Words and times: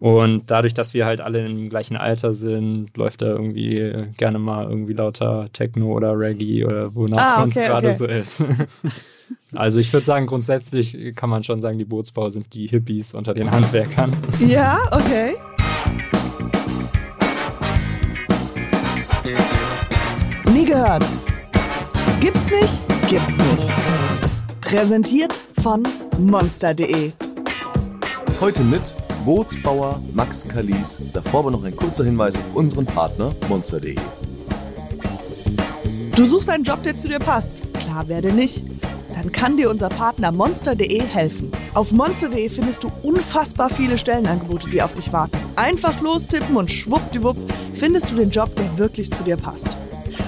Und 0.00 0.48
dadurch, 0.50 0.74
dass 0.74 0.94
wir 0.94 1.06
halt 1.06 1.20
alle 1.20 1.44
im 1.44 1.68
gleichen 1.70 1.96
Alter 1.96 2.32
sind, 2.32 2.96
läuft 2.96 3.20
da 3.20 3.26
irgendwie 3.26 3.92
gerne 4.16 4.38
mal 4.38 4.68
irgendwie 4.68 4.92
lauter 4.92 5.46
Techno 5.52 5.92
oder 5.92 6.16
Reggae 6.16 6.64
oder 6.64 6.94
wonach 6.94 7.38
Ah, 7.38 7.42
uns 7.42 7.56
okay, 7.56 7.66
gerade 7.66 7.88
okay. 7.88 7.96
so 7.96 8.06
ist. 8.06 8.44
also 9.56 9.80
ich 9.80 9.92
würde 9.92 10.06
sagen, 10.06 10.26
grundsätzlich 10.26 11.14
kann 11.16 11.28
man 11.30 11.42
schon 11.42 11.60
sagen, 11.60 11.78
die 11.78 11.84
Bootsbauer 11.84 12.30
sind 12.30 12.54
die 12.54 12.68
Hippies 12.68 13.12
unter 13.12 13.34
den 13.34 13.50
Handwerkern. 13.50 14.12
Ja, 14.46 14.78
okay. 14.92 15.34
Nie 20.52 20.64
gehört. 20.64 21.04
Gibt's 22.20 22.50
nicht? 22.50 22.80
Gibt's 23.10 23.36
nicht. 23.36 23.70
Präsentiert 24.60 25.40
von 25.62 25.82
monster.de. 26.18 27.12
Heute 28.40 28.62
mit 28.62 28.82
Bootsbauer 29.24 30.00
Max 30.12 30.46
Kalis. 30.46 30.98
Davor 31.12 31.40
aber 31.40 31.50
noch 31.50 31.64
ein 31.64 31.76
kurzer 31.76 32.04
Hinweis 32.04 32.36
auf 32.36 32.54
unseren 32.54 32.86
Partner 32.86 33.34
monster.de. 33.48 33.96
Du 36.14 36.24
suchst 36.24 36.48
einen 36.48 36.64
Job, 36.64 36.82
der 36.82 36.96
zu 36.96 37.08
dir 37.08 37.18
passt. 37.18 37.62
Klar, 37.74 38.04
wer 38.08 38.22
denn 38.22 38.36
nicht? 38.36 38.64
Dann 39.14 39.32
kann 39.32 39.56
dir 39.56 39.70
unser 39.70 39.88
Partner 39.88 40.32
monster.de 40.32 41.00
helfen. 41.00 41.50
Auf 41.74 41.92
monster.de 41.92 42.48
findest 42.48 42.84
du 42.84 42.90
unfassbar 43.02 43.68
viele 43.68 43.98
Stellenangebote, 43.98 44.70
die 44.70 44.82
auf 44.82 44.94
dich 44.94 45.12
warten. 45.12 45.36
Einfach 45.56 46.00
lostippen 46.00 46.56
und 46.56 46.70
schwuppdiwupp 46.70 47.36
findest 47.74 48.10
du 48.10 48.16
den 48.16 48.30
Job, 48.30 48.54
der 48.56 48.78
wirklich 48.78 49.12
zu 49.12 49.22
dir 49.24 49.36
passt. 49.36 49.68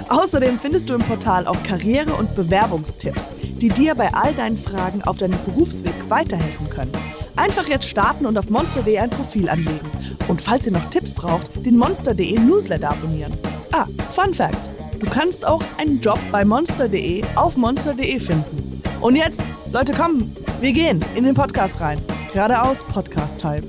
Außerdem 0.09 0.59
findest 0.59 0.90
du 0.90 0.95
im 0.95 1.02
Portal 1.02 1.46
auch 1.46 1.62
Karriere- 1.62 2.14
und 2.14 2.34
Bewerbungstipps, 2.34 3.32
die 3.42 3.68
dir 3.68 3.95
bei 3.95 4.12
all 4.12 4.34
deinen 4.34 4.59
Fragen 4.59 5.02
auf 5.02 5.18
deinem 5.18 5.38
Berufsweg 5.45 5.95
weiterhelfen 6.09 6.68
können. 6.68 6.92
Einfach 7.40 7.68
jetzt 7.68 7.88
starten 7.88 8.26
und 8.26 8.36
auf 8.36 8.50
monster.de 8.50 8.98
ein 8.98 9.08
Profil 9.08 9.48
anlegen. 9.48 9.90
Und 10.28 10.42
falls 10.42 10.66
ihr 10.66 10.72
noch 10.72 10.90
Tipps 10.90 11.10
braucht, 11.10 11.64
den 11.64 11.78
monster.de 11.78 12.38
Newsletter 12.38 12.90
abonnieren. 12.90 13.32
Ah, 13.73 13.87
Fun 14.10 14.34
Fact: 14.34 14.59
Du 14.98 15.06
kannst 15.09 15.46
auch 15.46 15.62
einen 15.78 16.02
Job 16.02 16.18
bei 16.30 16.45
monster.de 16.45 17.24
auf 17.37 17.56
monster.de 17.56 18.20
finden. 18.20 18.82
Und 19.00 19.16
jetzt, 19.16 19.40
Leute, 19.73 19.95
kommen, 19.95 20.37
wir 20.60 20.70
gehen 20.73 21.02
in 21.15 21.24
den 21.24 21.34
Podcast 21.34 21.80
rein. 21.80 21.98
Geradeaus 22.34 22.84
Podcast-Time. 22.84 23.62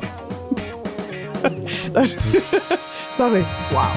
Leute, 1.93 2.17
Sorry. 3.11 3.45
Wow. 3.71 3.87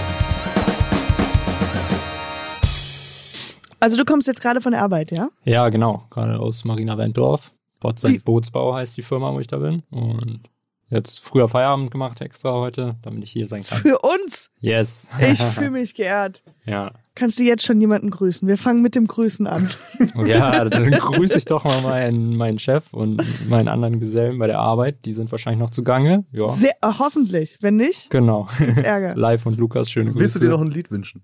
Also 3.81 3.97
du 3.97 4.05
kommst 4.05 4.29
jetzt 4.29 4.41
gerade 4.41 4.61
von 4.61 4.71
der 4.71 4.83
Arbeit, 4.83 5.11
ja? 5.11 5.31
Ja, 5.45 5.69
genau. 5.69 6.05
Gerade 6.11 6.39
aus 6.39 6.65
Marina 6.65 6.97
Wenddorf. 6.97 7.53
Bot 7.85 7.97
Wie- 7.99 8.01
sein 8.15 8.21
Bootsbau 8.23 8.75
heißt 8.75 8.97
die 8.97 9.03
Firma, 9.03 9.33
wo 9.33 9.41
ich 9.41 9.47
da 9.47 9.59
bin. 9.59 9.83
Und 9.91 10.41
jetzt 10.89 11.21
früher 11.21 11.49
Feierabend 11.49 11.91
gemacht 11.91 12.21
extra 12.21 12.53
heute, 12.53 12.97
damit 13.03 13.25
ich 13.25 13.31
hier 13.33 13.47
sein 13.47 13.63
kann. 13.65 13.79
Für 13.79 13.99
uns. 13.99 14.49
Yes. 14.61 15.09
Ich 15.21 15.43
fühle 15.55 15.71
mich 15.71 15.95
geehrt. 15.95 16.43
ja. 16.65 16.91
Kannst 17.17 17.39
du 17.39 17.45
jetzt 17.45 17.63
schon 17.65 17.81
jemanden 17.81 18.11
grüßen? 18.11 18.49
Wir 18.49 18.59
fangen 18.59 18.83
mit 18.83 18.97
dem 18.97 19.07
Grüßen 19.07 19.47
an. 19.47 19.71
Ja, 20.27 20.65
dann 20.65 20.91
grüße 20.91 21.39
ich 21.39 21.45
doch 21.45 21.63
mal 21.63 21.81
meinen, 21.83 22.35
meinen 22.37 22.59
Chef 22.59 22.93
und 22.93 23.23
meinen 23.49 23.69
anderen 23.69 24.01
Gesellen 24.01 24.39
bei 24.41 24.49
der 24.49 24.59
Arbeit. 24.59 25.05
Die 25.05 25.13
sind 25.13 25.31
wahrscheinlich 25.31 25.61
noch 25.61 25.71
zugange. 25.71 26.25
Ja, 26.33 26.49
Sehr, 26.49 26.73
äh, 26.83 26.89
hoffentlich. 26.99 27.59
Wenn 27.61 27.77
nicht, 27.77 28.11
genau. 28.11 28.49
gibt's 28.59 28.81
Ärger. 28.81 29.15
Live 29.17 29.47
und 29.47 29.59
Lukas, 29.59 29.91
schöne 29.91 30.11
Grüße. 30.11 30.21
Willst 30.21 30.35
du 30.37 30.41
dir 30.41 30.49
noch 30.49 30.61
ein 30.61 30.71
Lied 30.73 30.91
wünschen? 30.91 31.23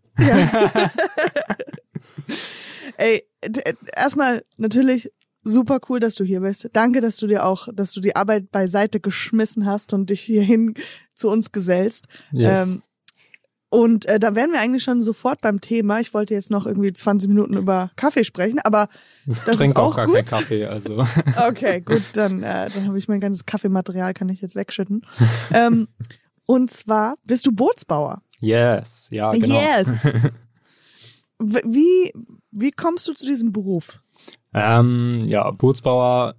Ey, 2.97 3.23
d- 3.45 3.61
äh, 3.65 3.75
erstmal 3.97 4.45
natürlich 4.59 5.11
super 5.43 5.81
cool, 5.89 6.01
dass 6.01 6.15
du 6.15 6.25
hier 6.25 6.41
bist. 6.41 6.69
Danke, 6.73 7.01
dass 7.01 7.17
du 7.17 7.27
dir 7.27 7.45
auch, 7.45 7.69
dass 7.75 7.93
du 7.93 8.01
die 8.01 8.17
Arbeit 8.17 8.51
beiseite 8.51 9.01
geschmissen 9.01 9.67
hast 9.67 9.93
und 9.93 10.11
dich 10.11 10.21
hierhin 10.21 10.75
zu 11.15 11.29
uns 11.29 11.53
gesellst. 11.53 12.07
Yes. 12.33 12.73
Ähm, 12.73 12.83
und 13.73 14.07
äh, 14.07 14.19
da 14.19 14.35
wären 14.35 14.51
wir 14.51 14.61
eigentlich 14.61 14.83
schon 14.83 15.01
sofort 15.01 15.41
beim 15.43 15.61
Thema. 15.61 16.01
Ich 16.01 16.13
wollte 16.13 16.35
jetzt 16.35 16.51
noch 16.51 16.67
irgendwie 16.67 16.93
20 16.93 17.29
Minuten 17.29 17.57
über 17.57 17.93
Kaffee 17.95 18.25
sprechen, 18.25 18.59
aber 18.65 18.89
das 19.27 19.59
Trink 19.59 19.71
ist 19.71 19.77
auch 19.77 19.93
auch 19.93 19.97
gar 19.97 20.07
gut. 20.07 20.17
keinen 20.17 20.25
Kaffee, 20.27 20.67
also. 20.67 21.07
Okay, 21.49 21.81
gut, 21.81 22.03
dann, 22.15 22.43
äh, 22.43 22.69
dann 22.69 22.89
habe 22.89 22.99
ich 22.99 23.07
mein 23.07 23.21
ganzes 23.21 23.47
Kaffeematerial, 23.47 24.13
kann 24.13 24.29
ich 24.29 24.41
jetzt 24.41 24.57
wegschütten. 24.57 25.03
ähm, 25.55 25.87
und 26.47 26.73
zwar 26.73 27.15
bist 27.29 27.47
du 27.47 27.53
Bootsbauer. 27.53 28.23
Yes, 28.41 29.07
ja, 29.13 29.31
genau. 29.31 29.55
Yes. 29.55 30.05
Wie, 31.39 32.13
wie 32.51 32.71
kommst 32.71 33.09
du 33.09 33.15
zu 33.15 33.25
diesem 33.25 33.51
Beruf? 33.51 34.03
Ähm, 34.55 35.25
ja, 35.29 35.51
Bootsbauer. 35.51 36.35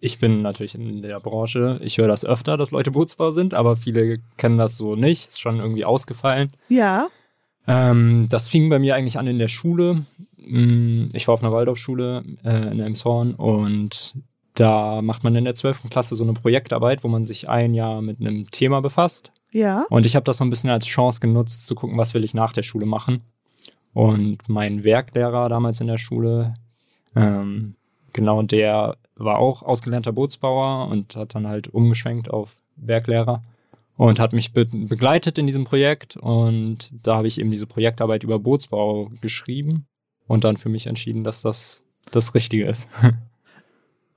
Ich 0.00 0.18
bin 0.18 0.42
natürlich 0.42 0.74
in 0.74 1.00
der 1.02 1.18
Branche. 1.20 1.78
Ich 1.82 1.96
höre 1.98 2.08
das 2.08 2.24
öfter, 2.24 2.56
dass 2.56 2.70
Leute 2.70 2.90
Bootsbauer 2.90 3.32
sind, 3.32 3.54
aber 3.54 3.76
viele 3.76 4.18
kennen 4.36 4.58
das 4.58 4.76
so 4.76 4.96
nicht. 4.96 5.28
Ist 5.28 5.40
schon 5.40 5.58
irgendwie 5.58 5.84
ausgefallen. 5.84 6.48
Ja. 6.68 7.06
Ähm, 7.66 8.26
das 8.28 8.48
fing 8.48 8.68
bei 8.68 8.78
mir 8.78 8.94
eigentlich 8.94 9.18
an 9.18 9.26
in 9.26 9.38
der 9.38 9.48
Schule. 9.48 10.02
Mm, 10.36 11.06
Ich 11.14 11.26
war 11.26 11.34
auf 11.34 11.42
einer 11.42 11.52
Waldorfschule 11.52 12.22
äh, 12.44 12.70
in 12.72 12.80
Elmshorn 12.80 13.34
und 13.34 14.14
da 14.54 15.00
macht 15.02 15.24
man 15.24 15.34
in 15.34 15.44
der 15.44 15.54
12. 15.54 15.84
Klasse 15.90 16.14
so 16.14 16.22
eine 16.22 16.34
Projektarbeit, 16.34 17.02
wo 17.02 17.08
man 17.08 17.24
sich 17.24 17.48
ein 17.48 17.74
Jahr 17.74 18.02
mit 18.02 18.20
einem 18.20 18.48
Thema 18.50 18.80
befasst. 18.82 19.32
Ja. 19.50 19.84
Und 19.88 20.04
ich 20.06 20.14
habe 20.16 20.24
das 20.24 20.36
so 20.36 20.44
ein 20.44 20.50
bisschen 20.50 20.70
als 20.70 20.84
Chance 20.86 21.18
genutzt, 21.20 21.66
zu 21.66 21.74
gucken, 21.74 21.96
was 21.98 22.12
will 22.14 22.22
ich 22.24 22.34
nach 22.34 22.52
der 22.52 22.62
Schule 22.62 22.86
machen. 22.86 23.22
Und 23.94 24.48
mein 24.48 24.84
Werklehrer 24.84 25.48
damals 25.48 25.80
in 25.80 25.86
der 25.86 25.98
Schule, 25.98 26.54
ähm, 27.14 27.76
genau 28.12 28.42
der 28.42 28.96
war 29.16 29.38
auch 29.38 29.62
ausgelernter 29.62 30.12
Bootsbauer 30.12 30.88
und 30.88 31.16
hat 31.16 31.34
dann 31.34 31.46
halt 31.46 31.68
umgeschwenkt 31.68 32.30
auf 32.30 32.56
Werklehrer 32.76 33.42
und 33.96 34.18
hat 34.18 34.32
mich 34.32 34.52
be 34.52 34.66
begleitet 34.66 35.38
in 35.38 35.46
diesem 35.46 35.64
Projekt. 35.64 36.16
Und 36.16 36.90
da 37.02 37.16
habe 37.16 37.28
ich 37.28 37.38
eben 37.38 37.50
diese 37.50 37.66
Projektarbeit 37.66 38.24
über 38.24 38.38
Bootsbau 38.38 39.10
geschrieben 39.20 39.86
und 40.26 40.44
dann 40.44 40.56
für 40.56 40.68
mich 40.68 40.86
entschieden, 40.86 41.24
dass 41.24 41.42
das 41.42 41.82
das 42.10 42.34
Richtige 42.34 42.66
ist. 42.66 42.88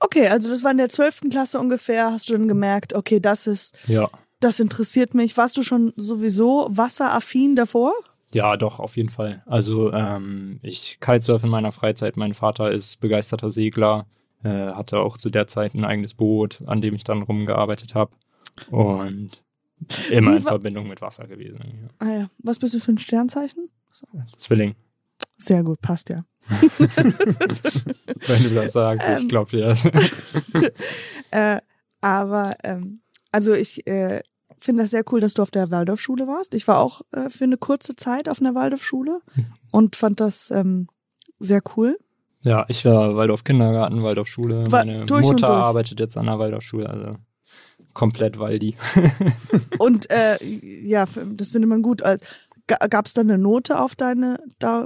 Okay, 0.00 0.28
also 0.28 0.48
das 0.48 0.62
war 0.62 0.70
in 0.70 0.78
der 0.78 0.88
12. 0.88 1.22
Klasse 1.30 1.58
ungefähr. 1.58 2.12
Hast 2.12 2.28
du 2.28 2.34
dann 2.34 2.46
gemerkt, 2.46 2.94
okay, 2.94 3.18
das 3.20 3.46
ist, 3.46 3.76
ja. 3.86 4.08
das 4.40 4.60
interessiert 4.60 5.14
mich. 5.14 5.36
Warst 5.36 5.56
du 5.56 5.62
schon 5.62 5.92
sowieso 5.96 6.68
wasseraffin 6.70 7.56
davor? 7.56 7.92
Ja, 8.34 8.56
doch, 8.56 8.80
auf 8.80 8.96
jeden 8.96 9.08
Fall. 9.08 9.42
Also 9.46 9.92
ähm, 9.92 10.58
ich 10.62 10.98
kitesurfe 11.00 11.46
in 11.46 11.50
meiner 11.50 11.72
Freizeit. 11.72 12.16
Mein 12.16 12.34
Vater 12.34 12.70
ist 12.70 13.00
begeisterter 13.00 13.50
Segler, 13.50 14.06
äh, 14.42 14.48
hatte 14.48 15.00
auch 15.00 15.16
zu 15.16 15.30
der 15.30 15.46
Zeit 15.46 15.74
ein 15.74 15.84
eigenes 15.84 16.14
Boot, 16.14 16.58
an 16.66 16.80
dem 16.80 16.94
ich 16.94 17.04
dann 17.04 17.22
rumgearbeitet 17.22 17.94
habe. 17.94 18.12
Und 18.70 19.42
immer 20.10 20.32
Wie 20.32 20.36
in 20.36 20.42
Verbindung 20.42 20.88
mit 20.88 21.00
Wasser 21.00 21.26
gewesen. 21.26 21.60
Ja. 21.60 22.06
Ah 22.06 22.12
ja. 22.12 22.30
Was 22.38 22.58
bist 22.58 22.74
du 22.74 22.80
für 22.80 22.92
ein 22.92 22.98
Sternzeichen? 22.98 23.70
Zwilling, 24.36 24.76
Sehr 25.38 25.64
gut, 25.64 25.80
passt 25.80 26.08
ja. 26.10 26.24
wenn 26.78 28.42
du 28.42 28.54
das 28.54 28.72
sagst. 28.72 29.08
Ähm. 29.08 29.18
ich 29.18 29.28
glaube 29.28 29.50
dir 29.50 29.66
das. 29.66 29.84
Äh, 31.30 31.60
aber 32.00 32.56
ähm, 32.64 33.02
also 33.32 33.52
ich 33.52 33.86
äh, 33.86 34.22
finde 34.60 34.82
das 34.82 34.90
sehr 34.90 35.04
cool, 35.12 35.20
dass 35.20 35.34
du 35.34 35.42
auf 35.42 35.50
der 35.50 35.70
Waldorfschule 35.70 36.26
warst. 36.26 36.54
Ich 36.54 36.66
war 36.68 36.78
auch 36.78 37.02
äh, 37.12 37.28
für 37.28 37.44
eine 37.44 37.56
kurze 37.56 37.96
Zeit 37.96 38.28
auf 38.28 38.40
einer 38.40 38.54
Waldorfschule 38.54 39.20
und 39.70 39.96
fand 39.96 40.20
das 40.20 40.50
ähm, 40.50 40.88
sehr 41.38 41.62
cool. 41.76 41.98
ja, 42.42 42.64
ich 42.68 42.84
war 42.84 43.16
Waldorf 43.16 43.44
Kindergarten, 43.44 44.02
Waldorf 44.02 44.28
Schule. 44.28 44.64
Meine 44.70 45.06
Mutter 45.08 45.48
arbeitet 45.48 46.00
jetzt 46.00 46.16
an 46.16 46.26
der 46.26 46.38
Waldorfschule, 46.38 46.88
also 46.88 47.16
komplett 47.98 48.38
Waldi. 48.38 48.76
Und 49.78 50.10
äh, 50.10 50.38
ja, 50.84 51.04
das 51.34 51.50
findet 51.50 51.68
man 51.68 51.82
gut. 51.82 52.02
Gab 52.66 53.06
es 53.06 53.14
da 53.14 53.22
eine 53.22 53.38
Note 53.38 53.80
auf 53.80 53.96
deine, 53.96 54.38
da, 54.58 54.84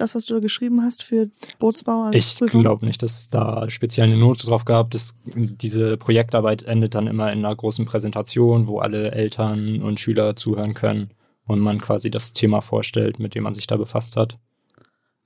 das, 0.00 0.14
was 0.14 0.26
du 0.26 0.34
da 0.34 0.40
geschrieben 0.40 0.82
hast 0.82 1.02
für 1.02 1.30
Bootsbau? 1.58 2.04
als 2.04 2.16
Ich 2.16 2.38
glaube 2.50 2.86
nicht, 2.86 3.02
dass 3.02 3.18
es 3.18 3.28
da 3.28 3.68
speziell 3.70 4.06
eine 4.06 4.16
Note 4.16 4.46
drauf 4.46 4.64
gab. 4.64 4.90
Das, 4.90 5.14
diese 5.24 5.96
Projektarbeit 5.96 6.62
endet 6.62 6.94
dann 6.94 7.06
immer 7.06 7.32
in 7.32 7.44
einer 7.44 7.54
großen 7.54 7.84
Präsentation, 7.84 8.66
wo 8.66 8.78
alle 8.78 9.12
Eltern 9.12 9.82
und 9.82 10.00
Schüler 10.00 10.36
zuhören 10.36 10.74
können 10.74 11.10
und 11.46 11.60
man 11.60 11.80
quasi 11.80 12.10
das 12.10 12.32
Thema 12.32 12.60
vorstellt, 12.60 13.18
mit 13.18 13.34
dem 13.34 13.44
man 13.44 13.54
sich 13.54 13.66
da 13.66 13.76
befasst 13.76 14.16
hat. 14.16 14.38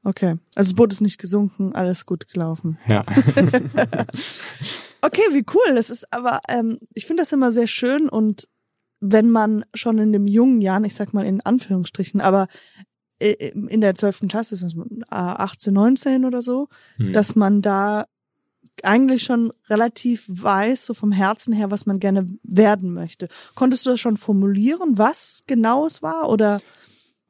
Okay, 0.04 0.36
also 0.56 0.70
das 0.70 0.74
Boot 0.74 0.92
ist 0.92 1.00
nicht 1.00 1.18
gesunken, 1.18 1.74
alles 1.76 2.06
gut 2.06 2.26
gelaufen. 2.26 2.76
Ja, 2.88 3.04
Okay, 5.04 5.22
wie 5.32 5.44
cool. 5.52 5.74
Das 5.74 5.90
ist 5.90 6.12
aber, 6.12 6.40
ähm, 6.48 6.78
ich 6.94 7.06
finde 7.06 7.22
das 7.22 7.32
immer 7.32 7.50
sehr 7.50 7.66
schön 7.66 8.08
und 8.08 8.48
wenn 9.00 9.30
man 9.30 9.64
schon 9.74 9.98
in 9.98 10.12
den 10.12 10.28
jungen 10.28 10.60
Jahren, 10.60 10.84
ich 10.84 10.94
sag 10.94 11.12
mal 11.12 11.26
in 11.26 11.40
Anführungsstrichen, 11.40 12.20
aber 12.20 12.46
in 13.30 13.80
der 13.80 13.94
12. 13.94 14.28
Klasse, 14.28 14.54
ist 14.54 14.64
das 14.64 14.74
äh, 14.74 14.78
18, 15.10 15.72
19 15.72 16.24
oder 16.24 16.42
so, 16.42 16.68
Hm. 16.96 17.12
dass 17.12 17.36
man 17.36 17.62
da 17.62 18.06
eigentlich 18.82 19.22
schon 19.22 19.52
relativ 19.68 20.24
weiß, 20.28 20.86
so 20.86 20.94
vom 20.94 21.12
Herzen 21.12 21.52
her, 21.52 21.70
was 21.70 21.86
man 21.86 22.00
gerne 22.00 22.26
werden 22.42 22.92
möchte. 22.94 23.28
Konntest 23.54 23.84
du 23.86 23.90
das 23.90 24.00
schon 24.00 24.16
formulieren, 24.16 24.96
was 24.98 25.42
genau 25.46 25.86
es 25.86 26.02
war? 26.02 26.28
Oder 26.28 26.60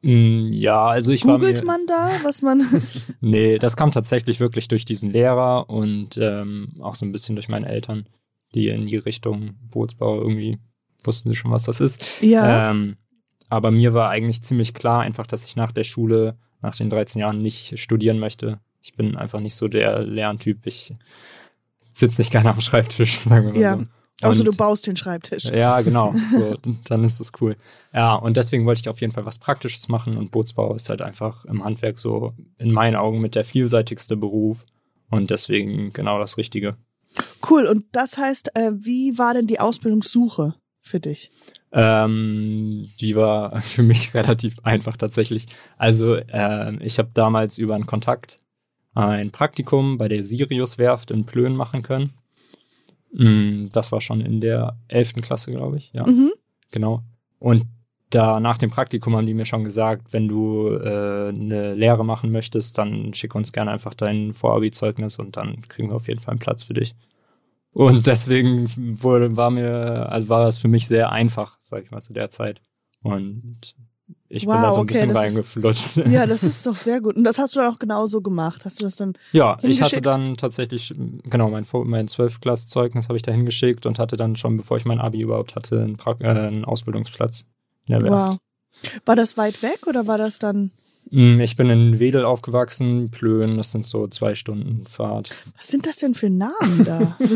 Mm, 0.04 0.50
ja 0.52 0.88
also 0.88 1.12
ich 1.12 1.24
war 1.24 1.38
googelt 1.38 1.60
mir, 1.60 1.64
man 1.66 1.86
da, 1.86 2.10
was 2.24 2.42
man. 2.42 2.66
Nee, 3.20 3.58
das 3.58 3.76
kam 3.76 3.92
tatsächlich 3.92 4.40
wirklich 4.40 4.66
durch 4.66 4.84
diesen 4.84 5.12
Lehrer 5.12 5.70
und 5.70 6.18
ähm, 6.20 6.70
auch 6.80 6.96
so 6.96 7.06
ein 7.06 7.12
bisschen 7.12 7.36
durch 7.36 7.48
meine 7.48 7.68
Eltern, 7.68 8.06
die 8.52 8.66
in 8.68 8.86
die 8.86 8.96
Richtung 8.96 9.52
Bootsbau 9.70 10.20
irgendwie 10.20 10.58
wussten 11.04 11.30
sie 11.30 11.36
schon, 11.36 11.52
was 11.52 11.64
das 11.64 11.78
ist. 11.80 12.04
Ja. 12.20 12.70
Ähm, 12.72 12.96
aber 13.52 13.70
mir 13.70 13.92
war 13.92 14.08
eigentlich 14.08 14.42
ziemlich 14.42 14.72
klar, 14.72 15.00
einfach, 15.02 15.26
dass 15.26 15.44
ich 15.44 15.56
nach 15.56 15.72
der 15.72 15.84
Schule, 15.84 16.38
nach 16.62 16.74
den 16.74 16.88
13 16.88 17.20
Jahren 17.20 17.36
nicht 17.36 17.78
studieren 17.78 18.18
möchte. 18.18 18.60
Ich 18.80 18.94
bin 18.94 19.14
einfach 19.14 19.40
nicht 19.40 19.54
so 19.54 19.68
der 19.68 20.00
Lerntyp. 20.02 20.66
Ich 20.66 20.94
sitze 21.92 22.22
nicht 22.22 22.30
gerne 22.32 22.48
am 22.48 22.62
Schreibtisch, 22.62 23.18
sagen 23.20 23.44
wir 23.48 23.52
mal 23.52 23.60
Ja. 23.60 23.76
so. 23.76 23.84
Außer 24.28 24.44
du 24.44 24.52
baust 24.52 24.86
den 24.86 24.96
Schreibtisch. 24.96 25.44
ja, 25.44 25.82
genau. 25.82 26.14
So, 26.30 26.56
dann 26.88 27.04
ist 27.04 27.20
das 27.20 27.32
cool. 27.42 27.56
Ja, 27.92 28.14
und 28.14 28.38
deswegen 28.38 28.64
wollte 28.64 28.80
ich 28.80 28.88
auf 28.88 29.02
jeden 29.02 29.12
Fall 29.12 29.26
was 29.26 29.38
Praktisches 29.38 29.88
machen 29.88 30.16
und 30.16 30.30
Bootsbau 30.30 30.74
ist 30.74 30.88
halt 30.88 31.02
einfach 31.02 31.44
im 31.44 31.62
Handwerk 31.62 31.98
so 31.98 32.32
in 32.56 32.72
meinen 32.72 32.96
Augen 32.96 33.20
mit 33.20 33.34
der 33.34 33.44
vielseitigste 33.44 34.16
Beruf 34.16 34.64
und 35.10 35.28
deswegen 35.30 35.92
genau 35.92 36.18
das 36.18 36.38
Richtige. 36.38 36.76
Cool. 37.50 37.66
Und 37.66 37.84
das 37.92 38.16
heißt, 38.16 38.56
äh, 38.56 38.70
wie 38.76 39.18
war 39.18 39.34
denn 39.34 39.46
die 39.46 39.60
Ausbildungssuche 39.60 40.54
für 40.80 41.00
dich? 41.00 41.30
Ähm, 41.72 42.88
die 43.00 43.16
war 43.16 43.60
für 43.60 43.82
mich 43.82 44.14
relativ 44.14 44.58
einfach 44.62 44.96
tatsächlich. 44.96 45.46
Also 45.78 46.16
äh, 46.16 46.76
ich 46.84 46.98
habe 46.98 47.10
damals 47.14 47.58
über 47.58 47.74
einen 47.74 47.86
Kontakt 47.86 48.38
ein 48.94 49.30
Praktikum 49.30 49.96
bei 49.96 50.08
der 50.08 50.22
Sirius 50.22 50.76
Werft 50.76 51.10
in 51.10 51.24
Plön 51.24 51.56
machen 51.56 51.82
können. 51.82 52.12
Mm, 53.12 53.68
Das 53.72 53.90
war 53.90 54.00
schon 54.00 54.20
in 54.20 54.40
der 54.40 54.76
11. 54.88 55.14
Klasse, 55.22 55.50
glaube 55.50 55.78
ich. 55.78 55.90
Ja. 55.94 56.06
Mhm. 56.06 56.32
Genau. 56.70 57.02
Und 57.38 57.64
da 58.10 58.40
nach 58.40 58.58
dem 58.58 58.70
Praktikum 58.70 59.16
haben 59.16 59.26
die 59.26 59.32
mir 59.34 59.46
schon 59.46 59.64
gesagt, 59.64 60.12
wenn 60.12 60.28
du 60.28 60.68
äh, 60.68 61.28
eine 61.30 61.74
Lehre 61.74 62.04
machen 62.04 62.30
möchtest, 62.30 62.76
dann 62.76 63.14
schick 63.14 63.34
uns 63.34 63.52
gerne 63.52 63.70
einfach 63.70 63.94
dein 63.94 64.34
Vorabi-Zeugnis 64.34 65.18
und 65.18 65.36
dann 65.38 65.62
kriegen 65.62 65.88
wir 65.88 65.96
auf 65.96 66.08
jeden 66.08 66.20
Fall 66.20 66.32
einen 66.32 66.38
Platz 66.38 66.62
für 66.64 66.74
dich. 66.74 66.94
Und 67.72 68.06
deswegen 68.06 68.70
wurde, 69.02 69.36
war 69.36 69.50
mir, 69.50 70.08
also 70.10 70.28
war 70.28 70.44
das 70.44 70.58
für 70.58 70.68
mich 70.68 70.86
sehr 70.88 71.10
einfach, 71.10 71.56
sag 71.60 71.84
ich 71.84 71.90
mal, 71.90 72.02
zu 72.02 72.12
der 72.12 72.28
Zeit. 72.30 72.60
Und 73.02 73.74
ich 74.28 74.44
bin 74.46 74.54
Wow, 74.54 74.62
da 74.62 74.72
so 74.72 74.80
ein 74.80 74.82
okay, 74.82 74.92
bisschen 74.94 75.08
das 75.08 75.16
ist- 75.18 75.22
reingeflutscht. 75.24 75.96
Ja, 76.10 76.26
das 76.26 76.42
ist 76.42 76.64
doch 76.66 76.76
sehr 76.76 77.00
gut. 77.00 77.16
Und 77.16 77.24
das 77.24 77.38
hast 77.38 77.54
du 77.54 77.60
dann 77.60 77.72
auch 77.72 77.78
genauso 77.78 78.20
gemacht. 78.20 78.64
Hast 78.64 78.80
du 78.80 78.84
das 78.84 78.96
dann? 78.96 79.14
Ja, 79.32 79.58
ich 79.62 79.80
hatte 79.82 80.02
dann 80.02 80.36
tatsächlich, 80.36 80.92
genau, 81.24 81.48
mein, 81.50 81.64
mein 81.84 82.06
12-Klass-Zeugnis 82.08 83.08
habe 83.08 83.16
ich 83.16 83.22
da 83.22 83.32
hingeschickt 83.32 83.86
und 83.86 83.98
hatte 83.98 84.16
dann 84.16 84.36
schon, 84.36 84.56
bevor 84.58 84.76
ich 84.76 84.84
mein 84.84 85.00
Abi 85.00 85.20
überhaupt 85.22 85.54
hatte, 85.54 85.80
einen, 85.82 85.96
pra 85.96 86.14
äh, 86.20 86.26
einen 86.28 86.64
Ausbildungsplatz 86.66 87.44
in 87.88 87.94
der 87.94 88.02
Werft. 88.02 88.32
Wow. 88.32 88.38
War 89.04 89.16
das 89.16 89.36
weit 89.36 89.62
weg 89.62 89.86
oder 89.86 90.06
war 90.06 90.18
das 90.18 90.38
dann? 90.38 90.70
Mm, 91.10 91.40
Ich 91.40 91.56
bin 91.56 91.68
in 91.70 91.98
Wedel 91.98 92.24
aufgewachsen, 92.24 93.10
Plön, 93.10 93.56
das 93.56 93.72
sind 93.72 93.86
so 93.86 94.06
zwei 94.08 94.34
Stunden 94.34 94.86
Fahrt. 94.86 95.34
Was 95.56 95.68
sind 95.68 95.86
das 95.86 95.96
denn 95.98 96.14
für 96.14 96.30
Namen 96.30 96.84
da? 96.84 97.16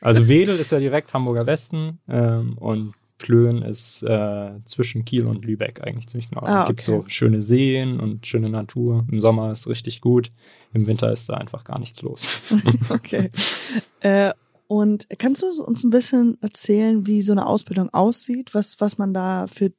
Also 0.00 0.28
Wedel 0.28 0.56
ist 0.58 0.72
ja 0.72 0.78
direkt 0.78 1.12
Hamburger 1.12 1.46
Westen 1.46 1.98
ähm, 2.08 2.56
und 2.58 2.94
Plön 3.18 3.62
ist 3.62 4.02
äh, 4.02 4.50
zwischen 4.64 5.04
Kiel 5.04 5.26
und 5.26 5.44
Lübeck 5.44 5.80
eigentlich 5.84 6.08
ziemlich 6.08 6.28
genau. 6.28 6.42
Ah, 6.44 6.62
Es 6.62 6.68
gibt 6.68 6.80
okay. 6.88 7.02
so 7.04 7.04
schöne 7.08 7.40
Seen 7.40 8.00
und 8.00 8.26
schöne 8.26 8.48
Natur. 8.48 9.06
Im 9.10 9.20
Sommer 9.20 9.52
ist 9.52 9.68
richtig 9.68 10.00
gut, 10.00 10.30
im 10.72 10.86
Winter 10.88 11.12
ist 11.12 11.28
da 11.28 11.34
einfach 11.34 11.62
gar 11.64 11.78
nichts 11.78 12.02
los. 12.02 12.26
Okay. 12.90 13.30
Äh, 14.00 14.32
und 14.66 15.06
kannst 15.18 15.42
du 15.42 15.46
uns 15.62 15.84
ein 15.84 15.90
bisschen 15.90 16.38
erzählen, 16.42 17.06
wie 17.06 17.22
so 17.22 17.32
eine 17.32 17.46
Ausbildung 17.46 17.90
aussieht, 17.92 18.54
was, 18.54 18.80
was 18.80 18.98
man 18.98 19.12
da 19.14 19.46
für 19.46 19.72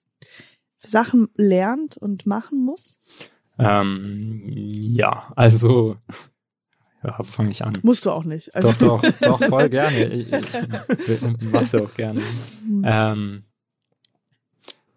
Sachen 0.79 1.29
lernt 1.35 1.97
und 1.97 2.25
machen 2.25 2.63
muss? 2.63 2.99
Ähm, 3.57 4.43
ja, 4.45 5.31
also 5.35 5.97
ja, 7.03 7.21
fange 7.21 7.51
ich 7.51 7.63
an. 7.65 7.77
Musst 7.83 8.05
du 8.05 8.11
auch 8.11 8.23
nicht. 8.23 8.55
Also, 8.55 8.73
Doch, 8.79 9.01
doch, 9.01 9.11
doch, 9.21 9.43
voll 9.49 9.69
gerne. 9.69 10.05
Ich, 10.05 10.31
ich 10.31 11.51
mach's 11.51 11.73
ja 11.73 11.81
auch 11.81 11.93
gerne. 11.95 12.21
Ähm, 12.83 13.43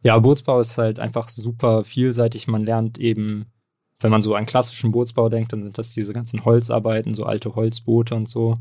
ja, 0.03 0.19
Bootsbau 0.19 0.61
ist 0.61 0.79
halt 0.79 1.01
einfach 1.01 1.29
super 1.29 1.83
vielseitig. 1.83 2.47
Man 2.47 2.65
lernt 2.65 2.99
eben, 2.99 3.47
wenn 3.99 4.13
man 4.13 4.23
so 4.23 4.37
an 4.37 4.47
klassischen 4.47 4.93
Bootsbau 4.93 5.29
denkt, 5.29 5.53
dann 5.53 5.63
sind 5.63 5.79
das 5.79 5.95
diese 5.95 6.13
ganzen 6.13 6.45
Holzarbeiten, 6.45 7.15
so 7.15 7.25
alte 7.25 7.57
Holzboote 7.57 8.15
und 8.15 8.29
so. 8.29 8.55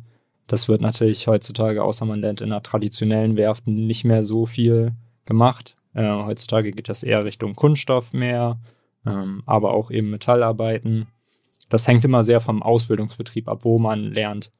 Das 0.48 0.68
wird 0.68 0.82
natürlich 0.82 1.28
heutzutage, 1.28 1.84
außer 1.84 2.06
man 2.06 2.22
lernt 2.22 2.42
in 2.42 2.52
einer 2.52 2.64
traditionellen 2.64 3.38
Werft, 3.38 3.68
nicht 3.68 4.06
mehr 4.06 4.24
so 4.24 4.48
viel 4.48 4.94
gemacht. 5.26 5.76
Äh, 5.96 6.24
heutzutage 6.24 6.72
geht 6.72 6.90
das 6.90 7.04
eher 7.04 7.26
Richtung 7.26 7.56
Kunststoff 7.56 8.14
mehr, 8.14 8.60
ähm, 9.06 9.42
aber 9.46 9.74
auch 9.74 9.90
eben 9.90 10.12
Metallarbeiten. 10.12 11.08
Das 11.70 11.88
hängt 11.88 12.06
immer 12.06 12.24
sehr 12.24 12.42
vom 12.42 12.62
Ausbildungsbetrieb 12.62 13.48
ab, 13.48 13.60
wo 13.64 13.80
man 13.80 14.12
lernt. 14.12 14.52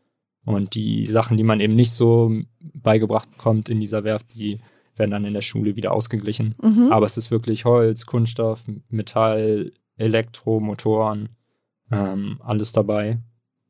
Und 0.46 0.76
die 0.76 1.06
Sachen, 1.06 1.38
die 1.38 1.44
man 1.44 1.60
eben 1.60 1.76
nicht 1.76 1.92
so 1.92 2.32
beigebracht 2.60 3.30
bekommt 3.32 3.70
in 3.70 3.80
dieser 3.80 4.04
Werft, 4.04 4.34
die 4.34 4.60
werden 4.96 5.12
dann 5.12 5.26
in 5.26 5.34
der 5.34 5.42
Schule 5.42 5.76
wieder 5.76 5.92
ausgeglichen. 5.92 6.56
mhm. 6.62 6.92
Aber 6.92 7.06
es 7.06 7.18
ist 7.18 7.32
wirklich 7.32 7.66
Holz, 7.66 8.06
Kunststoff, 8.06 8.64
Metall, 8.90 9.74
Elektro, 9.98 10.60
Motoren, 10.60 11.30
ähm, 11.92 12.40
alles 12.44 12.72
dabei. 12.72 13.20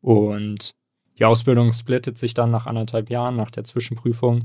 Und 0.02 0.72
die 1.18 1.26
Ausbildung 1.26 1.72
splittet 1.72 2.18
sich 2.18 2.34
dann 2.34 2.52
nach 2.52 2.68
anderthalb 2.68 3.10
Jahren, 3.10 3.38
nach 3.38 3.50
der 3.50 3.64
Zwischenprüfung, 3.64 4.42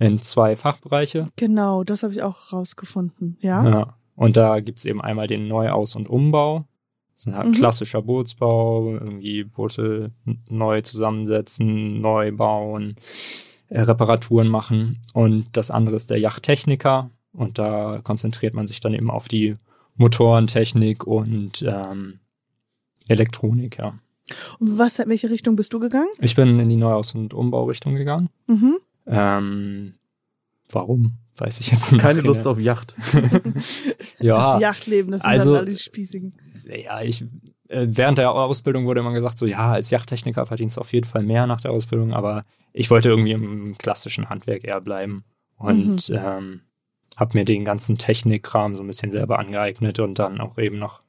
in 0.00 0.20
zwei 0.20 0.56
Fachbereiche. 0.56 1.28
Genau, 1.36 1.84
das 1.84 2.02
habe 2.02 2.12
ich 2.12 2.22
auch 2.22 2.52
rausgefunden. 2.52 3.36
Ja. 3.40 3.68
Ja. 3.68 3.94
Und 4.16 4.36
da 4.36 4.58
gibt's 4.60 4.84
eben 4.84 5.00
einmal 5.00 5.28
den 5.28 5.46
Neuaus- 5.46 5.94
und 5.94 6.08
Umbau. 6.08 6.64
Das 7.14 7.26
ist 7.26 7.34
halt 7.34 7.48
Mhm. 7.48 7.52
klassischer 7.52 8.02
Bootsbau, 8.02 8.88
irgendwie 8.94 9.44
Boote 9.44 10.10
neu 10.48 10.80
zusammensetzen, 10.80 12.00
neu 12.00 12.32
bauen, 12.32 12.96
äh, 13.68 13.82
Reparaturen 13.82 14.48
machen. 14.48 15.00
Und 15.14 15.46
das 15.52 15.70
andere 15.70 15.96
ist 15.96 16.10
der 16.10 16.18
Yachttechniker. 16.18 17.10
Und 17.32 17.58
da 17.58 18.00
konzentriert 18.02 18.54
man 18.54 18.66
sich 18.66 18.80
dann 18.80 18.94
eben 18.94 19.10
auf 19.10 19.28
die 19.28 19.56
Motorentechnik 19.96 21.06
und 21.06 21.62
ähm, 21.62 22.20
Elektronik, 23.08 23.78
ja. 23.78 23.94
Und 24.58 24.78
was, 24.78 24.98
in 24.98 25.08
welche 25.08 25.30
Richtung 25.30 25.56
bist 25.56 25.72
du 25.72 25.80
gegangen? 25.80 26.08
Ich 26.20 26.34
bin 26.36 26.58
in 26.58 26.68
die 26.68 26.76
Neuaus- 26.76 27.14
und 27.14 27.34
Umbaurichtung 27.34 27.94
gegangen. 27.96 28.28
Mhm. 28.46 28.78
Ähm, 29.10 29.92
warum? 30.70 31.18
Weiß 31.36 31.60
ich 31.60 31.70
jetzt 31.70 31.92
nicht. 31.92 32.02
Keine 32.02 32.20
Lust 32.20 32.46
auf 32.46 32.58
Yacht. 32.58 32.94
ja. 34.18 34.54
Das 34.54 34.62
Jachtleben, 34.62 35.12
das 35.12 35.22
sind 35.22 35.30
also- 35.30 35.52
dann 35.52 35.62
alle 35.62 35.70
die 35.70 35.78
Spießigen. 35.78 36.34
ja, 36.84 37.02
ich, 37.02 37.22
äh, 37.68 37.86
während 37.88 38.18
der 38.18 38.32
Ausbildung 38.32 38.84
wurde 38.86 39.00
immer 39.00 39.12
gesagt, 39.12 39.38
so, 39.38 39.46
ja, 39.46 39.72
als 39.72 39.90
Yachttechniker 39.90 40.44
verdienst 40.46 40.76
du 40.76 40.80
auf 40.80 40.92
jeden 40.92 41.06
Fall 41.06 41.22
mehr 41.22 41.46
nach 41.46 41.60
der 41.60 41.70
Ausbildung, 41.70 42.12
aber 42.12 42.44
ich 42.72 42.90
wollte 42.90 43.08
irgendwie 43.08 43.32
im 43.32 43.76
klassischen 43.78 44.28
Handwerk 44.28 44.64
eher 44.64 44.80
bleiben 44.80 45.24
und 45.56 46.10
ähm, 46.10 46.60
habe 47.16 47.38
mir 47.38 47.44
den 47.44 47.64
ganzen 47.64 47.98
Technikkram 47.98 48.76
so 48.76 48.82
ein 48.82 48.86
bisschen 48.86 49.10
selber 49.10 49.38
angeeignet 49.38 49.98
und 49.98 50.18
dann 50.18 50.40
auch 50.40 50.58
eben 50.58 50.78
noch 50.78 51.00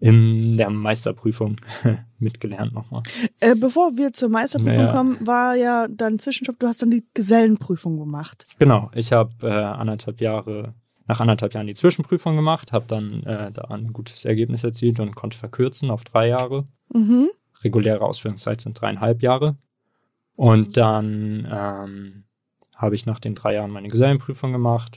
in 0.00 0.56
der 0.56 0.70
Meisterprüfung 0.70 1.56
mitgelernt 2.18 2.72
nochmal. 2.72 3.02
Äh, 3.38 3.54
bevor 3.54 3.96
wir 3.96 4.12
zur 4.12 4.30
Meisterprüfung 4.30 4.84
Naja. 4.84 4.92
kommen, 4.92 5.26
war 5.26 5.54
ja 5.54 5.86
dein 5.88 6.18
Zwischenstopp, 6.18 6.58
du 6.58 6.66
hast 6.66 6.80
dann 6.82 6.90
die 6.90 7.04
Gesellenprüfung 7.14 7.98
gemacht. 7.98 8.46
Genau, 8.58 8.90
ich 8.94 9.12
habe 9.12 9.30
äh, 9.46 9.50
anderthalb 9.50 10.20
Jahre, 10.22 10.74
nach 11.06 11.20
anderthalb 11.20 11.52
Jahren 11.54 11.66
die 11.66 11.74
Zwischenprüfung 11.74 12.34
gemacht, 12.34 12.72
habe 12.72 12.86
dann 12.88 13.22
äh, 13.24 13.52
da 13.52 13.62
ein 13.64 13.92
gutes 13.92 14.24
Ergebnis 14.24 14.64
erzielt 14.64 15.00
und 15.00 15.14
konnte 15.14 15.36
verkürzen 15.36 15.90
auf 15.90 16.02
drei 16.04 16.28
Jahre. 16.28 16.66
Mhm. 16.92 17.28
reguläre 17.62 18.00
Ausbildungszeit 18.00 18.60
sind 18.60 18.80
dreieinhalb 18.80 19.22
Jahre. 19.22 19.54
Und 20.34 20.76
dann 20.78 21.46
ähm, 21.52 22.24
habe 22.74 22.94
ich 22.94 23.04
nach 23.04 23.20
den 23.20 23.34
drei 23.34 23.54
Jahren 23.54 23.70
meine 23.70 23.88
Gesellenprüfung 23.88 24.50
gemacht. 24.52 24.96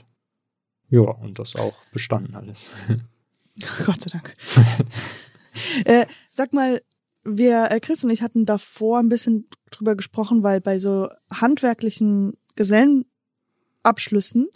Ja, 0.90 1.02
und 1.02 1.40
das 1.40 1.56
auch 1.58 1.74
bestanden 1.92 2.36
alles. 2.36 2.72
Gott 3.86 4.02
sei 4.02 4.10
Dank. 4.12 4.34
äh, 5.86 6.06
sag 6.30 6.54
mal, 6.54 6.82
wir, 7.24 7.72
äh, 7.72 7.80
Chris 7.80 8.04
und 8.04 8.10
ich 8.10 8.22
hatten 8.22 8.46
davor 8.46 9.00
ein 9.00 9.10
bisschen 9.10 9.48
drüber 9.72 9.96
gesprochen, 9.96 10.44
weil 10.44 10.62
bei 10.62 10.78
so 10.78 11.08
handwerklichen 11.32 12.34
Gesellenabschlüssen 12.56 14.50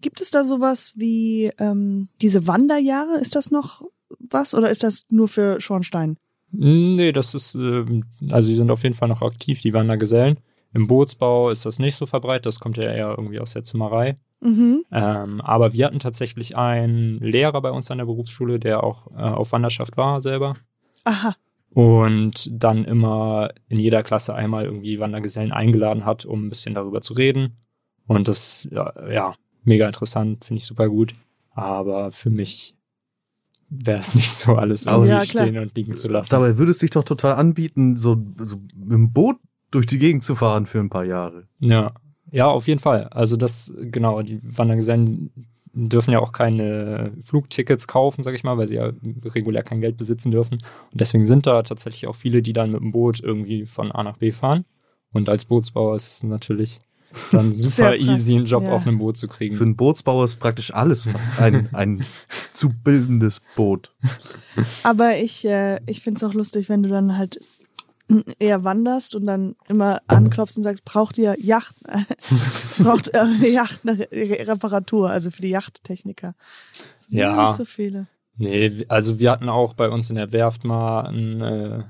gibt 0.00 0.20
es 0.20 0.30
da 0.30 0.44
sowas 0.44 0.92
wie 0.96 1.50
ähm, 1.58 2.08
diese 2.20 2.46
Wanderjahre? 2.46 3.18
Ist 3.20 3.34
das 3.34 3.50
noch 3.50 3.82
was 4.18 4.54
oder 4.54 4.70
ist 4.70 4.82
das 4.82 5.04
nur 5.10 5.28
für 5.28 5.60
Schornstein? 5.60 6.18
Nee, 6.50 7.12
das 7.12 7.34
ist, 7.34 7.54
ähm, 7.54 8.04
also 8.30 8.48
die 8.48 8.54
sind 8.54 8.70
auf 8.70 8.82
jeden 8.82 8.94
Fall 8.94 9.08
noch 9.08 9.22
aktiv, 9.22 9.60
die 9.62 9.72
Wandergesellen. 9.72 10.38
Im 10.74 10.86
Bootsbau 10.86 11.50
ist 11.50 11.64
das 11.64 11.78
nicht 11.78 11.96
so 11.96 12.06
verbreitet, 12.06 12.46
das 12.46 12.60
kommt 12.60 12.76
ja 12.76 12.84
eher 12.84 13.14
irgendwie 13.16 13.40
aus 13.40 13.52
der 13.52 13.62
Zimmerei. 13.62 14.18
Mhm. 14.42 14.84
Ähm, 14.90 15.40
aber 15.40 15.72
wir 15.72 15.86
hatten 15.86 16.00
tatsächlich 16.00 16.56
einen 16.56 17.18
Lehrer 17.20 17.62
bei 17.62 17.70
uns 17.70 17.90
an 17.90 17.98
der 17.98 18.06
Berufsschule, 18.06 18.58
der 18.58 18.82
auch 18.82 19.06
äh, 19.12 19.20
auf 19.20 19.52
Wanderschaft 19.52 19.96
war 19.96 20.20
selber. 20.20 20.54
Aha. 21.04 21.34
und 21.70 22.48
dann 22.52 22.84
immer 22.84 23.50
in 23.68 23.80
jeder 23.80 24.02
Klasse 24.02 24.34
einmal 24.34 24.64
irgendwie 24.66 25.00
Wandergesellen 25.00 25.50
eingeladen 25.52 26.04
hat, 26.04 26.24
um 26.24 26.44
ein 26.46 26.48
bisschen 26.48 26.74
darüber 26.74 27.00
zu 27.00 27.14
reden. 27.14 27.56
Und 28.06 28.28
das, 28.28 28.68
ja, 28.70 28.92
ja 29.10 29.34
mega 29.64 29.86
interessant, 29.86 30.44
finde 30.44 30.58
ich 30.58 30.66
super 30.66 30.88
gut. 30.88 31.12
Aber 31.50 32.10
für 32.10 32.30
mich 32.30 32.74
wäre 33.68 34.00
es 34.00 34.14
nicht 34.16 34.34
so, 34.34 34.54
alles 34.56 34.86
irgendwie 34.86 35.08
Ja, 35.08 35.24
stehen 35.24 35.58
und 35.58 35.74
liegen 35.76 35.94
zu 35.94 36.08
lassen. 36.08 36.30
Dabei 36.30 36.58
würde 36.58 36.72
es 36.72 36.78
sich 36.78 36.90
doch 36.90 37.04
total 37.04 37.34
anbieten, 37.34 37.96
so, 37.96 38.16
so 38.38 38.56
mit 38.76 38.92
dem 38.92 39.12
Boot 39.12 39.36
durch 39.70 39.86
die 39.86 39.98
Gegend 39.98 40.24
zu 40.24 40.34
fahren 40.34 40.66
für 40.66 40.78
ein 40.80 40.90
paar 40.90 41.04
Jahre. 41.04 41.48
Ja, 41.58 41.94
Ja, 42.32 42.48
auf 42.48 42.66
jeden 42.66 42.80
Fall. 42.80 43.04
Also 43.08 43.36
das, 43.36 43.72
genau, 43.76 44.22
die 44.22 44.40
Wandergesellen 44.42 45.30
dürfen 45.74 46.12
ja 46.12 46.18
auch 46.18 46.32
keine 46.32 47.12
Flugtickets 47.20 47.86
kaufen, 47.86 48.22
sag 48.22 48.34
ich 48.34 48.42
mal, 48.42 48.58
weil 48.58 48.66
sie 48.66 48.76
ja 48.76 48.90
regulär 49.24 49.62
kein 49.62 49.80
Geld 49.80 49.96
besitzen 49.96 50.30
dürfen. 50.30 50.54
Und 50.54 51.00
deswegen 51.00 51.26
sind 51.26 51.46
da 51.46 51.62
tatsächlich 51.62 52.06
auch 52.06 52.16
viele, 52.16 52.42
die 52.42 52.52
dann 52.52 52.72
mit 52.72 52.80
dem 52.80 52.90
Boot 52.90 53.20
irgendwie 53.20 53.66
von 53.66 53.92
A 53.92 54.02
nach 54.02 54.16
B 54.16 54.32
fahren. 54.32 54.64
Und 55.12 55.28
als 55.28 55.44
Bootsbauer 55.44 55.94
ist 55.94 56.08
es 56.08 56.22
natürlich 56.22 56.78
dann 57.30 57.52
super 57.54 57.96
easy, 57.96 58.36
einen 58.36 58.46
Job 58.46 58.64
ja. 58.64 58.72
auf 58.72 58.86
einem 58.86 58.98
Boot 58.98 59.16
zu 59.16 59.28
kriegen. 59.28 59.54
Für 59.54 59.64
einen 59.64 59.76
Bootsbauer 59.76 60.24
ist 60.24 60.36
praktisch 60.36 60.72
alles 60.72 61.06
fast 61.06 61.38
ein, 61.38 61.68
ein 61.72 62.04
zu 62.52 62.70
bildendes 62.70 63.40
Boot. 63.56 63.94
Aber 64.82 65.18
ich, 65.18 65.44
äh, 65.44 65.80
ich 65.86 66.00
finde 66.00 66.18
es 66.18 66.24
auch 66.24 66.34
lustig, 66.34 66.68
wenn 66.68 66.82
du 66.82 66.88
dann 66.88 67.18
halt 67.18 67.40
eher 68.38 68.64
wanderst 68.64 69.14
und 69.14 69.26
dann 69.26 69.56
immer 69.68 70.00
anklopfst 70.06 70.56
und 70.56 70.62
sagst, 70.62 70.84
braucht 70.84 71.18
ihr 71.18 71.36
Yacht, 71.38 71.76
braucht 72.78 73.14
eure 73.14 73.48
Yacht 73.48 73.80
eine 73.86 73.98
Reparatur, 74.10 75.10
also 75.10 75.30
für 75.30 75.42
die 75.42 75.50
Yachttechniker. 75.50 76.34
Ja. 77.08 77.46
Nicht 77.46 77.56
so 77.56 77.64
viele. 77.64 78.06
Nee, 78.36 78.84
also 78.88 79.18
wir 79.18 79.30
hatten 79.30 79.48
auch 79.48 79.74
bei 79.74 79.88
uns 79.88 80.10
in 80.10 80.16
der 80.16 80.32
Werft 80.32 80.64
mal 80.64 81.02
einen, 81.02 81.40
äh, 81.40 81.82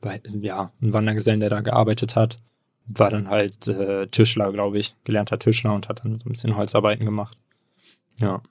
bei, 0.00 0.20
ja, 0.40 0.72
einen 0.80 0.92
Wandergesellen, 0.92 1.40
der 1.40 1.50
da 1.50 1.60
gearbeitet 1.60 2.16
hat. 2.16 2.38
War 2.86 3.10
dann 3.10 3.30
halt 3.30 3.66
äh, 3.66 4.06
Tischler, 4.08 4.52
glaube 4.52 4.78
ich, 4.78 4.94
gelernter 5.04 5.38
Tischler 5.38 5.74
und 5.74 5.88
hat 5.88 6.04
dann 6.04 6.20
so 6.20 6.28
ein 6.28 6.32
bisschen 6.32 6.56
Holzarbeiten 6.56 7.06
gemacht. 7.06 7.38
Ja. 8.18 8.42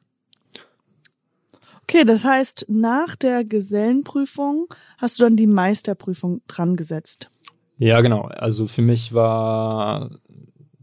Okay, 1.84 2.06
das 2.06 2.24
heißt, 2.24 2.66
nach 2.70 3.16
der 3.16 3.44
Gesellenprüfung 3.44 4.68
hast 4.98 5.20
du 5.20 5.24
dann 5.24 5.36
die 5.36 5.48
Meisterprüfung 5.48 6.42
dran 6.48 6.76
gesetzt. 6.76 7.30
Ja, 7.78 8.02
genau. 8.02 8.24
Also 8.24 8.68
für 8.68 8.82
mich 8.82 9.14
war 9.14 10.10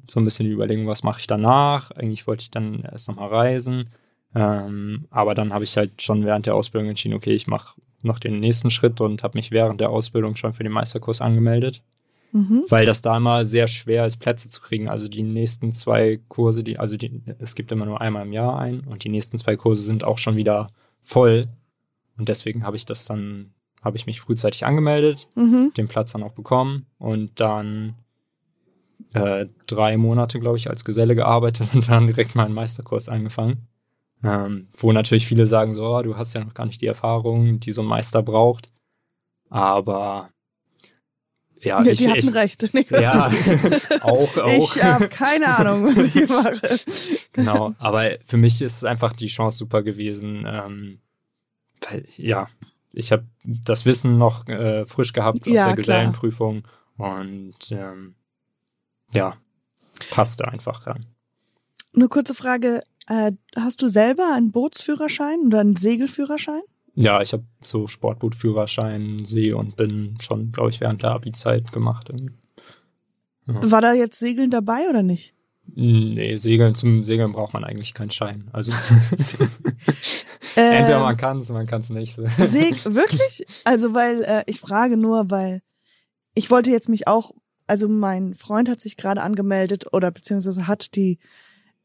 so 0.08 0.20
ein 0.20 0.24
bisschen 0.24 0.46
die 0.46 0.52
Überlegung, 0.52 0.86
was 0.86 1.02
mache 1.02 1.20
ich 1.20 1.26
danach? 1.26 1.90
Eigentlich 1.92 2.26
wollte 2.26 2.42
ich 2.42 2.50
dann 2.50 2.82
erst 2.82 3.08
nochmal 3.08 3.28
reisen. 3.28 3.88
Ähm, 4.34 5.06
aber 5.10 5.34
dann 5.34 5.52
habe 5.52 5.64
ich 5.64 5.76
halt 5.76 6.02
schon 6.02 6.24
während 6.24 6.46
der 6.46 6.54
Ausbildung 6.54 6.88
entschieden, 6.90 7.14
okay, 7.14 7.32
ich 7.32 7.46
mache 7.46 7.80
noch 8.02 8.18
den 8.18 8.38
nächsten 8.40 8.70
Schritt 8.70 9.00
und 9.00 9.22
habe 9.22 9.38
mich 9.38 9.50
während 9.50 9.80
der 9.80 9.90
Ausbildung 9.90 10.36
schon 10.36 10.52
für 10.52 10.62
den 10.62 10.72
Meisterkurs 10.72 11.20
angemeldet. 11.20 11.82
Mhm. 12.32 12.64
Weil 12.68 12.86
das 12.86 13.02
da 13.02 13.16
immer 13.16 13.44
sehr 13.44 13.66
schwer 13.66 14.06
ist, 14.06 14.18
Plätze 14.18 14.48
zu 14.48 14.60
kriegen. 14.60 14.88
Also 14.88 15.08
die 15.08 15.24
nächsten 15.24 15.72
zwei 15.72 16.20
Kurse, 16.28 16.62
die, 16.62 16.78
also 16.78 16.96
die, 16.96 17.22
es 17.38 17.54
gibt 17.54 17.72
immer 17.72 17.86
nur 17.86 18.00
einmal 18.00 18.24
im 18.24 18.32
Jahr 18.32 18.58
ein 18.58 18.80
und 18.80 19.02
die 19.02 19.08
nächsten 19.08 19.36
zwei 19.36 19.56
Kurse 19.56 19.82
sind 19.82 20.04
auch 20.04 20.18
schon 20.18 20.36
wieder 20.36 20.68
voll. 21.02 21.46
Und 22.18 22.28
deswegen 22.28 22.64
habe 22.64 22.76
ich 22.76 22.84
das 22.84 23.06
dann, 23.06 23.54
habe 23.82 23.96
ich 23.96 24.06
mich 24.06 24.20
frühzeitig 24.20 24.66
angemeldet, 24.66 25.28
mhm. 25.34 25.72
den 25.76 25.88
Platz 25.88 26.12
dann 26.12 26.22
auch 26.22 26.32
bekommen 26.32 26.86
und 26.98 27.40
dann 27.40 27.94
äh, 29.14 29.46
drei 29.66 29.96
Monate, 29.96 30.38
glaube 30.38 30.58
ich, 30.58 30.68
als 30.68 30.84
Geselle 30.84 31.14
gearbeitet 31.14 31.68
und 31.74 31.88
dann 31.88 32.06
direkt 32.06 32.34
meinen 32.34 32.54
Meisterkurs 32.54 33.08
angefangen. 33.08 33.66
Ähm, 34.22 34.68
wo 34.78 34.92
natürlich 34.92 35.26
viele 35.26 35.46
sagen 35.46 35.72
so, 35.72 35.96
oh, 35.96 36.02
du 36.02 36.16
hast 36.16 36.34
ja 36.34 36.44
noch 36.44 36.52
gar 36.52 36.66
nicht 36.66 36.82
die 36.82 36.86
Erfahrung, 36.86 37.58
die 37.58 37.72
so 37.72 37.80
ein 37.80 37.88
Meister 37.88 38.22
braucht. 38.22 38.68
Aber 39.48 40.28
ja, 41.60 41.82
ja 41.82 41.92
ich, 41.92 41.98
die 41.98 42.08
hatten 42.08 42.28
ich, 42.28 42.34
recht. 42.34 42.70
Ja, 42.90 43.30
auch, 44.00 44.36
auch. 44.36 44.76
Ich 44.76 44.82
habe 44.82 45.08
keine 45.08 45.56
Ahnung, 45.56 45.84
was 45.84 45.96
ich 45.98 46.12
hier 46.12 46.28
mache. 46.28 46.80
Genau, 47.32 47.74
aber 47.78 48.10
für 48.24 48.36
mich 48.36 48.62
ist 48.62 48.84
einfach 48.84 49.12
die 49.12 49.28
Chance 49.28 49.58
super 49.58 49.82
gewesen, 49.82 50.46
ähm, 50.46 51.00
weil, 51.88 52.04
ja, 52.16 52.48
ich 52.92 53.12
habe 53.12 53.26
das 53.44 53.86
Wissen 53.86 54.18
noch 54.18 54.48
äh, 54.48 54.84
frisch 54.86 55.12
gehabt 55.12 55.46
aus 55.46 55.54
ja, 55.54 55.66
der 55.66 55.76
Gesellenprüfung 55.76 56.62
und 56.96 57.54
ähm, 57.70 58.14
ja, 59.14 59.36
passte 60.10 60.48
einfach 60.48 60.86
ran. 60.86 61.06
Nur 61.92 62.08
kurze 62.08 62.34
Frage, 62.34 62.82
äh, 63.08 63.32
hast 63.56 63.82
du 63.82 63.88
selber 63.88 64.34
einen 64.34 64.52
Bootsführerschein 64.52 65.40
oder 65.46 65.60
einen 65.60 65.76
Segelführerschein? 65.76 66.62
Ja, 66.94 67.22
ich 67.22 67.32
habe 67.32 67.44
so 67.62 67.86
Sportbootführerschein, 67.86 69.24
See 69.24 69.52
und 69.52 69.76
bin 69.76 70.16
schon, 70.20 70.52
glaube 70.52 70.70
ich, 70.70 70.80
während 70.80 71.02
der 71.02 71.12
Abi-Zeit 71.12 71.72
gemacht. 71.72 72.10
Ja. 72.10 73.70
War 73.70 73.80
da 73.80 73.92
jetzt 73.92 74.18
Segeln 74.18 74.50
dabei 74.50 74.88
oder 74.88 75.02
nicht? 75.02 75.34
Nee, 75.74 76.36
Segeln, 76.36 76.74
zum 76.74 77.02
Segeln 77.02 77.32
braucht 77.32 77.54
man 77.54 77.64
eigentlich 77.64 77.94
keinen 77.94 78.10
Schein. 78.10 78.48
Also 78.52 78.72
entweder 80.56 81.00
man 81.00 81.16
kann 81.16 81.38
es, 81.38 81.48
man 81.50 81.66
kann 81.66 81.80
es 81.80 81.90
nicht. 81.90 82.14
Seg 82.38 82.84
wirklich? 82.92 83.46
Also 83.64 83.94
weil 83.94 84.22
äh, 84.24 84.42
ich 84.46 84.58
frage 84.60 84.96
nur, 84.96 85.30
weil 85.30 85.60
ich 86.34 86.50
wollte 86.50 86.70
jetzt 86.70 86.88
mich 86.88 87.06
auch, 87.06 87.32
also 87.66 87.88
mein 87.88 88.34
Freund 88.34 88.68
hat 88.68 88.80
sich 88.80 88.96
gerade 88.96 89.22
angemeldet 89.22 89.92
oder 89.92 90.10
beziehungsweise 90.10 90.66
hat 90.66 90.96
die 90.96 91.18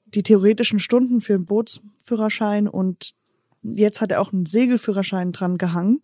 die 0.06 0.24
theoretischen 0.24 0.80
Stunden 0.80 1.22
für 1.22 1.34
den 1.34 1.46
Bootsführerschein 1.46 2.68
und 2.68 3.12
jetzt 3.76 4.02
hat 4.02 4.12
er 4.12 4.22
auch 4.22 4.32
einen 4.32 4.46
Segelführerschein 4.46 5.32
dran 5.32 5.58
gehangen. 5.58 6.02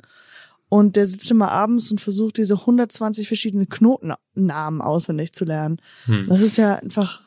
Und 0.69 0.95
der 0.95 1.05
sitzt 1.05 1.29
immer 1.29 1.51
abends 1.51 1.91
und 1.91 1.99
versucht, 1.99 2.37
diese 2.37 2.53
120 2.53 3.27
verschiedenen 3.27 3.67
Knotennamen 3.67 4.81
auswendig 4.81 5.33
zu 5.33 5.43
lernen. 5.43 5.81
Hm. 6.05 6.27
Das 6.29 6.41
ist 6.41 6.57
ja 6.57 6.75
einfach 6.75 7.21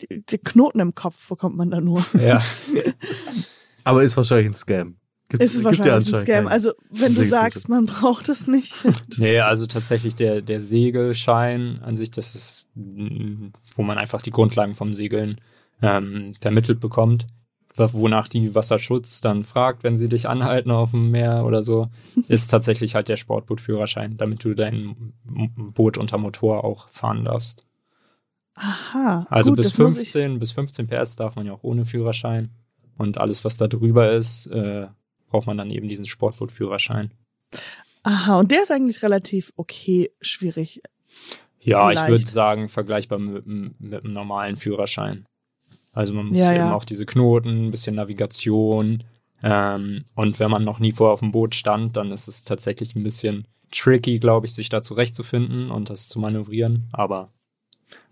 die, 0.00 0.24
die 0.24 0.38
Knoten 0.38 0.80
im 0.80 0.94
Kopf 0.94 1.28
bekommt 1.28 1.56
man 1.56 1.70
da 1.70 1.80
nur. 1.80 2.04
Ja. 2.18 2.42
Aber 3.84 4.02
ist 4.02 4.16
wahrscheinlich 4.16 4.48
ein 4.48 4.54
Scam. 4.54 4.96
Gibt, 5.28 5.40
ist 5.40 5.54
es 5.54 5.62
wahrscheinlich 5.62 5.86
ja 5.86 5.96
ein 5.96 6.22
Scam. 6.22 6.48
Also 6.48 6.72
wenn 6.90 7.14
du 7.14 7.24
sagst, 7.24 7.68
man 7.68 7.86
braucht 7.86 8.28
es 8.28 8.48
nicht. 8.48 8.74
nee, 9.16 9.38
also 9.38 9.66
tatsächlich 9.66 10.16
der, 10.16 10.42
der 10.42 10.60
Segelschein 10.60 11.78
an 11.80 11.94
sich, 11.94 12.10
das 12.10 12.34
ist, 12.34 12.68
wo 12.74 13.82
man 13.82 13.98
einfach 13.98 14.20
die 14.20 14.32
Grundlagen 14.32 14.74
vom 14.74 14.94
Segeln 14.94 15.40
ähm, 15.80 16.34
vermittelt 16.40 16.80
bekommt 16.80 17.28
wonach 17.92 18.28
die 18.28 18.54
Wasserschutz 18.54 19.20
dann 19.20 19.44
fragt, 19.44 19.82
wenn 19.82 19.96
sie 19.96 20.08
dich 20.08 20.28
anhalten 20.28 20.70
auf 20.70 20.90
dem 20.92 21.10
Meer 21.10 21.44
oder 21.44 21.62
so, 21.62 21.88
ist 22.28 22.48
tatsächlich 22.48 22.94
halt 22.94 23.08
der 23.08 23.16
Sportbootführerschein, 23.16 24.16
damit 24.16 24.44
du 24.44 24.54
dein 24.54 25.14
Boot 25.56 25.98
unter 25.98 26.18
Motor 26.18 26.64
auch 26.64 26.88
fahren 26.88 27.24
darfst. 27.24 27.66
Aha. 28.54 29.26
Also 29.30 29.52
gut, 29.52 29.58
bis 29.58 29.76
15, 29.76 30.38
bis 30.38 30.52
15 30.52 30.86
PS 30.86 31.16
darf 31.16 31.36
man 31.36 31.46
ja 31.46 31.52
auch 31.52 31.62
ohne 31.62 31.84
Führerschein. 31.84 32.50
Und 32.98 33.18
alles, 33.18 33.44
was 33.44 33.56
da 33.56 33.66
drüber 33.66 34.12
ist, 34.12 34.46
äh, 34.46 34.86
braucht 35.28 35.46
man 35.46 35.56
dann 35.56 35.70
eben 35.70 35.88
diesen 35.88 36.04
Sportbootführerschein. 36.04 37.12
Aha, 38.02 38.38
und 38.38 38.50
der 38.50 38.62
ist 38.62 38.70
eigentlich 38.70 39.02
relativ 39.02 39.52
okay, 39.56 40.10
schwierig. 40.20 40.82
Ja, 41.60 41.90
leicht. 41.90 42.02
ich 42.02 42.08
würde 42.08 42.26
sagen, 42.26 42.68
vergleichbar 42.68 43.18
mit, 43.18 43.46
mit 43.46 44.04
einem 44.04 44.12
normalen 44.12 44.56
Führerschein. 44.56 45.26
Also 45.92 46.14
man 46.14 46.26
muss 46.26 46.38
ja, 46.38 46.50
eben 46.50 46.60
ja. 46.60 46.74
auch 46.74 46.84
diese 46.84 47.06
Knoten, 47.06 47.66
ein 47.66 47.70
bisschen 47.70 47.96
Navigation. 47.96 49.04
Ähm, 49.42 50.04
und 50.14 50.38
wenn 50.38 50.50
man 50.50 50.64
noch 50.64 50.78
nie 50.78 50.92
vorher 50.92 51.14
auf 51.14 51.20
dem 51.20 51.32
Boot 51.32 51.54
stand, 51.54 51.96
dann 51.96 52.10
ist 52.12 52.28
es 52.28 52.44
tatsächlich 52.44 52.94
ein 52.94 53.02
bisschen 53.02 53.46
tricky, 53.72 54.18
glaube 54.18 54.46
ich, 54.46 54.54
sich 54.54 54.68
da 54.68 54.82
zurechtzufinden 54.82 55.70
und 55.70 55.90
das 55.90 56.08
zu 56.08 56.18
manövrieren. 56.18 56.88
Aber 56.92 57.32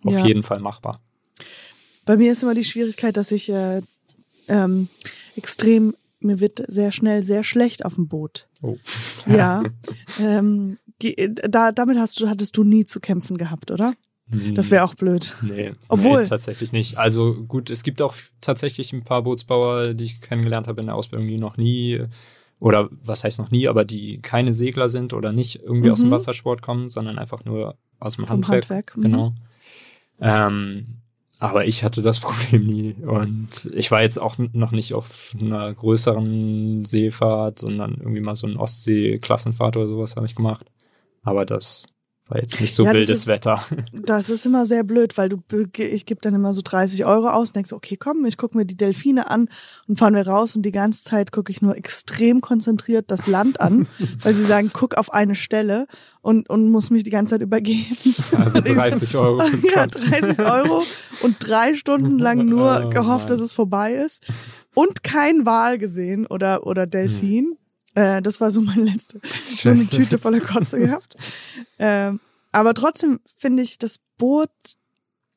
auf 0.04 0.14
ja. 0.14 0.26
jeden 0.26 0.42
Fall 0.42 0.60
machbar. 0.60 1.00
Bei 2.04 2.16
mir 2.16 2.32
ist 2.32 2.42
immer 2.42 2.54
die 2.54 2.64
Schwierigkeit, 2.64 3.16
dass 3.16 3.30
ich 3.32 3.50
äh, 3.50 3.82
ähm, 4.48 4.88
extrem, 5.36 5.94
mir 6.20 6.40
wird 6.40 6.62
sehr 6.66 6.90
schnell 6.90 7.22
sehr 7.22 7.44
schlecht 7.44 7.84
auf 7.84 7.94
dem 7.94 8.08
Boot. 8.08 8.48
Oh. 8.62 8.76
Ja. 9.26 9.62
ähm, 10.20 10.78
die, 11.02 11.32
da, 11.48 11.70
damit 11.70 11.98
hast 11.98 12.18
du, 12.18 12.28
hattest 12.28 12.56
du 12.56 12.64
nie 12.64 12.84
zu 12.84 12.98
kämpfen 12.98 13.36
gehabt, 13.36 13.70
oder? 13.70 13.94
Das 14.54 14.70
wäre 14.70 14.84
auch 14.84 14.94
blöd. 14.94 15.32
Nee, 15.42 15.72
Obwohl. 15.88 16.22
Nee, 16.22 16.28
tatsächlich 16.28 16.72
nicht. 16.72 16.98
Also 16.98 17.34
gut, 17.34 17.70
es 17.70 17.82
gibt 17.82 18.02
auch 18.02 18.14
tatsächlich 18.40 18.92
ein 18.92 19.02
paar 19.02 19.22
Bootsbauer, 19.22 19.94
die 19.94 20.04
ich 20.04 20.20
kennengelernt 20.20 20.66
habe 20.66 20.80
in 20.80 20.86
der 20.88 20.96
Ausbildung, 20.96 21.28
die 21.28 21.38
noch 21.38 21.56
nie, 21.56 22.02
oder 22.58 22.90
was 23.02 23.24
heißt 23.24 23.38
noch 23.38 23.50
nie, 23.50 23.68
aber 23.68 23.84
die 23.84 24.20
keine 24.20 24.52
Segler 24.52 24.90
sind 24.90 25.14
oder 25.14 25.32
nicht 25.32 25.62
irgendwie 25.62 25.86
mhm. 25.86 25.92
aus 25.92 26.00
dem 26.00 26.08
mhm. 26.08 26.12
Wassersport 26.12 26.60
kommen, 26.60 26.90
sondern 26.90 27.18
einfach 27.18 27.44
nur 27.44 27.78
aus 28.00 28.16
dem 28.16 28.26
Vom 28.26 28.46
Handwerk. 28.46 28.64
Handwerk. 28.64 28.96
Mhm. 28.96 29.02
Genau. 29.02 29.34
Ähm, 30.20 30.98
aber 31.38 31.66
ich 31.66 31.84
hatte 31.84 32.02
das 32.02 32.20
Problem 32.20 32.66
nie. 32.66 32.94
Und 32.94 33.70
ich 33.72 33.90
war 33.90 34.02
jetzt 34.02 34.20
auch 34.20 34.36
noch 34.38 34.72
nicht 34.72 34.92
auf 34.92 35.34
einer 35.40 35.72
größeren 35.72 36.84
Seefahrt, 36.84 37.60
sondern 37.60 37.94
irgendwie 37.94 38.20
mal 38.20 38.34
so 38.34 38.46
eine 38.46 38.58
Ostsee-Klassenfahrt 38.58 39.76
oder 39.76 39.88
sowas 39.88 40.16
habe 40.16 40.26
ich 40.26 40.34
gemacht. 40.34 40.66
Aber 41.22 41.46
das 41.46 41.86
war 42.28 42.38
jetzt 42.38 42.60
nicht 42.60 42.74
so 42.74 42.84
ja, 42.84 42.92
wildes 42.92 43.20
ist, 43.20 43.26
Wetter. 43.26 43.62
Das 43.92 44.28
ist 44.28 44.44
immer 44.44 44.66
sehr 44.66 44.84
blöd, 44.84 45.16
weil 45.16 45.28
du 45.28 45.38
ich 45.78 46.04
gebe 46.04 46.20
dann 46.20 46.34
immer 46.34 46.52
so 46.52 46.60
30 46.62 47.04
Euro 47.06 47.30
aus 47.30 47.48
und 47.48 47.56
denk 47.56 47.66
so, 47.66 47.76
okay, 47.76 47.96
komm, 47.96 48.24
ich 48.26 48.36
gucke 48.36 48.56
mir 48.56 48.66
die 48.66 48.76
Delfine 48.76 49.30
an 49.30 49.48
und 49.86 49.98
fahren 49.98 50.14
wir 50.14 50.26
raus 50.26 50.54
und 50.54 50.62
die 50.62 50.72
ganze 50.72 51.04
Zeit 51.04 51.32
gucke 51.32 51.50
ich 51.50 51.62
nur 51.62 51.76
extrem 51.76 52.40
konzentriert 52.40 53.10
das 53.10 53.26
Land 53.26 53.60
an, 53.60 53.86
weil 54.22 54.34
sie 54.34 54.44
sagen, 54.44 54.70
guck 54.72 54.96
auf 54.96 55.12
eine 55.12 55.34
Stelle 55.34 55.86
und, 56.20 56.50
und 56.50 56.70
muss 56.70 56.90
mich 56.90 57.02
die 57.02 57.10
ganze 57.10 57.34
Zeit 57.34 57.42
übergeben. 57.42 58.14
Also 58.36 58.60
30 58.64 59.16
Euro. 59.16 59.42
ja, 59.74 59.86
30 59.86 60.40
Euro 60.40 60.82
und 61.22 61.36
drei 61.40 61.74
Stunden 61.74 62.18
lang 62.18 62.46
nur 62.46 62.84
oh, 62.86 62.90
gehofft, 62.90 63.28
Mann. 63.28 63.38
dass 63.38 63.40
es 63.40 63.52
vorbei 63.54 63.94
ist 63.94 64.26
und 64.74 65.02
kein 65.02 65.46
Wal 65.46 65.78
gesehen 65.78 66.26
oder, 66.26 66.66
oder 66.66 66.86
Delfin. 66.86 67.46
Hm. 67.46 67.58
Äh, 67.94 68.22
das 68.22 68.40
war 68.40 68.50
so 68.50 68.60
meine 68.60 68.90
letzte. 68.90 69.20
Schon 69.46 69.72
eine 69.78 69.86
Tüte 69.86 70.18
voller 70.18 70.40
Kotze 70.40 70.78
gehabt. 70.78 71.16
Ähm, 71.80 72.18
aber 72.50 72.74
trotzdem 72.74 73.20
finde 73.36 73.62
ich 73.62 73.78
das 73.78 74.00
Boot 74.16 74.50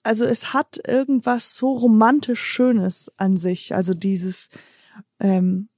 also 0.04 0.26
es 0.26 0.54
hat 0.54 0.80
irgendwas 0.88 1.56
so 1.56 1.74
romantisch 1.74 2.42
Schönes 2.42 3.12
an 3.18 3.38
sich. 3.38 3.76
Also 3.76 3.94
dieses, 3.94 4.50
ähm, 5.20 5.70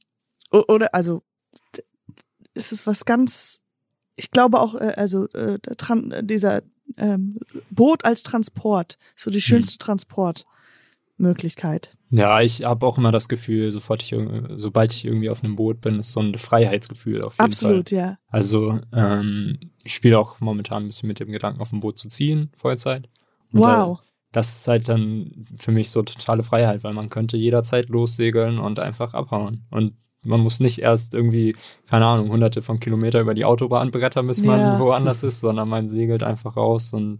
oder, 0.51 0.93
also 0.93 1.23
es 2.53 2.71
ist 2.71 2.87
was 2.87 3.05
ganz, 3.05 3.61
ich 4.15 4.31
glaube 4.31 4.59
auch, 4.59 4.75
äh, 4.75 4.93
also 4.95 5.27
äh, 5.29 5.59
dieser 6.21 6.61
ähm, 6.97 7.37
Boot 7.69 8.05
als 8.05 8.23
Transport, 8.23 8.97
so 9.15 9.31
die 9.31 9.41
schönste 9.41 9.77
Transportmöglichkeit. 11.23 11.91
Ja, 12.09 12.41
ich 12.41 12.63
habe 12.63 12.85
auch 12.85 12.97
immer 12.97 13.11
das 13.11 13.27
Gefühl, 13.27 13.71
sofort 13.71 14.03
ich, 14.03 14.15
sobald 14.57 14.93
ich 14.93 15.05
irgendwie 15.05 15.29
auf 15.29 15.43
einem 15.43 15.55
Boot 15.55 15.81
bin, 15.81 15.99
ist 15.99 16.13
so 16.13 16.19
ein 16.19 16.37
Freiheitsgefühl 16.37 17.23
auf 17.23 17.33
jeden 17.33 17.45
Absolut, 17.45 17.89
Fall. 17.89 17.97
ja. 17.97 18.17
Also 18.29 18.79
ähm, 18.93 19.57
ich 19.83 19.93
spiele 19.95 20.19
auch 20.19 20.39
momentan 20.39 20.83
ein 20.83 20.87
bisschen 20.87 21.07
mit 21.07 21.19
dem 21.19 21.31
Gedanken, 21.31 21.61
auf 21.61 21.71
ein 21.73 21.79
Boot 21.79 21.97
zu 21.97 22.07
ziehen, 22.09 22.51
Vollzeit. 22.55 23.07
Und 23.51 23.61
Wow. 23.61 23.99
Da, 23.99 24.03
das 24.33 24.57
ist 24.59 24.67
halt 24.67 24.89
dann 24.89 25.31
für 25.55 25.71
mich 25.71 25.89
so 25.89 26.01
totale 26.03 26.43
Freiheit, 26.43 26.83
weil 26.83 26.93
man 26.93 27.09
könnte 27.09 27.37
jederzeit 27.37 27.89
lossegeln 27.89 28.59
und 28.59 28.79
einfach 28.79 29.13
abhauen. 29.13 29.65
Und 29.71 29.93
man 30.25 30.39
muss 30.39 30.59
nicht 30.59 30.79
erst 30.79 31.13
irgendwie, 31.15 31.55
keine 31.89 32.05
Ahnung, 32.05 32.29
hunderte 32.31 32.61
von 32.61 32.79
Kilometer 32.79 33.19
über 33.21 33.33
die 33.33 33.45
Autobahn 33.45 33.91
brettern, 33.91 34.27
bis 34.27 34.41
man 34.43 34.59
Ja. 34.59 34.79
woanders 34.79 35.21
ist, 35.23 35.41
sondern 35.41 35.67
man 35.67 35.87
segelt 35.87 36.23
einfach 36.23 36.55
raus 36.57 36.93
und 36.93 37.19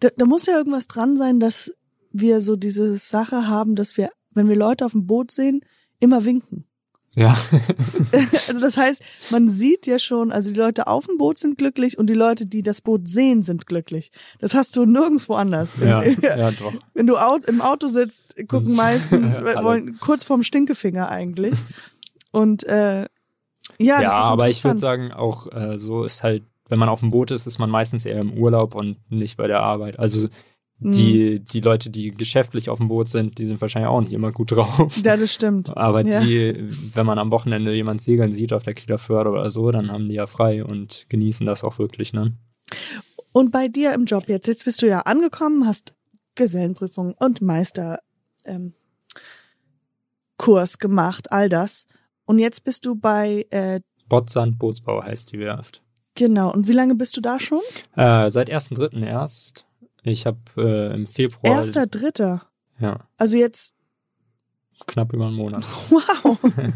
Da, 0.00 0.08
da 0.16 0.24
muss 0.24 0.46
ja 0.46 0.56
irgendwas 0.56 0.88
dran 0.88 1.16
sein, 1.16 1.38
dass 1.40 1.72
wir 2.20 2.40
so 2.40 2.56
diese 2.56 2.96
Sache 2.96 3.48
haben, 3.48 3.74
dass 3.74 3.96
wir, 3.96 4.10
wenn 4.32 4.48
wir 4.48 4.56
Leute 4.56 4.84
auf 4.84 4.92
dem 4.92 5.06
Boot 5.06 5.30
sehen, 5.30 5.60
immer 6.00 6.24
winken. 6.24 6.64
ja. 7.14 7.36
Also 8.48 8.60
das 8.60 8.76
heißt, 8.76 9.02
man 9.30 9.48
sieht 9.48 9.86
ja 9.86 9.98
schon, 9.98 10.32
also 10.32 10.50
die 10.50 10.58
Leute 10.58 10.86
auf 10.86 11.06
dem 11.06 11.18
Boot 11.18 11.38
sind 11.38 11.58
glücklich 11.58 11.98
und 11.98 12.08
die 12.08 12.14
Leute, 12.14 12.46
die 12.46 12.62
das 12.62 12.80
Boot 12.80 13.08
sehen, 13.08 13.42
sind 13.42 13.66
glücklich. 13.66 14.10
Das 14.38 14.54
hast 14.54 14.76
du 14.76 14.84
nirgendwo 14.84 15.34
anders. 15.34 15.76
ja, 15.80 16.02
ja, 16.22 16.50
doch. 16.52 16.72
Wenn 16.94 17.06
du 17.06 17.16
im 17.46 17.60
Auto 17.60 17.88
sitzt, 17.88 18.34
gucken 18.48 18.74
meisten, 18.74 19.32
wollen 19.34 19.98
kurz 20.00 20.24
vorm 20.24 20.42
Stinkefinger 20.42 21.08
eigentlich. 21.08 21.54
Und 22.30 22.64
äh, 22.64 23.02
ja, 23.02 23.06
Ja, 23.78 24.00
das 24.02 24.12
ist 24.12 24.30
aber 24.30 24.48
ich 24.48 24.64
würde 24.64 24.78
sagen, 24.78 25.12
auch 25.12 25.46
äh, 25.52 25.78
so 25.78 26.04
ist 26.04 26.22
halt, 26.22 26.42
wenn 26.68 26.78
man 26.78 26.88
auf 26.88 27.00
dem 27.00 27.10
Boot 27.10 27.30
ist, 27.30 27.46
ist 27.46 27.58
man 27.58 27.70
meistens 27.70 28.04
eher 28.04 28.20
im 28.20 28.32
Urlaub 28.32 28.74
und 28.74 28.96
nicht 29.10 29.36
bei 29.36 29.46
der 29.46 29.60
Arbeit. 29.60 29.98
Also. 29.98 30.28
Die, 30.80 31.40
die 31.40 31.60
Leute, 31.60 31.90
die 31.90 32.12
geschäftlich 32.12 32.70
auf 32.70 32.78
dem 32.78 32.88
Boot 32.88 33.08
sind, 33.08 33.38
die 33.38 33.46
sind 33.46 33.60
wahrscheinlich 33.60 33.88
auch 33.88 34.00
nicht 34.00 34.12
immer 34.12 34.30
gut 34.32 34.50
drauf. 34.56 34.96
Ja, 35.04 35.16
das 35.16 35.32
stimmt. 35.34 35.76
Aber 35.76 36.06
Ja. 36.06 36.20
die, 36.20 36.54
wenn 36.94 37.04
man 37.06 37.18
am 37.18 37.30
Wochenende 37.32 37.74
jemand 37.74 38.00
segeln 38.00 38.30
sieht 38.32 38.52
auf 38.52 38.62
der 38.62 38.74
Kieler 38.74 38.98
Förde 38.98 39.30
oder 39.30 39.50
so, 39.50 39.70
dann 39.72 39.90
haben 39.90 40.08
die 40.08 40.14
ja 40.14 40.26
frei 40.26 40.64
und 40.64 41.06
genießen 41.08 41.46
das 41.46 41.64
auch 41.64 41.78
wirklich, 41.78 42.12
ne? 42.12 42.34
Und 43.32 43.50
bei 43.50 43.68
dir 43.68 43.92
im 43.94 44.04
Job 44.04 44.28
jetzt, 44.28 44.46
jetzt 44.46 44.64
bist 44.64 44.80
du 44.82 44.86
ja 44.86 45.00
angekommen, 45.00 45.66
hast 45.66 45.94
Gesellenprüfung 46.34 47.14
und 47.18 47.40
Meister 47.42 47.98
ähm, 48.44 48.72
Kurs 50.36 50.78
gemacht, 50.78 51.32
all 51.32 51.48
das. 51.48 51.86
Und 52.24 52.38
jetzt 52.38 52.62
bist 52.64 52.84
du 52.86 52.94
bei, 52.94 53.46
äh, 53.50 53.80
Bottsand 54.08 54.58
Bootsbau 54.58 55.02
heißt 55.02 55.32
die 55.32 55.38
Werft. 55.40 55.82
genau, 56.14 56.52
und 56.52 56.68
wie 56.68 56.72
lange 56.72 56.94
bist 56.94 57.16
du 57.16 57.20
da 57.20 57.38
schon? 57.38 57.60
Äh, 57.96 58.30
seit 58.30 58.50
1.3. 58.50 59.04
erst. 59.04 59.66
Ich 60.02 60.26
habe 60.26 60.38
äh, 60.56 60.94
im 60.94 61.06
Februar. 61.06 61.56
Erster, 61.56 61.86
dritter. 61.86 62.42
Ja, 62.80 63.08
Also 63.16 63.36
jetzt, 63.36 63.74
knapp 64.86 65.12
über 65.12 65.26
einen 65.26 65.36
Monat. 65.36 65.62
wow. 65.90 66.38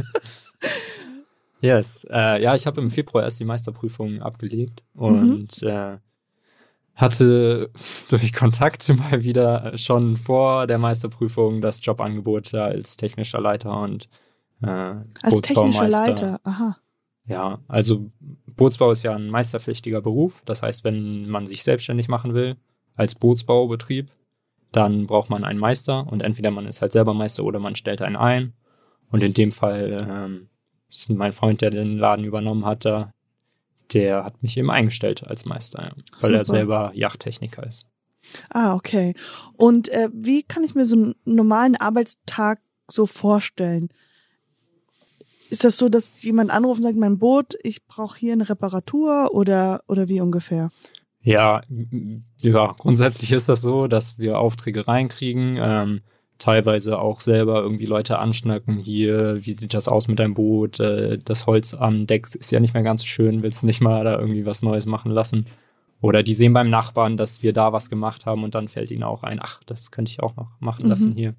Yes. 1.62 2.04
Äh, 2.10 2.42
ja, 2.42 2.56
ich 2.56 2.66
habe 2.66 2.80
im 2.80 2.90
Februar 2.90 3.22
erst 3.22 3.38
die 3.38 3.44
Meisterprüfung 3.44 4.20
abgelegt 4.20 4.82
und 4.94 5.62
äh, 5.62 5.98
hatte 6.96 7.70
durch 8.10 8.32
Kontakte 8.32 8.94
mal 8.94 9.22
wieder 9.22 9.78
schon 9.78 10.16
vor 10.16 10.66
der 10.66 10.78
Meisterprüfung 10.78 11.60
das 11.60 11.84
Jobangebot 11.84 12.52
da 12.52 12.64
als 12.64 12.96
technischer 12.96 13.40
Leiter 13.40 13.80
und 13.80 14.08
äh, 14.60 14.66
Als 15.22 15.40
technischer. 15.40 15.88
Leiter, 15.88 16.40
aha. 16.42 16.74
Ja, 17.26 17.60
also 17.68 18.10
Bootsbau 18.46 18.90
ist 18.90 19.04
ja 19.04 19.14
ein 19.14 19.30
meisterpflichtiger 19.30 20.00
Beruf. 20.00 20.42
Das 20.44 20.62
heißt, 20.62 20.82
wenn 20.82 21.28
man 21.28 21.46
sich 21.46 21.62
selbstständig 21.62 22.08
machen 22.08 22.34
will 22.34 22.56
als 22.96 23.14
Bootsbaubetrieb, 23.14 24.10
dann 24.72 25.06
braucht 25.06 25.30
man 25.30 25.44
einen 25.44 25.58
Meister 25.58 26.06
und 26.10 26.22
entweder 26.22 26.50
man 26.50 26.66
ist 26.66 26.82
halt 26.82 26.92
selber 26.92 27.14
Meister 27.14 27.44
oder 27.44 27.58
man 27.58 27.76
stellt 27.76 28.02
einen 28.02 28.16
ein. 28.16 28.54
Und 29.10 29.22
in 29.22 29.34
dem 29.34 29.52
Fall 29.52 30.06
ähm, 30.08 30.48
ist 30.88 31.10
mein 31.10 31.34
Freund, 31.34 31.60
der 31.60 31.70
den 31.70 31.98
Laden 31.98 32.24
übernommen 32.24 32.64
hat, 32.64 32.84
da, 32.84 33.12
der 33.92 34.24
hat 34.24 34.42
mich 34.42 34.56
eben 34.56 34.70
eingestellt 34.70 35.26
als 35.26 35.44
Meister, 35.44 35.82
ja, 35.82 35.92
weil 36.20 36.34
er 36.34 36.44
Super. 36.44 36.58
selber 36.58 36.92
Yachttechniker 36.94 37.62
ist. 37.66 37.86
Ah, 38.50 38.74
okay. 38.74 39.14
Und 39.54 39.88
äh, 39.88 40.08
wie 40.12 40.42
kann 40.42 40.64
ich 40.64 40.74
mir 40.74 40.86
so 40.86 40.96
einen 40.96 41.14
normalen 41.24 41.76
Arbeitstag 41.76 42.60
so 42.88 43.06
vorstellen? 43.06 43.88
Ist 45.50 45.64
das 45.64 45.76
so, 45.76 45.90
dass 45.90 46.22
jemand 46.22 46.50
anruft 46.50 46.78
und 46.78 46.84
sagt, 46.84 46.96
mein 46.96 47.18
Boot, 47.18 47.56
ich 47.62 47.84
brauche 47.84 48.18
hier 48.18 48.32
eine 48.32 48.48
Reparatur 48.48 49.34
oder 49.34 49.82
oder 49.86 50.08
wie 50.08 50.22
ungefähr? 50.22 50.70
Ja, 51.22 51.62
ja, 52.38 52.74
grundsätzlich 52.76 53.30
ist 53.32 53.48
das 53.48 53.62
so, 53.62 53.86
dass 53.86 54.18
wir 54.18 54.38
Aufträge 54.38 54.88
reinkriegen, 54.88 55.56
ähm, 55.60 56.00
teilweise 56.38 56.98
auch 56.98 57.20
selber 57.20 57.62
irgendwie 57.62 57.86
Leute 57.86 58.18
anschnacken, 58.18 58.76
hier, 58.76 59.38
wie 59.44 59.52
sieht 59.52 59.72
das 59.74 59.86
aus 59.86 60.08
mit 60.08 60.18
deinem 60.18 60.34
Boot, 60.34 60.80
äh, 60.80 61.18
das 61.18 61.46
Holz 61.46 61.74
am 61.74 62.08
Deck 62.08 62.26
ist 62.34 62.50
ja 62.50 62.58
nicht 62.58 62.74
mehr 62.74 62.82
ganz 62.82 63.02
so 63.02 63.06
schön, 63.06 63.44
willst 63.44 63.62
du 63.62 63.66
nicht 63.66 63.80
mal 63.80 64.02
da 64.02 64.18
irgendwie 64.18 64.44
was 64.46 64.62
Neues 64.62 64.86
machen 64.86 65.12
lassen? 65.12 65.44
Oder 66.00 66.24
die 66.24 66.34
sehen 66.34 66.52
beim 66.52 66.68
Nachbarn, 66.68 67.16
dass 67.16 67.44
wir 67.44 67.52
da 67.52 67.72
was 67.72 67.88
gemacht 67.88 68.26
haben 68.26 68.42
und 68.42 68.56
dann 68.56 68.66
fällt 68.66 68.90
ihnen 68.90 69.04
auch 69.04 69.22
ein, 69.22 69.38
ach, 69.40 69.60
das 69.64 69.92
könnte 69.92 70.10
ich 70.10 70.20
auch 70.20 70.34
noch 70.34 70.48
machen 70.58 70.88
lassen 70.88 71.14
hier. 71.14 71.34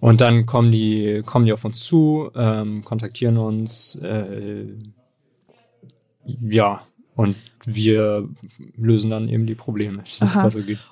Und 0.00 0.20
dann 0.20 0.44
kommen 0.44 0.72
die, 0.72 1.22
kommen 1.24 1.46
die 1.46 1.52
auf 1.52 1.64
uns 1.64 1.84
zu, 1.84 2.30
ähm, 2.34 2.82
kontaktieren 2.82 3.38
uns, 3.38 3.94
äh, 4.02 4.66
ja, 6.26 6.82
und 7.16 7.36
wir 7.64 8.28
lösen 8.76 9.10
dann 9.10 9.28
eben 9.28 9.46
die 9.46 9.54
Probleme, 9.54 10.02
die 10.02 10.24
es 10.24 10.34
da 10.34 10.50
so 10.50 10.62
gibt. 10.62 10.82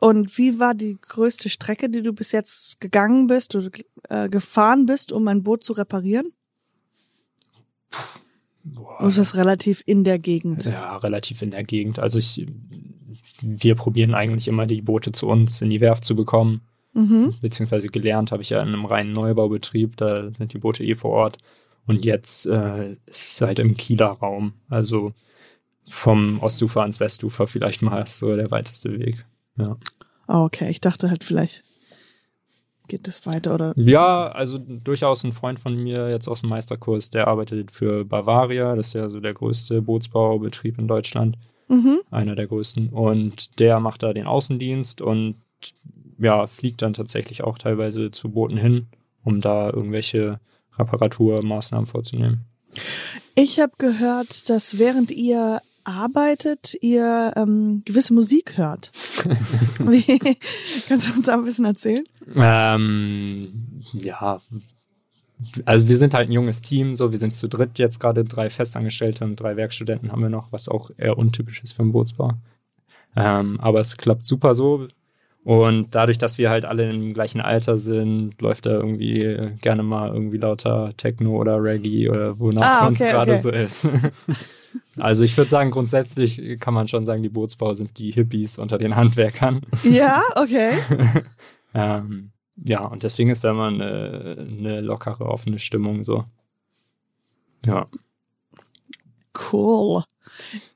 Und 0.00 0.38
wie 0.38 0.58
war 0.58 0.74
die 0.74 0.96
größte 1.00 1.48
Strecke, 1.48 1.90
die 1.90 2.02
du 2.02 2.12
bis 2.12 2.32
jetzt 2.32 2.80
gegangen 2.80 3.26
bist 3.26 3.54
oder 3.54 3.70
äh, 4.08 4.28
gefahren 4.28 4.86
bist, 4.86 5.12
um 5.12 5.26
ein 5.28 5.42
Boot 5.42 5.64
zu 5.64 5.72
reparieren? 5.72 6.32
Boah. 8.62 9.06
Ist 9.06 9.18
das 9.18 9.34
relativ 9.34 9.82
in 9.86 10.04
der 10.04 10.18
Gegend? 10.18 10.64
Ja, 10.64 10.96
relativ 10.98 11.42
in 11.42 11.50
der 11.50 11.64
Gegend. 11.64 11.98
Also 11.98 12.18
ich, 12.18 12.46
wir 13.40 13.74
probieren 13.74 14.14
eigentlich 14.14 14.48
immer 14.48 14.66
die 14.66 14.82
Boote 14.82 15.12
zu 15.12 15.26
uns 15.26 15.62
in 15.62 15.70
die 15.70 15.80
Werft 15.80 16.04
zu 16.04 16.14
bekommen. 16.14 16.60
Mhm. 16.92 17.34
Beziehungsweise 17.40 17.88
gelernt 17.88 18.32
habe 18.32 18.42
ich 18.42 18.50
ja 18.50 18.60
in 18.60 18.68
einem 18.68 18.84
reinen 18.84 19.12
Neubaubetrieb, 19.12 19.96
da 19.96 20.30
sind 20.32 20.52
die 20.52 20.58
Boote 20.58 20.84
eh 20.84 20.94
vor 20.94 21.10
Ort. 21.10 21.38
Und 21.86 22.04
jetzt 22.04 22.46
äh, 22.46 22.92
ist 23.06 23.32
es 23.32 23.40
halt 23.40 23.58
im 23.58 23.76
Kieler 23.76 24.08
Raum. 24.08 24.52
Also 24.68 25.12
vom 25.88 26.40
Ostufer 26.40 26.82
ans 26.82 27.00
Westufer 27.00 27.46
vielleicht 27.46 27.82
mal 27.82 28.02
ist 28.02 28.18
so 28.18 28.34
der 28.34 28.50
weiteste 28.50 28.98
Weg. 28.98 29.24
Ja. 29.56 29.76
Ah, 30.26 30.44
okay, 30.44 30.70
ich 30.70 30.80
dachte 30.80 31.10
halt 31.10 31.24
vielleicht 31.24 31.62
geht 32.88 33.06
es 33.06 33.26
weiter 33.26 33.54
oder 33.54 33.72
Ja, 33.76 34.28
also 34.28 34.58
durchaus 34.58 35.22
ein 35.22 35.32
Freund 35.32 35.60
von 35.60 35.76
mir 35.76 36.10
jetzt 36.10 36.26
aus 36.26 36.40
dem 36.40 36.48
Meisterkurs, 36.48 37.10
der 37.10 37.28
arbeitet 37.28 37.70
für 37.70 38.04
Bavaria, 38.04 38.74
das 38.74 38.88
ist 38.88 38.94
ja 38.94 39.08
so 39.08 39.20
der 39.20 39.34
größte 39.34 39.82
Bootsbaubetrieb 39.82 40.78
in 40.78 40.88
Deutschland, 40.88 41.36
mhm. 41.68 42.00
einer 42.10 42.34
der 42.34 42.46
größten. 42.46 42.88
Und 42.88 43.60
der 43.60 43.78
macht 43.78 44.02
da 44.02 44.12
den 44.12 44.26
Außendienst 44.26 45.00
und 45.00 45.36
ja, 46.18 46.46
fliegt 46.46 46.82
dann 46.82 46.94
tatsächlich 46.94 47.44
auch 47.44 47.58
teilweise 47.58 48.10
zu 48.10 48.30
Booten 48.30 48.56
hin, 48.56 48.86
um 49.22 49.40
da 49.40 49.70
irgendwelche 49.70 50.40
Reparaturmaßnahmen 50.76 51.86
vorzunehmen. 51.86 52.44
Ich 53.34 53.60
habe 53.60 53.72
gehört, 53.78 54.48
dass 54.48 54.78
während 54.78 55.10
ihr 55.10 55.60
arbeitet, 55.88 56.76
ihr 56.80 57.32
ähm, 57.36 57.82
gewisse 57.84 58.14
Musik 58.14 58.56
hört. 58.56 58.90
Wie, 59.80 60.36
kannst 60.88 61.08
du 61.08 61.14
uns 61.14 61.26
da 61.26 61.34
ein 61.34 61.44
bisschen 61.44 61.64
erzählen? 61.64 62.04
Ähm, 62.34 63.82
ja, 63.94 64.40
also 65.64 65.88
wir 65.88 65.96
sind 65.96 66.14
halt 66.14 66.28
ein 66.28 66.32
junges 66.32 66.62
Team, 66.62 66.94
so 66.94 67.10
wir 67.10 67.18
sind 67.18 67.34
zu 67.34 67.48
dritt 67.48 67.78
jetzt 67.78 68.00
gerade 68.00 68.24
drei 68.24 68.50
Festangestellte 68.50 69.24
und 69.24 69.36
drei 69.36 69.56
Werkstudenten 69.56 70.12
haben 70.12 70.22
wir 70.22 70.28
noch, 70.28 70.52
was 70.52 70.68
auch 70.68 70.90
eher 70.96 71.16
untypisch 71.16 71.62
ist 71.62 71.72
für 71.72 71.82
einen 71.82 71.92
Bootsbau. 71.92 72.34
Ähm, 73.16 73.58
aber 73.60 73.80
es 73.80 73.96
klappt 73.96 74.24
super 74.24 74.54
so. 74.54 74.88
Und 75.48 75.94
dadurch, 75.94 76.18
dass 76.18 76.36
wir 76.36 76.50
halt 76.50 76.66
alle 76.66 76.90
im 76.90 77.14
gleichen 77.14 77.40
Alter 77.40 77.78
sind, 77.78 78.38
läuft 78.38 78.66
da 78.66 78.72
irgendwie 78.72 79.56
gerne 79.62 79.82
mal 79.82 80.12
irgendwie 80.12 80.36
lauter 80.36 80.92
Techno 80.98 81.38
oder 81.38 81.62
Reggae 81.62 82.10
oder 82.10 82.38
wonach 82.38 82.82
Ah, 82.82 82.86
uns 82.86 83.00
okay, 83.00 83.10
gerade 83.10 83.32
okay. 83.32 83.40
so 83.40 83.50
ist. 83.50 83.88
also 84.98 85.24
ich 85.24 85.34
würde 85.38 85.50
sagen, 85.50 85.70
grundsätzlich 85.70 86.60
kann 86.60 86.74
man 86.74 86.86
schon 86.86 87.06
sagen, 87.06 87.22
die 87.22 87.30
Bootsbau 87.30 87.72
sind 87.72 87.98
die 87.98 88.10
Hippies 88.10 88.58
unter 88.58 88.76
den 88.76 88.94
Handwerkern. 88.94 89.62
Ja, 89.84 90.20
okay. 90.36 90.72
Ähm, 91.72 92.32
ja, 92.56 92.84
und 92.84 93.02
deswegen 93.02 93.30
ist 93.30 93.42
da 93.42 93.52
immer 93.52 93.68
eine, 93.68 94.46
eine 94.50 94.82
lockere, 94.82 95.24
offene 95.24 95.58
Stimmung 95.58 96.04
so. 96.04 96.24
Ja. 97.64 97.86
Cool. 99.50 100.02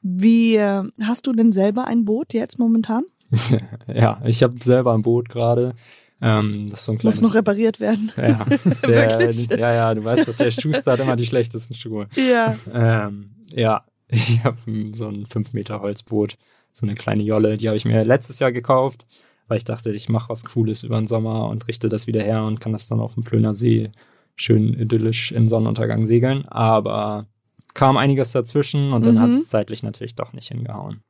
Wie 0.00 0.56
äh, 0.56 0.82
hast 1.02 1.26
du 1.26 1.34
denn 1.34 1.52
selber 1.52 1.86
ein 1.86 2.06
Boot 2.06 2.32
jetzt 2.32 2.58
momentan? 2.58 3.04
ja, 3.92 4.20
ich 4.24 4.42
habe 4.42 4.62
selber 4.62 4.92
ein 4.94 5.02
Boot 5.02 5.28
gerade. 5.28 5.74
Ähm, 6.20 6.68
das 6.70 6.80
ist 6.80 6.86
so 6.86 6.92
ein 6.92 6.98
kleines, 6.98 7.20
Muss 7.20 7.30
noch 7.30 7.36
repariert 7.36 7.80
werden. 7.80 8.12
ja, 8.16 8.44
der, 8.86 9.18
Wirklich? 9.20 9.50
ja, 9.50 9.74
ja, 9.74 9.94
du 9.94 10.04
weißt 10.04 10.28
doch, 10.28 10.36
der 10.36 10.50
Schuster 10.52 10.92
hat 10.92 11.00
immer 11.00 11.16
die 11.16 11.26
schlechtesten 11.26 11.74
Schuhe. 11.74 12.06
Ja. 12.16 12.56
Ähm, 12.72 13.30
ja, 13.52 13.84
ich 14.08 14.42
habe 14.44 14.56
so 14.92 15.08
ein 15.08 15.26
5 15.26 15.52
Meter 15.52 15.80
Holzboot, 15.80 16.36
so 16.72 16.86
eine 16.86 16.94
kleine 16.94 17.22
Jolle, 17.24 17.56
die 17.56 17.68
habe 17.68 17.76
ich 17.76 17.84
mir 17.84 18.04
letztes 18.04 18.38
Jahr 18.38 18.52
gekauft, 18.52 19.06
weil 19.48 19.56
ich 19.56 19.64
dachte, 19.64 19.90
ich 19.90 20.08
mache 20.08 20.28
was 20.28 20.44
Cooles 20.44 20.84
über 20.84 20.96
den 20.96 21.06
Sommer 21.08 21.48
und 21.48 21.66
richte 21.66 21.88
das 21.88 22.06
wieder 22.06 22.22
her 22.22 22.44
und 22.44 22.60
kann 22.60 22.72
das 22.72 22.86
dann 22.86 23.00
auf 23.00 23.14
dem 23.14 23.24
Plöner 23.24 23.52
See 23.54 23.90
schön 24.36 24.72
idyllisch 24.74 25.32
im 25.32 25.48
Sonnenuntergang 25.48 26.06
segeln. 26.06 26.46
Aber 26.46 27.26
kam 27.74 27.96
einiges 27.96 28.30
dazwischen 28.32 28.92
und 28.92 29.04
dann 29.04 29.16
Mhm. 29.16 29.20
hat 29.20 29.30
es 29.30 29.48
zeitlich 29.48 29.82
natürlich 29.82 30.14
doch 30.14 30.32
nicht 30.34 30.48
hingehauen. 30.48 31.02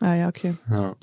Ah 0.00 0.14
ja, 0.14 0.28
okay. 0.28 0.54
Ja. 0.70 0.96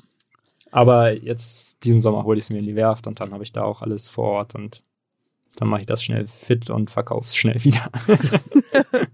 Aber 0.70 1.12
jetzt 1.12 1.84
diesen 1.84 2.00
Sommer 2.00 2.24
hole 2.24 2.38
ich 2.38 2.44
es 2.44 2.50
mir 2.50 2.58
in 2.58 2.66
die 2.66 2.76
Werft 2.76 3.06
und 3.06 3.20
dann 3.20 3.32
habe 3.32 3.42
ich 3.42 3.52
da 3.52 3.62
auch 3.62 3.82
alles 3.82 4.08
vor 4.08 4.24
Ort 4.24 4.54
und 4.54 4.84
dann 5.56 5.68
mache 5.68 5.80
ich 5.80 5.86
das 5.86 6.04
schnell 6.04 6.26
fit 6.26 6.70
und 6.70 6.90
verkaufe 6.90 7.26
es 7.26 7.36
schnell 7.36 7.62
wieder. 7.64 7.90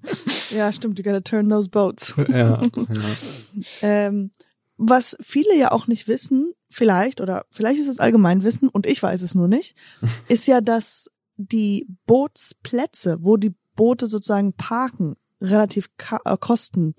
Ja, 0.55 0.73
stimmt. 0.73 0.99
You 0.99 1.05
gotta 1.05 1.21
turn 1.21 1.49
those 1.49 1.69
boats. 1.69 2.15
ja, 2.29 2.63
ja. 2.63 2.63
Ähm, 3.83 4.31
was 4.77 5.17
viele 5.21 5.57
ja 5.57 5.73
auch 5.73 5.87
nicht 5.87 6.09
wissen, 6.09 6.53
vielleicht, 6.69 7.21
oder 7.21 7.47
vielleicht 7.51 7.81
ist 7.81 7.89
es 7.89 8.01
allgemein 8.01 8.43
wissen, 8.43 8.69
und 8.69 8.87
ich 8.87 9.03
weiß 9.03 9.23
es 9.23 9.35
nur 9.35 9.49
nicht, 9.49 9.77
ist 10.29 10.47
ja, 10.47 10.61
dass 10.61 11.11
die 11.37 11.87
Bootsplätze, 12.07 13.19
wo 13.21 13.37
die 13.37 13.55
Boote 13.75 14.07
sozusagen 14.07 14.53
parken, 14.53 15.17
relativ 15.41 15.91
äh, 16.25 16.37
kosten, 16.39 16.95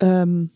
ähm, 0.00 0.50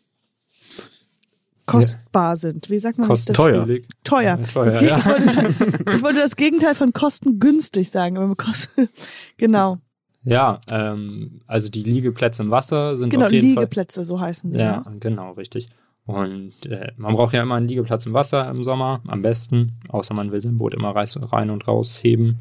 kostbar 1.67 2.37
sind. 2.37 2.71
Wie 2.71 2.79
sagt 2.79 2.99
man 2.99 3.09
Kosten 3.09 3.33
das? 3.33 3.37
Teuer. 3.37 3.67
billig. 3.67 3.87
Teuer. 4.05 4.23
Ja, 4.23 4.37
teuer, 4.39 4.65
das 4.65 4.81
ja. 4.81 4.99
ich, 4.99 5.05
wollte 5.07 5.35
sagen, 5.35 5.55
ich 5.95 6.03
wollte 6.03 6.21
das 6.21 6.37
Gegenteil 6.37 6.75
von 6.75 6.93
kostengünstig 6.93 7.91
sagen. 7.91 8.17
aber 8.17 8.35
kost 8.37 8.71
genau, 9.37 9.79
Ja, 10.23 10.61
ähm, 10.71 11.43
also 11.47 11.69
die 11.69 11.83
Liegeplätze 11.83 12.43
im 12.43 12.51
Wasser 12.51 12.97
sind 12.97 13.11
genau, 13.11 13.27
auf 13.27 13.33
jeden 13.33 13.49
Liegeplätze, 13.49 14.05
so 14.05 14.21
heißen 14.21 14.53
Fall. 14.53 14.59
sie. 14.59 14.65
Ja, 14.65 14.85
genau, 15.01 15.33
richtig. 15.33 15.69
Und 16.07 16.67
äh, 16.67 16.93
man 16.97 17.15
braucht 17.15 17.35
ja 17.35 17.43
immer 17.43 17.57
einen 17.57 17.67
Liegeplatz 17.67 18.07
im 18.07 18.13
Wasser 18.13 18.49
im 18.49 18.63
Sommer, 18.63 19.03
am 19.09 19.23
besten, 19.23 19.81
außer 19.89 20.15
man 20.15 20.31
will 20.31 20.41
sein 20.41 20.57
Boot 20.57 20.73
immer 20.73 20.95
rein 20.95 21.51
und 21.51 21.67
raus 21.67 22.01
heben. 22.03 22.41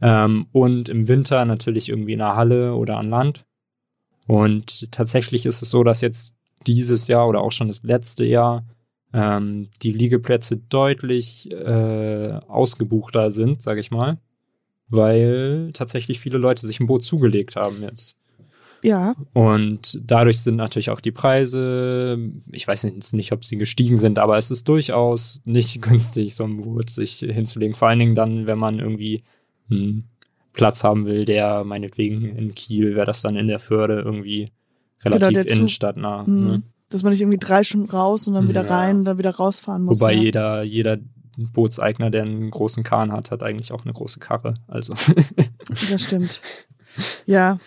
Ähm, 0.00 0.46
und 0.52 0.88
im 0.88 1.08
Winter 1.08 1.44
natürlich 1.44 1.88
irgendwie 1.88 2.12
in 2.12 2.20
der 2.20 2.36
Halle 2.36 2.74
oder 2.74 2.98
an 2.98 3.10
Land. 3.10 3.44
Und 4.28 4.92
tatsächlich 4.92 5.46
ist 5.46 5.62
es 5.62 5.70
so, 5.70 5.82
dass 5.82 6.00
jetzt 6.00 6.34
dieses 6.66 7.08
Jahr 7.08 7.28
oder 7.28 7.40
auch 7.40 7.52
schon 7.52 7.68
das 7.68 7.82
letzte 7.82 8.24
Jahr 8.24 8.64
ähm, 9.12 9.68
die 9.82 9.92
Liegeplätze 9.92 10.56
deutlich 10.56 11.50
äh, 11.50 12.40
ausgebuchter 12.48 13.30
sind, 13.30 13.62
sage 13.62 13.80
ich 13.80 13.90
mal, 13.90 14.18
weil 14.88 15.70
tatsächlich 15.74 16.20
viele 16.20 16.38
Leute 16.38 16.66
sich 16.66 16.80
ein 16.80 16.86
Boot 16.86 17.04
zugelegt 17.04 17.56
haben 17.56 17.82
jetzt. 17.82 18.16
Ja, 18.84 19.14
Und 19.32 20.00
dadurch 20.02 20.40
sind 20.40 20.56
natürlich 20.56 20.90
auch 20.90 21.00
die 21.00 21.12
Preise, 21.12 22.18
ich 22.50 22.66
weiß 22.66 22.82
jetzt 22.82 23.14
nicht, 23.14 23.32
ob 23.32 23.44
sie 23.44 23.56
gestiegen 23.56 23.96
sind, 23.96 24.18
aber 24.18 24.38
es 24.38 24.50
ist 24.50 24.66
durchaus 24.66 25.40
nicht 25.44 25.80
günstig, 25.82 26.34
so 26.34 26.44
ein 26.44 26.62
Boot 26.62 26.90
sich 26.90 27.18
hinzulegen. 27.18 27.76
Vor 27.76 27.88
allen 27.88 28.00
Dingen 28.00 28.14
dann, 28.16 28.46
wenn 28.48 28.58
man 28.58 28.80
irgendwie 28.80 29.22
einen 29.70 30.10
Platz 30.52 30.82
haben 30.82 31.06
will, 31.06 31.24
der 31.24 31.62
meinetwegen 31.64 32.24
in 32.24 32.54
Kiel 32.54 32.96
wäre 32.96 33.06
das 33.06 33.22
dann 33.22 33.36
in 33.36 33.46
der 33.46 33.60
Förde 33.60 34.02
irgendwie 34.04 34.50
relativ 35.04 35.28
Genau, 35.28 35.30
der 35.30 35.42
Zug- 35.46 35.52
innenstadtnah. 35.56 36.26
hm. 36.26 36.44
Ne? 36.46 36.62
dass 36.90 37.02
man 37.02 37.12
nicht 37.12 37.22
irgendwie 37.22 37.38
drei 37.38 37.64
Stunden 37.64 37.88
raus 37.88 38.28
und 38.28 38.34
dann 38.34 38.48
wieder 38.50 38.66
Ja. 38.66 38.76
rein 38.76 38.96
und 38.98 39.04
dann 39.06 39.16
wieder 39.16 39.34
rausfahren 39.34 39.82
muss. 39.82 39.98
Wobei 39.98 40.12
ja. 40.12 40.20
jeder, 40.20 40.62
jeder 40.62 40.98
Bootseigner, 41.54 42.10
der 42.10 42.24
einen 42.24 42.50
großen 42.50 42.84
Kahn 42.84 43.10
hat, 43.12 43.30
hat 43.30 43.42
eigentlich 43.42 43.72
auch 43.72 43.84
eine 43.84 43.94
große 43.94 44.20
Karre. 44.20 44.52
Also 44.68 44.92
Das 45.90 46.02
stimmt. 46.02 46.42
Ja. 47.24 47.58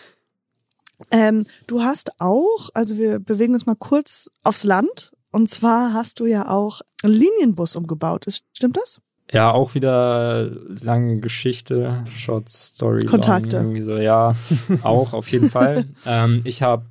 Ähm, 1.10 1.48
du 1.66 1.82
hast 1.82 2.22
auch, 2.22 2.70
also 2.76 2.98
wir 2.98 3.18
bewegen 3.20 3.54
uns 3.56 3.66
mal 3.66 3.76
kurz 3.76 4.30
aufs 4.44 4.64
Land. 4.64 5.14
Und 5.32 5.50
zwar 5.50 5.92
hast 5.94 6.20
du 6.20 6.28
ja 6.28 6.48
auch 6.50 6.82
einen 7.02 7.14
Linienbus 7.14 7.76
umgebaut. 7.76 8.26
Ist, 8.28 8.44
stimmt 8.54 8.78
das? 8.78 9.02
Ja, 9.32 9.52
auch 9.52 9.74
wieder 9.74 10.50
lange 10.84 11.20
Geschichte, 11.20 12.04
Short 12.16 12.48
Story. 12.50 13.02
long, 13.02 13.08
Kontakte. 13.08 13.58
Irgendwie 13.58 13.82
so, 13.82 13.98
ja, 13.98 14.36
auch 14.84 15.14
auf 15.14 15.32
jeden 15.32 15.50
Fall. 15.50 15.86
Ähm, 16.06 16.42
ich 16.44 16.62
habe, 16.62 16.86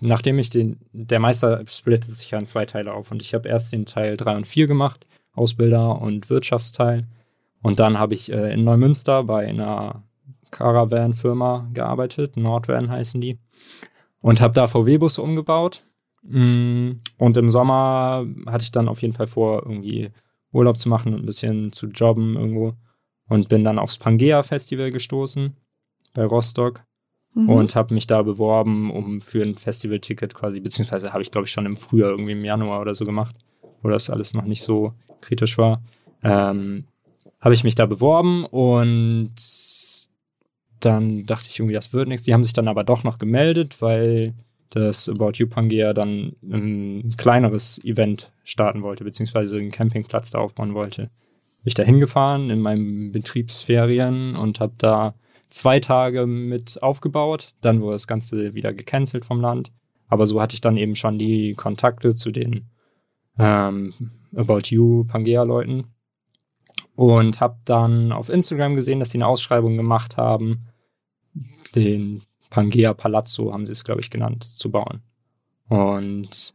nachdem 0.00 0.38
ich 0.38 0.50
den, 0.50 0.80
der 0.92 1.20
Meister 1.20 1.62
splittet 1.66 2.10
sich 2.10 2.30
ja 2.30 2.38
in 2.38 2.46
zwei 2.46 2.66
Teile 2.66 2.92
auf 2.92 3.10
und 3.10 3.22
ich 3.22 3.32
habe 3.34 3.48
erst 3.48 3.72
den 3.72 3.86
Teil 3.86 4.16
drei 4.16 4.36
und 4.36 4.46
vier 4.46 4.66
gemacht, 4.66 5.06
Ausbilder 5.32 6.00
und 6.00 6.28
Wirtschaftsteil. 6.28 7.06
Und 7.62 7.80
dann 7.80 7.98
habe 7.98 8.12
ich 8.12 8.30
äh, 8.30 8.52
in 8.52 8.62
Neumünster 8.64 9.24
bei 9.24 9.48
einer 9.48 10.02
Caravan-Firma 10.50 11.68
gearbeitet, 11.72 12.36
Nordvan 12.36 12.90
heißen 12.90 13.20
die, 13.20 13.38
und 14.20 14.40
habe 14.40 14.54
da 14.54 14.66
VW-Busse 14.66 15.22
umgebaut. 15.22 15.82
Mm, 16.22 16.92
Und 17.16 17.36
im 17.36 17.50
Sommer 17.50 18.26
hatte 18.46 18.62
ich 18.64 18.72
dann 18.72 18.88
auf 18.88 19.02
jeden 19.02 19.14
Fall 19.14 19.26
vor, 19.26 19.62
irgendwie 19.64 20.10
Urlaub 20.54 20.78
zu 20.78 20.88
machen 20.88 21.12
und 21.14 21.20
ein 21.20 21.26
bisschen 21.26 21.72
zu 21.72 21.86
jobben 21.88 22.36
irgendwo. 22.36 22.74
Und 23.28 23.48
bin 23.48 23.64
dann 23.64 23.78
aufs 23.78 23.98
Pangea-Festival 23.98 24.90
gestoßen 24.90 25.56
bei 26.14 26.24
Rostock 26.24 26.84
Mhm. 27.36 27.48
und 27.48 27.74
habe 27.74 27.92
mich 27.94 28.06
da 28.06 28.22
beworben, 28.22 28.92
um 28.92 29.20
für 29.20 29.42
ein 29.42 29.56
Festivalticket 29.56 30.34
quasi, 30.34 30.60
beziehungsweise 30.60 31.12
habe 31.12 31.22
ich 31.22 31.32
glaube 31.32 31.46
ich 31.46 31.52
schon 31.52 31.66
im 31.66 31.74
Frühjahr, 31.74 32.10
irgendwie 32.10 32.30
im 32.30 32.44
Januar 32.44 32.80
oder 32.80 32.94
so 32.94 33.04
gemacht, 33.04 33.34
wo 33.82 33.88
das 33.88 34.08
alles 34.08 34.34
noch 34.34 34.44
nicht 34.44 34.62
so 34.62 34.92
kritisch 35.20 35.58
war. 35.58 35.82
Ähm, 36.22 36.84
habe 37.40 37.54
ich 37.54 37.64
mich 37.64 37.74
da 37.74 37.86
beworben 37.86 38.44
und 38.46 39.34
dann 40.80 41.26
dachte 41.26 41.46
ich 41.48 41.58
irgendwie, 41.58 41.74
das 41.74 41.92
wird 41.92 42.08
nichts. 42.08 42.24
Die 42.24 42.32
haben 42.34 42.44
sich 42.44 42.52
dann 42.52 42.68
aber 42.68 42.84
doch 42.84 43.04
noch 43.04 43.18
gemeldet, 43.18 43.80
weil 43.82 44.34
das 44.74 45.08
About 45.08 45.32
You 45.34 45.46
Pangea 45.46 45.92
dann 45.92 46.36
ein 46.42 47.08
kleineres 47.16 47.82
Event 47.84 48.32
starten 48.44 48.82
wollte, 48.82 49.04
beziehungsweise 49.04 49.56
einen 49.56 49.70
Campingplatz 49.70 50.30
da 50.30 50.38
aufbauen 50.38 50.74
wollte. 50.74 51.02
Bin 51.02 51.70
ich 51.70 51.74
da 51.74 51.82
hingefahren 51.82 52.50
in 52.50 52.60
meinen 52.60 53.12
Betriebsferien 53.12 54.36
und 54.36 54.60
habe 54.60 54.74
da 54.78 55.14
zwei 55.48 55.80
Tage 55.80 56.26
mit 56.26 56.82
aufgebaut. 56.82 57.54
Dann 57.60 57.80
wurde 57.80 57.94
das 57.94 58.06
Ganze 58.06 58.54
wieder 58.54 58.72
gecancelt 58.72 59.24
vom 59.24 59.40
Land. 59.40 59.72
Aber 60.08 60.26
so 60.26 60.40
hatte 60.40 60.54
ich 60.54 60.60
dann 60.60 60.76
eben 60.76 60.96
schon 60.96 61.18
die 61.18 61.54
Kontakte 61.54 62.14
zu 62.14 62.30
den 62.30 62.68
ähm, 63.38 63.94
About 64.34 64.62
You 64.66 65.04
Pangea-Leuten 65.04 65.84
und 66.96 67.40
habe 67.40 67.58
dann 67.64 68.12
auf 68.12 68.28
Instagram 68.28 68.76
gesehen, 68.76 69.00
dass 69.00 69.10
sie 69.10 69.18
eine 69.18 69.26
Ausschreibung 69.26 69.76
gemacht 69.76 70.16
haben, 70.16 70.66
den 71.74 72.22
Pangea 72.54 72.94
Palazzo 72.94 73.52
haben 73.52 73.66
sie 73.66 73.72
es, 73.72 73.82
glaube 73.82 74.00
ich, 74.00 74.10
genannt, 74.10 74.44
zu 74.44 74.70
bauen. 74.70 75.02
Und 75.68 76.54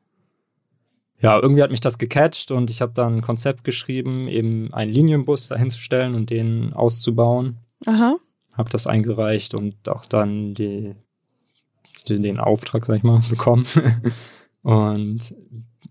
ja, 1.19 1.37
irgendwie 1.37 1.61
hat 1.61 1.71
mich 1.71 1.81
das 1.81 1.97
gecatcht 1.97 2.51
und 2.51 2.69
ich 2.69 2.81
habe 2.81 2.93
dann 2.93 3.17
ein 3.17 3.21
Konzept 3.21 3.65
geschrieben, 3.65 4.29
eben 4.29 4.73
einen 4.73 4.93
Linienbus 4.93 5.49
dahinzustellen 5.49 6.15
und 6.15 6.29
den 6.29 6.71
auszubauen. 6.71 7.57
Aha. 7.85 8.15
Habe 8.53 8.69
das 8.69 8.87
eingereicht 8.87 9.53
und 9.55 9.89
auch 9.89 10.05
dann 10.05 10.53
die, 10.53 10.95
den, 12.07 12.23
den 12.23 12.39
Auftrag, 12.39 12.85
sag 12.85 12.95
ich 12.95 13.03
mal, 13.03 13.21
bekommen. 13.29 13.65
und 14.61 15.35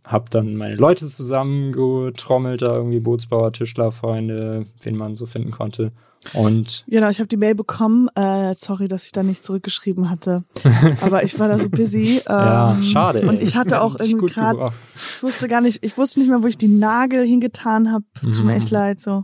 habe 0.05 0.31
dann 0.31 0.57
meine 0.57 0.77
Leute 0.77 1.07
zusammengetrommelt, 1.07 2.63
da 2.63 2.75
irgendwie 2.75 3.01
Bootsbauer, 3.01 3.53
Tischler, 3.53 3.93
Freunde, 3.93 4.65
wen 4.81 4.97
man 4.97 5.17
so 5.17 5.27
finden 5.27 5.51
konnte. 5.51 5.93
Und 6.35 6.85
Genau, 6.89 7.09
ich 7.09 7.19
habe 7.21 7.29
die 7.29 7.37
Mail 7.37 7.55
bekommen. 7.55 8.09
Äh, 8.15 8.55
sorry, 8.57 8.89
dass 8.89 9.05
ich 9.07 9.13
da 9.13 9.23
nicht 9.23 9.43
zurückgeschrieben 9.45 10.11
hatte. 10.11 10.45
Aber 11.01 11.23
ich 11.23 11.39
war 11.39 11.49
da 11.49 11.59
so 11.59 11.69
busy. 11.71 12.19
Ähm, 12.19 12.23
ja, 12.29 12.77
schade. 12.93 13.23
Und 13.29 13.41
ich 13.43 13.55
hatte 13.57 13.81
auch 13.81 13.97
irgendwie 14.01 14.27
gerade, 14.27 14.73
ich 15.17 15.23
wusste 15.23 15.49
gar 15.49 15.61
nicht, 15.61 15.79
ich 15.83 15.97
wusste 15.97 16.19
nicht 16.21 16.29
mehr, 16.29 16.43
wo 16.43 16.47
ich 16.47 16.59
die 16.59 16.69
Nagel 16.69 17.25
hingetan 17.25 17.93
habe. 17.93 18.05
Tut 18.23 18.37
mir 18.39 18.43
Mhm. 18.53 18.59
echt 18.59 18.71
leid. 18.71 19.01
So. 19.01 19.23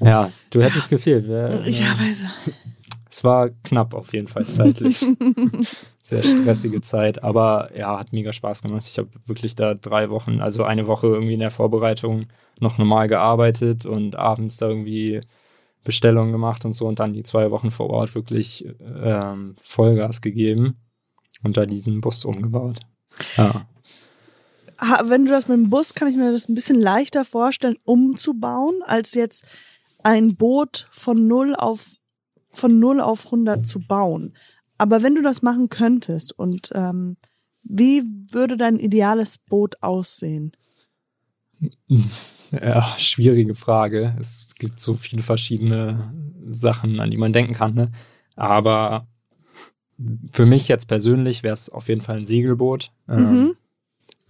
Ja, 0.00 0.30
du 0.50 0.62
hättest 0.62 0.90
gefehlt. 0.90 1.28
Wär, 1.28 1.66
Ja, 1.68 1.98
weiß. 1.98 2.24
Es 3.08 3.22
war 3.24 3.50
knapp 3.62 3.94
auf 3.94 4.12
jeden 4.14 4.26
Fall 4.26 4.44
zeitlich. 4.44 5.04
Sehr 6.02 6.22
stressige 6.22 6.80
Zeit, 6.80 7.22
aber 7.22 7.70
ja, 7.76 7.98
hat 8.00 8.12
mega 8.12 8.32
Spaß 8.32 8.62
gemacht. 8.62 8.86
Ich 8.88 8.98
habe 8.98 9.08
wirklich 9.26 9.54
da 9.54 9.74
drei 9.74 10.10
Wochen, 10.10 10.40
also 10.40 10.64
eine 10.64 10.86
Woche 10.88 11.06
irgendwie 11.06 11.34
in 11.34 11.40
der 11.40 11.50
Vorbereitung 11.52 12.24
noch 12.58 12.78
normal 12.78 13.06
gearbeitet 13.06 13.86
und 13.86 14.16
abends 14.16 14.56
da 14.56 14.68
irgendwie 14.68 15.20
Bestellungen 15.84 16.32
gemacht 16.32 16.64
und 16.64 16.74
so 16.74 16.86
und 16.86 17.00
dann 17.00 17.12
die 17.12 17.22
zwei 17.22 17.50
Wochen 17.50 17.70
vor 17.70 17.90
Ort 17.90 18.14
wirklich 18.14 18.66
ähm, 18.80 19.56
Vollgas 19.58 20.20
gegeben 20.20 20.76
und 21.42 21.56
da 21.56 21.66
diesen 21.66 22.00
Bus 22.00 22.24
umgebaut. 22.24 22.78
Ja. 23.36 23.66
Wenn 25.04 25.24
du 25.24 25.30
das 25.30 25.48
mit 25.48 25.58
dem 25.58 25.70
Bus, 25.70 25.94
kann 25.94 26.08
ich 26.08 26.16
mir 26.16 26.32
das 26.32 26.48
ein 26.48 26.54
bisschen 26.54 26.80
leichter 26.80 27.24
vorstellen, 27.24 27.76
umzubauen, 27.84 28.82
als 28.84 29.14
jetzt 29.14 29.46
ein 30.02 30.34
Boot 30.36 30.88
von 30.90 31.26
null 31.26 31.54
auf 31.54 31.86
von 32.54 32.78
null 32.78 33.00
auf 33.00 33.26
100 33.26 33.66
zu 33.66 33.80
bauen. 33.80 34.34
Aber 34.76 35.02
wenn 35.02 35.14
du 35.14 35.22
das 35.22 35.40
machen 35.40 35.70
könntest 35.70 36.38
und 36.38 36.70
ähm, 36.74 37.16
wie 37.62 38.02
würde 38.30 38.56
dein 38.56 38.78
ideales 38.78 39.38
Boot 39.38 39.82
aussehen? 39.82 40.52
Ja, 42.52 42.94
schwierige 42.98 43.54
Frage. 43.54 44.14
Es 44.20 44.51
gibt 44.62 44.80
so 44.80 44.94
viele 44.94 45.22
verschiedene 45.22 46.14
Sachen, 46.40 47.00
an 47.00 47.10
die 47.10 47.16
man 47.18 47.32
denken 47.32 47.52
kann. 47.52 47.74
Ne? 47.74 47.90
Aber 48.36 49.08
für 50.32 50.46
mich 50.46 50.68
jetzt 50.68 50.86
persönlich 50.86 51.42
wäre 51.42 51.52
es 51.52 51.68
auf 51.68 51.88
jeden 51.88 52.00
Fall 52.00 52.16
ein 52.18 52.26
Segelboot. 52.26 52.92
Ähm, 53.08 53.16
Mhm. 53.32 53.56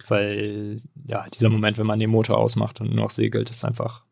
Weil, 0.09 0.77
ja, 1.07 1.25
dieser 1.33 1.47
Moment, 1.49 1.77
wenn 1.77 1.85
man 1.85 1.97
den 1.99 2.09
Motor 2.09 2.37
ausmacht 2.37 2.81
und 2.81 2.87
nur 2.87 3.05
noch 3.05 3.09
segelt, 3.11 3.49
ist 3.49 3.63
einfach 3.63 4.03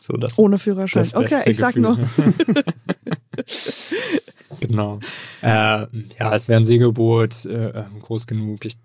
so 0.00 0.14
das, 0.14 0.36
Ohne 0.40 0.58
Führerschein. 0.58 1.04
das 1.04 1.14
Okay, 1.14 1.42
ich 1.48 1.56
sag 1.58 1.74
Gefühl. 1.74 1.82
nur. 1.82 1.98
genau. 4.60 4.98
Äh, 5.42 5.46
ja, 6.18 6.34
es 6.34 6.48
wäre 6.48 6.60
ein 6.60 6.64
Segelboot, 6.64 7.44
äh, 7.46 7.68
ähm, 7.80 8.00
groß 8.00 8.26
genug. 8.26 8.64
Ich, 8.64 8.76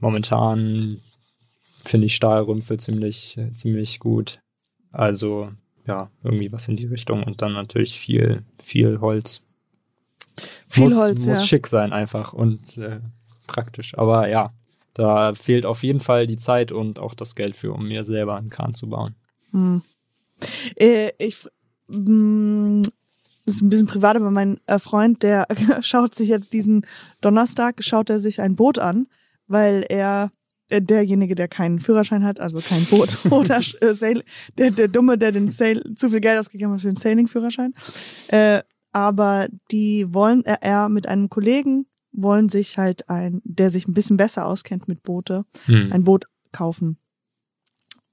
momentan 0.00 1.00
finde 1.84 2.06
ich 2.06 2.16
Stahlrümpfe 2.16 2.76
ziemlich, 2.78 3.36
äh, 3.38 3.52
ziemlich 3.52 4.00
gut. 4.00 4.40
Also, 4.90 5.52
ja, 5.88 6.10
irgendwie 6.22 6.52
was 6.52 6.68
in 6.68 6.76
die 6.76 6.86
Richtung 6.86 7.24
und 7.24 7.42
dann 7.42 7.54
natürlich 7.54 7.98
viel, 7.98 8.44
viel 8.62 9.00
Holz. 9.00 9.42
Viel 10.68 10.84
muss, 10.84 10.96
Holz, 10.96 11.26
muss 11.26 11.38
ja. 11.38 11.44
schick 11.44 11.66
sein 11.66 11.92
einfach 11.92 12.32
und 12.34 12.76
äh, 12.76 13.00
praktisch. 13.46 13.96
Aber 13.96 14.28
ja, 14.28 14.52
da 14.94 15.32
fehlt 15.32 15.64
auf 15.64 15.82
jeden 15.82 16.00
Fall 16.00 16.26
die 16.26 16.36
Zeit 16.36 16.70
und 16.70 16.98
auch 16.98 17.14
das 17.14 17.34
Geld 17.34 17.56
für, 17.56 17.72
um 17.72 17.88
mir 17.88 18.04
selber 18.04 18.36
einen 18.36 18.50
Kahn 18.50 18.74
zu 18.74 18.88
bauen. 18.88 19.14
Hm. 19.52 19.82
Äh, 20.76 21.10
ich, 21.18 21.48
mh, 21.88 22.86
das 23.46 23.54
ist 23.54 23.62
ein 23.62 23.70
bisschen 23.70 23.86
privat, 23.86 24.16
aber 24.16 24.30
mein 24.30 24.60
äh, 24.66 24.78
Freund, 24.78 25.22
der 25.22 25.46
schaut 25.80 26.14
sich 26.14 26.28
jetzt 26.28 26.52
diesen 26.52 26.86
Donnerstag, 27.22 27.82
schaut 27.82 28.10
er 28.10 28.18
sich 28.18 28.42
ein 28.42 28.56
Boot 28.56 28.78
an, 28.78 29.08
weil 29.46 29.86
er 29.88 30.30
derjenige, 30.70 31.34
der 31.34 31.48
keinen 31.48 31.80
Führerschein 31.80 32.24
hat, 32.24 32.40
also 32.40 32.60
kein 32.60 32.84
Boot 32.86 33.10
oder 33.30 33.60
äh, 33.80 33.92
Sail, 33.92 34.22
der, 34.56 34.70
der 34.70 34.88
Dumme, 34.88 35.18
der 35.18 35.32
den 35.32 35.48
Sail, 35.48 35.82
zu 35.94 36.10
viel 36.10 36.20
Geld 36.20 36.38
ausgegeben 36.38 36.72
hat 36.72 36.80
für 36.80 36.88
den 36.88 36.96
Sailing-Führerschein. 36.96 37.72
Äh, 38.28 38.62
aber 38.92 39.48
die 39.70 40.06
wollen, 40.12 40.44
er, 40.44 40.62
er 40.62 40.88
mit 40.88 41.06
einem 41.06 41.28
Kollegen 41.28 41.86
wollen 42.12 42.48
sich 42.48 42.78
halt 42.78 43.08
ein, 43.08 43.40
der 43.44 43.70
sich 43.70 43.86
ein 43.86 43.94
bisschen 43.94 44.16
besser 44.16 44.46
auskennt 44.46 44.88
mit 44.88 45.02
Boote, 45.02 45.44
Hm. 45.66 45.92
ein 45.92 46.04
Boot 46.04 46.26
kaufen. 46.52 46.98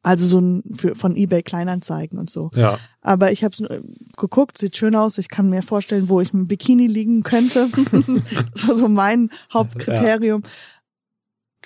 Also 0.03 0.27
so 0.27 0.39
ein 0.39 0.61
für, 0.71 0.93
von 0.93 1.15
eBay 1.15 1.41
Kleinanzeigen 1.41 2.19
und 2.19 2.29
so. 2.29 2.51
Ja, 2.53 2.77
Aber 3.01 3.31
ich 3.31 3.43
habe 3.43 3.81
geguckt, 4.15 4.59
sieht 4.59 4.77
schön 4.77 4.95
aus. 4.95 5.17
Ich 5.17 5.29
kann 5.29 5.49
mir 5.49 5.63
vorstellen, 5.63 6.09
wo 6.09 6.21
ich 6.21 6.31
mit 6.31 6.41
dem 6.43 6.47
Bikini 6.47 6.85
liegen 6.85 7.23
könnte. 7.23 7.69
das 8.53 8.67
war 8.67 8.75
so 8.75 8.87
mein 8.87 9.31
Hauptkriterium. 9.51 10.43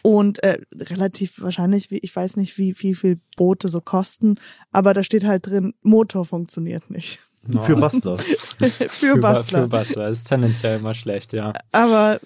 Und 0.02 0.42
äh, 0.44 0.60
relativ 0.76 1.42
wahrscheinlich, 1.42 1.92
wie 1.92 1.98
ich 2.00 2.16
weiß 2.16 2.38
nicht, 2.38 2.58
wie, 2.58 2.76
wie 2.80 2.96
viel 2.96 3.20
Boote 3.38 3.68
so 3.68 3.82
kosten, 3.82 4.36
aber 4.72 4.94
da 4.94 5.04
steht 5.04 5.26
halt 5.26 5.48
drin, 5.48 5.74
Motor 5.82 6.26
funktioniert 6.26 6.90
nicht. 6.90 7.20
Für 7.62 7.76
Bastler. 7.78 8.18
Für 8.58 9.16
Ba- 9.16 9.34
Bastler. 9.34 9.62
Für 9.64 9.68
Bastler. 9.68 10.08
Das 10.08 10.18
ist 10.18 10.28
tendenziell 10.28 10.80
immer 10.80 10.94
schlecht, 10.94 11.34
ja. 11.34 11.54
Aber 11.72 12.20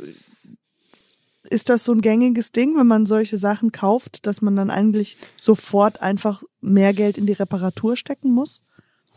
ist 1.49 1.69
das 1.69 1.83
so 1.83 1.91
ein 1.91 2.01
gängiges 2.01 2.51
Ding, 2.51 2.77
wenn 2.77 2.87
man 2.87 3.05
solche 3.05 3.37
Sachen 3.37 3.71
kauft, 3.71 4.25
dass 4.25 4.41
man 4.41 4.55
dann 4.55 4.69
eigentlich 4.69 5.17
sofort 5.37 6.01
einfach 6.01 6.41
mehr 6.61 6.93
Geld 6.93 7.17
in 7.17 7.25
die 7.27 7.33
Reparatur 7.33 7.95
stecken 7.95 8.31
muss? 8.31 8.63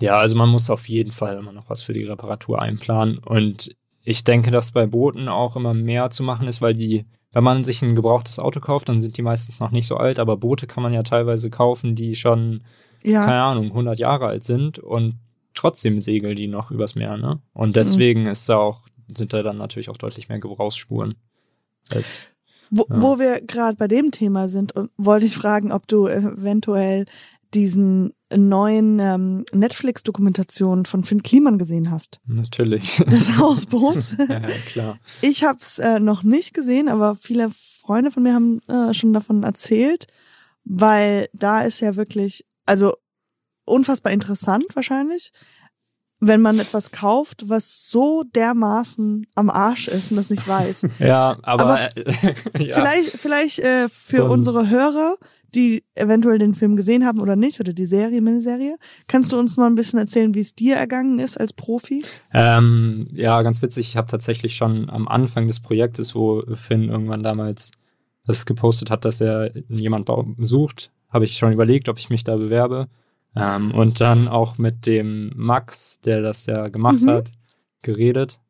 Ja, 0.00 0.18
also 0.18 0.36
man 0.36 0.50
muss 0.50 0.68
auf 0.68 0.88
jeden 0.88 1.12
Fall 1.12 1.38
immer 1.38 1.52
noch 1.52 1.70
was 1.70 1.82
für 1.82 1.94
die 1.94 2.04
Reparatur 2.04 2.60
einplanen. 2.60 3.18
Und 3.18 3.74
ich 4.02 4.24
denke, 4.24 4.50
dass 4.50 4.72
bei 4.72 4.86
Booten 4.86 5.28
auch 5.28 5.56
immer 5.56 5.72
mehr 5.72 6.10
zu 6.10 6.22
machen 6.22 6.46
ist, 6.46 6.60
weil 6.60 6.74
die, 6.74 7.06
wenn 7.36 7.44
man 7.44 7.64
sich 7.64 7.82
ein 7.82 7.94
gebrauchtes 7.94 8.38
Auto 8.38 8.60
kauft, 8.60 8.88
dann 8.88 9.02
sind 9.02 9.18
die 9.18 9.22
meistens 9.22 9.60
noch 9.60 9.70
nicht 9.70 9.86
so 9.86 9.98
alt, 9.98 10.18
aber 10.18 10.38
Boote 10.38 10.66
kann 10.66 10.82
man 10.82 10.94
ja 10.94 11.02
teilweise 11.02 11.50
kaufen, 11.50 11.94
die 11.94 12.14
schon, 12.14 12.62
Ja. 13.04 13.26
keine 13.26 13.42
Ahnung, 13.42 13.66
100 13.74 13.98
Jahre 13.98 14.26
alt 14.28 14.42
sind 14.42 14.78
und 14.78 15.16
trotzdem 15.52 16.00
segeln 16.00 16.34
die 16.34 16.46
noch 16.46 16.70
übers 16.70 16.94
Meer, 16.94 17.18
ne? 17.18 17.40
Und 17.52 17.76
deswegen 17.76 18.24
ist 18.24 18.48
da 18.48 18.56
auch, 18.56 18.88
sind 19.14 19.34
da 19.34 19.42
dann 19.42 19.58
natürlich 19.58 19.90
auch 19.90 19.98
deutlich 19.98 20.30
mehr 20.30 20.38
Gebrauchsspuren. 20.38 21.14
Als, 21.92 22.30
Wo, 22.70 22.86
Ja. 22.88 23.02
wo 23.02 23.18
wir 23.18 23.42
gerade 23.42 23.76
bei 23.76 23.86
dem 23.86 24.12
Thema 24.12 24.48
sind, 24.48 24.74
und 24.74 24.90
wollte 24.96 25.26
ich 25.26 25.36
fragen, 25.36 25.72
ob 25.72 25.86
du 25.86 26.06
eventuell 26.06 27.04
diesen 27.52 28.14
neuen 28.34 28.98
ähm, 28.98 29.44
Netflix-Dokumentation 29.52 30.84
von 30.84 31.04
Finn 31.04 31.22
Kliman 31.22 31.58
gesehen 31.58 31.90
hast. 31.90 32.20
natürlich. 32.26 33.02
Das 33.10 33.38
Hausboot. 33.38 34.16
ja, 34.28 34.40
klar. 34.66 34.98
Ich 35.22 35.44
habe 35.44 35.58
es 35.60 35.78
äh, 35.78 36.00
noch 36.00 36.22
nicht 36.22 36.54
gesehen, 36.54 36.88
aber 36.88 37.14
viele 37.14 37.50
Freunde 37.50 38.10
von 38.10 38.22
mir 38.22 38.34
haben 38.34 38.60
äh, 38.68 38.92
schon 38.94 39.12
davon 39.12 39.42
erzählt, 39.44 40.06
weil 40.64 41.28
da 41.32 41.62
ist 41.62 41.80
ja 41.80 41.94
wirklich, 41.96 42.44
also 42.64 42.94
unfassbar 43.64 44.12
interessant 44.12 44.66
wahrscheinlich, 44.74 45.30
wenn 46.20 46.40
man 46.40 46.58
etwas 46.58 46.92
kauft, 46.92 47.48
was 47.48 47.90
so 47.90 48.22
dermaßen 48.34 49.26
am 49.34 49.50
Arsch 49.50 49.88
ist 49.88 50.10
und 50.10 50.16
das 50.16 50.30
nicht 50.30 50.46
weiß. 50.48 50.86
Ja, 50.98 51.36
aber, 51.42 51.64
Aber 51.64 51.78
ja. 52.58 52.74
Vielleicht, 52.74 53.10
vielleicht 53.18 53.58
äh, 53.58 53.82
für 53.88 54.16
So 54.16 54.26
unsere 54.26 54.70
Hörer, 54.70 55.16
die 55.54 55.84
eventuell 55.94 56.38
den 56.38 56.54
Film 56.54 56.74
gesehen 56.76 57.04
haben 57.04 57.20
oder 57.20 57.36
nicht, 57.36 57.60
oder 57.60 57.72
die 57.72 57.84
Serie, 57.86 58.20
Miniserie, 58.22 58.76
kannst 59.08 59.32
du 59.32 59.38
uns 59.38 59.56
mal 59.56 59.66
ein 59.66 59.74
bisschen 59.74 59.98
erzählen, 59.98 60.34
wie 60.34 60.40
es 60.40 60.54
dir 60.54 60.76
ergangen 60.76 61.18
ist 61.18 61.38
als 61.38 61.52
Profi? 61.52 62.02
Ähm, 62.32 63.08
ja, 63.12 63.40
ganz 63.42 63.60
witzig. 63.62 63.88
Ich 63.88 63.96
habe 63.96 64.06
tatsächlich 64.08 64.56
schon 64.56 64.88
am 64.90 65.08
Anfang 65.08 65.46
des 65.46 65.60
Projektes, 65.60 66.14
wo 66.14 66.42
Finn 66.54 66.88
irgendwann 66.88 67.22
damals 67.22 67.70
das 68.26 68.44
gepostet 68.46 68.90
hat, 68.90 69.04
dass 69.04 69.20
er 69.20 69.50
jemand 69.68 70.06
bau- 70.06 70.26
sucht, 70.38 70.90
habe 71.10 71.24
ich 71.24 71.36
schon 71.36 71.52
überlegt, 71.52 71.88
ob 71.88 71.98
ich 71.98 72.10
mich 72.10 72.24
da 72.24 72.36
bewerbe. 72.36 72.88
Ähm, 73.36 73.70
und 73.74 74.00
dann 74.00 74.28
auch 74.28 74.58
mit 74.58 74.86
dem 74.86 75.32
Max, 75.36 76.00
der 76.00 76.22
das 76.22 76.46
ja 76.46 76.68
gemacht 76.68 77.02
Mhm. 77.02 77.08
hat, 77.10 77.32
geredet, 77.82 78.40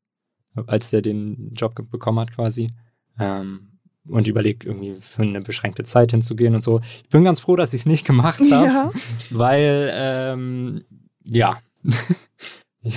als 0.67 0.91
der 0.91 1.03
den 1.03 1.53
Job 1.55 1.75
bekommen 1.91 2.21
hat 2.21 2.33
quasi. 2.35 2.71
Ähm, 3.19 3.69
und 4.09 4.29
überlegt, 4.29 4.65
irgendwie 4.65 4.95
für 5.01 5.23
eine 5.23 5.41
beschränkte 5.41 5.83
Zeit 5.83 6.13
hinzugehen 6.13 6.55
und 6.55 6.63
so. 6.63 6.81
Ich 7.03 7.09
bin 7.09 7.25
ganz 7.25 7.41
froh, 7.41 7.57
dass 7.57 7.75
ich 7.75 7.81
es 7.81 7.87
nicht 7.87 8.07
gemacht 8.07 8.41
habe 8.53 8.67
Ja. 8.67 8.91
weil 9.31 9.91
ähm, 9.93 10.85
ja, 11.25 11.59
ich 12.83 12.95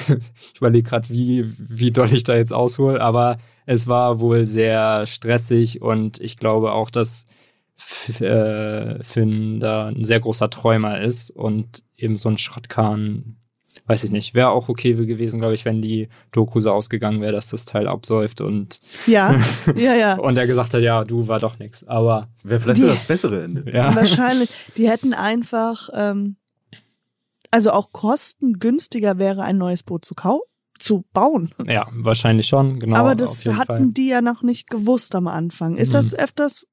überlege 0.58 0.88
gerade, 0.88 1.10
wie 1.10 1.46
wie 1.58 1.90
doll 1.92 2.14
ich 2.14 2.24
da 2.24 2.36
jetzt 2.36 2.54
aushole, 2.54 3.02
aber 3.02 3.38
es 3.66 3.88
war 3.88 4.20
wohl 4.20 4.46
sehr 4.46 5.06
stressig 5.08 5.82
und 5.82 6.20
ich 6.20 6.38
glaube 6.38 6.74
auch, 6.74 6.92
dass 6.92 7.24
äh, 7.24 7.28
Finn 7.82 9.60
da 9.60 9.88
ein 9.88 10.04
sehr 10.04 10.20
großer 10.20 10.50
Träumer 10.50 11.00
ist 11.00 11.32
und 11.32 11.84
eben 11.98 12.18
so 12.18 12.30
ein 12.30 12.38
Schrottkahn, 12.38 13.38
weiß 13.88 14.04
ich 14.04 14.12
nicht, 14.12 14.34
wäre 14.34 14.50
auch 14.50 14.70
okay 14.70 14.94
gewesen, 14.94 15.40
glaube 15.40 15.56
ich, 15.56 15.66
wenn 15.66 15.82
die 15.82 16.10
Doku 16.32 16.60
so 16.60 16.72
ausgegangen 16.72 17.22
wäre, 17.22 17.32
dass 17.32 17.50
das 17.50 17.66
Teil 17.66 17.88
absäuft 17.88 18.42
und 18.42 18.80
Ja, 19.08 19.40
ja, 19.76 19.96
ja. 19.96 20.16
und 20.20 20.38
er 20.38 20.48
gesagt 20.48 20.74
hat, 20.74 20.82
ja, 20.82 21.04
du 21.04 21.28
war 21.28 21.40
doch 21.40 21.58
nix, 21.60 21.84
aber 21.86 22.28
Wäre 22.44 22.60
vielleicht 22.60 22.78
Die- 22.78 22.82
sogar 22.82 22.96
das 22.96 23.08
bessere 23.08 23.44
Ende. 23.44 23.72
ja. 23.72 23.96
Wahrscheinlich. 23.96 24.50
Die 24.78 24.88
hätten 24.90 25.14
einfach, 25.14 25.90
ähm, 25.94 26.36
also 27.52 27.72
auch 27.72 27.92
kostengünstiger 27.92 29.18
wäre, 29.18 29.42
ein 29.44 29.58
neues 29.58 29.84
Boot 29.84 30.06
zu 30.06 30.14
kau 30.14 30.44
zu 30.78 31.04
bauen. 31.12 31.50
Ja, 31.68 31.88
wahrscheinlich 31.92 32.48
schon, 32.48 32.80
genau. 32.80 32.96
Aber 32.98 33.10
auf 33.12 33.16
das 33.18 33.44
jeden 33.44 33.58
hatten 33.58 33.66
Fall. 33.68 33.88
die 33.88 34.08
ja 34.08 34.22
noch 34.22 34.44
nicht 34.44 34.70
gewusst 34.70 35.14
am 35.14 35.28
Anfang. 35.28 35.76
Ist 35.76 35.90
Mhm. 35.90 35.94
das 35.94 36.14
öfters, 36.14 36.66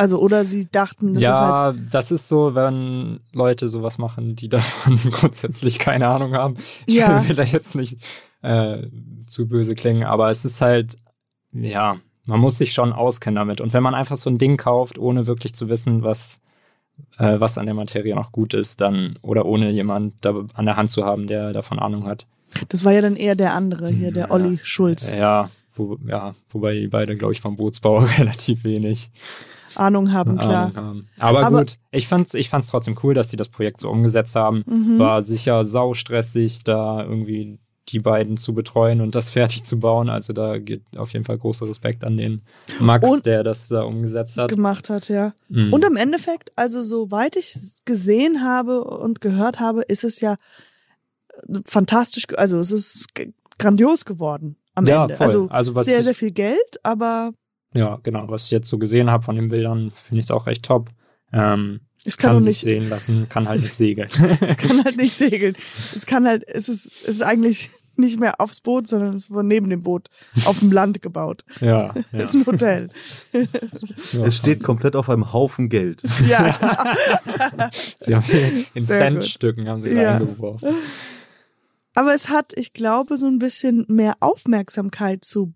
also 0.00 0.18
oder 0.20 0.44
sie 0.44 0.66
dachten, 0.70 1.14
das 1.14 1.22
ist 1.22 1.28
halt, 1.28 1.76
ja, 1.78 1.84
das 1.90 2.10
ist 2.10 2.28
so, 2.28 2.54
wenn 2.54 3.20
Leute 3.34 3.68
sowas 3.68 3.98
machen, 3.98 4.34
die 4.36 4.48
davon 4.48 4.96
grundsätzlich 5.10 5.78
keine 5.78 6.08
Ahnung 6.08 6.34
haben. 6.34 6.56
Ich 6.86 6.94
Ja. 6.96 7.26
will 7.28 7.36
da 7.36 7.42
jetzt 7.44 7.74
nicht 7.74 7.98
äh, 8.42 8.82
zu 9.26 9.46
böse 9.46 9.74
klingen, 9.74 10.04
aber 10.04 10.30
es 10.30 10.44
ist 10.44 10.60
halt, 10.60 10.96
ja, 11.52 11.98
man 12.26 12.40
muss 12.40 12.58
sich 12.58 12.72
schon 12.72 12.92
auskennen 12.92 13.36
damit. 13.36 13.60
Und 13.60 13.72
wenn 13.72 13.82
man 13.82 13.94
einfach 13.94 14.16
so 14.16 14.30
ein 14.30 14.38
Ding 14.38 14.56
kauft, 14.56 14.98
ohne 14.98 15.26
wirklich 15.26 15.52
zu 15.54 15.68
wissen, 15.68 16.02
was, 16.02 16.40
äh, 17.18 17.38
was 17.40 17.58
an 17.58 17.66
der 17.66 17.74
Materie 17.74 18.14
noch 18.14 18.32
gut 18.32 18.54
ist, 18.54 18.80
dann, 18.80 19.18
oder 19.22 19.46
ohne 19.46 19.70
jemand 19.70 20.14
da 20.20 20.44
an 20.54 20.64
der 20.66 20.76
Hand 20.76 20.90
zu 20.90 21.04
haben, 21.04 21.26
der 21.26 21.52
davon 21.52 21.78
Ahnung 21.78 22.06
hat. 22.06 22.26
das 22.68 22.84
war 22.84 22.92
ja 22.92 23.00
dann 23.00 23.16
eher 23.16 23.34
der 23.36 23.54
andere 23.54 23.88
hier, 23.88 24.12
der 24.12 24.30
Olli 24.30 24.58
Schulz. 24.62 25.10
Ja, 25.10 25.50
wo, 25.72 25.98
ja, 26.06 26.34
wobei 26.48 26.74
die 26.74 26.88
beide, 26.88 27.16
glaube 27.16 27.32
ich, 27.32 27.40
vom 27.40 27.56
Bootsbau 27.56 27.98
relativ 28.18 28.64
wenig 28.64 29.10
Ahnung 29.76 30.12
haben, 30.12 30.36
klar. 30.38 30.64
Ahnung 30.66 30.76
haben. 30.76 31.08
Aber, 31.18 31.46
Aber- 31.46 31.58
gut, 31.60 31.74
ich 31.90 32.06
fand's, 32.08 32.34
ich 32.34 32.48
fand's 32.48 32.68
trotzdem 32.68 32.96
cool, 33.02 33.14
dass 33.14 33.28
die 33.28 33.36
das 33.36 33.48
Projekt 33.48 33.80
so 33.80 33.90
umgesetzt 33.90 34.34
haben. 34.36 34.62
Mhm. 34.66 34.98
War 34.98 35.22
sicher 35.22 35.64
saustressig, 35.64 36.64
da 36.64 37.02
irgendwie 37.04 37.58
die 37.88 37.98
beiden 37.98 38.36
zu 38.36 38.54
betreuen 38.54 39.00
und 39.00 39.14
das 39.16 39.30
fertig 39.30 39.64
zu 39.64 39.80
bauen. 39.80 40.08
Also 40.08 40.32
da 40.32 40.58
geht 40.58 40.82
auf 40.96 41.12
jeden 41.12 41.24
Fall 41.24 41.38
großer 41.38 41.66
Respekt 41.68 42.04
an 42.04 42.16
den 42.16 42.42
Max, 42.78 43.08
Und- 43.08 43.26
der 43.26 43.42
das 43.42 43.68
da 43.68 43.82
umgesetzt 43.82 44.36
hat. 44.38 44.48
gemacht 44.50 44.90
hat, 44.90 45.08
ja. 45.08 45.32
Mhm. 45.48 45.72
Und 45.72 45.84
im 45.84 45.96
Endeffekt, 45.96 46.52
also 46.56 46.82
soweit 46.82 47.36
ich 47.36 47.56
es 47.56 47.78
gesehen 47.84 48.42
habe 48.44 48.84
und 48.84 49.20
gehört 49.20 49.58
habe, 49.60 49.82
ist 49.82 50.04
es 50.04 50.20
ja 50.20 50.34
äh, 51.48 51.58
fantastisch, 51.64 52.24
also 52.36 52.58
es 52.60 52.70
ist 52.70 53.06
grandios 53.58 54.04
geworden 54.04 54.56
am 54.74 54.86
Ja, 54.86 55.02
Ende. 55.04 55.16
voll. 55.16 55.26
Also, 55.26 55.48
Also 55.50 55.74
was 55.74 55.86
sehr, 55.86 55.98
ich- 55.98 56.04
sehr 56.04 56.14
viel 56.14 56.30
Geld, 56.32 56.78
aber 56.84 57.32
Ja, 57.72 57.98
genau. 58.02 58.28
Was 58.28 58.44
ich 58.44 58.50
jetzt 58.50 58.68
so 58.68 58.78
gesehen 58.78 59.10
habe 59.10 59.22
von 59.24 59.36
den 59.36 59.48
Bildern, 59.48 59.90
finde 59.90 60.18
ich 60.20 60.26
es 60.26 60.30
auch 60.30 60.46
echt 60.46 60.64
top. 60.64 60.88
Ähm, 61.32 61.80
Es 62.04 62.16
kann, 62.16 62.32
kann 62.32 62.40
sich 62.40 62.48
nicht, 62.56 62.60
sehen 62.64 62.88
lassen, 62.88 63.28
kann 63.28 63.48
halt 63.48 63.60
nicht 63.62 63.74
segeln. 63.74 64.08
es 64.40 64.56
kann 64.56 64.84
halt 64.84 64.96
nicht 64.96 65.12
segeln. 65.14 65.54
Es 65.94 66.06
kann 66.06 66.26
halt, 66.26 66.44
es 66.48 66.68
ist, 66.68 66.86
es 66.86 67.08
ist 67.08 67.22
eigentlich 67.22 67.70
nicht 67.96 68.18
mehr 68.18 68.40
aufs 68.40 68.60
Boot, 68.62 68.88
sondern 68.88 69.14
es 69.14 69.30
wurde 69.30 69.46
neben 69.46 69.68
dem 69.68 69.82
Boot 69.82 70.08
auf 70.46 70.60
dem 70.60 70.72
Land 70.72 71.02
gebaut. 71.02 71.44
ja, 71.60 71.94
ja. 72.12 72.18
Es 72.18 72.34
ist 72.34 72.36
ein 72.36 72.46
Hotel. 72.46 72.88
Es 73.32 74.36
steht 74.36 74.62
komplett 74.64 74.96
auf 74.96 75.10
einem 75.10 75.32
Haufen 75.32 75.68
Geld. 75.68 76.02
Ja. 76.26 76.94
Sie 77.98 78.14
haben 78.14 78.24
in 78.74 78.86
Sehr 78.86 79.10
gut. 79.12 79.22
Centstücken 79.22 79.68
haben 79.68 79.80
sie 79.80 79.90
Ja. 79.90 80.16
reingeworfen. 80.16 80.70
Aber 81.94 82.14
es 82.14 82.28
hat, 82.30 82.52
ich 82.56 82.72
glaube, 82.72 83.16
so 83.18 83.26
ein 83.26 83.38
bisschen 83.38 83.84
mehr 83.88 84.14
Aufmerksamkeit 84.20 85.24
zu 85.24 85.46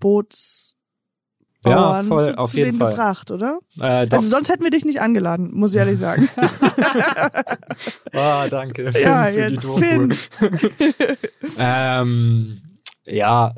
Bootsbauern 1.65 2.03
Ja, 2.03 2.03
voll, 2.09 2.25
zu, 2.35 2.39
auf 2.39 2.51
zu 2.51 2.57
jeden 2.59 2.71
denen 2.71 2.79
Fall. 2.79 2.91
gebracht, 2.93 3.31
oder? 3.31 3.59
Äh. 3.81 4.07
Also 4.11 4.29
sonst 4.29 4.49
hätten 4.49 4.63
wir 4.65 4.71
dich 4.71 4.85
nicht 4.85 5.01
angeladen, 5.01 5.51
muss 5.53 5.73
ich 5.73 5.79
ehrlich 5.79 5.99
sagen. 5.99 6.29
Ah, 8.13 8.47
danke 8.49 8.93
Finn, 8.93 9.03
Ja, 9.03 9.25
für 9.27 9.49
die 9.49 9.55
jetzt. 9.55 9.65
Finn. 9.65 10.15
ähm, 11.59 12.61
ja, 13.07 13.55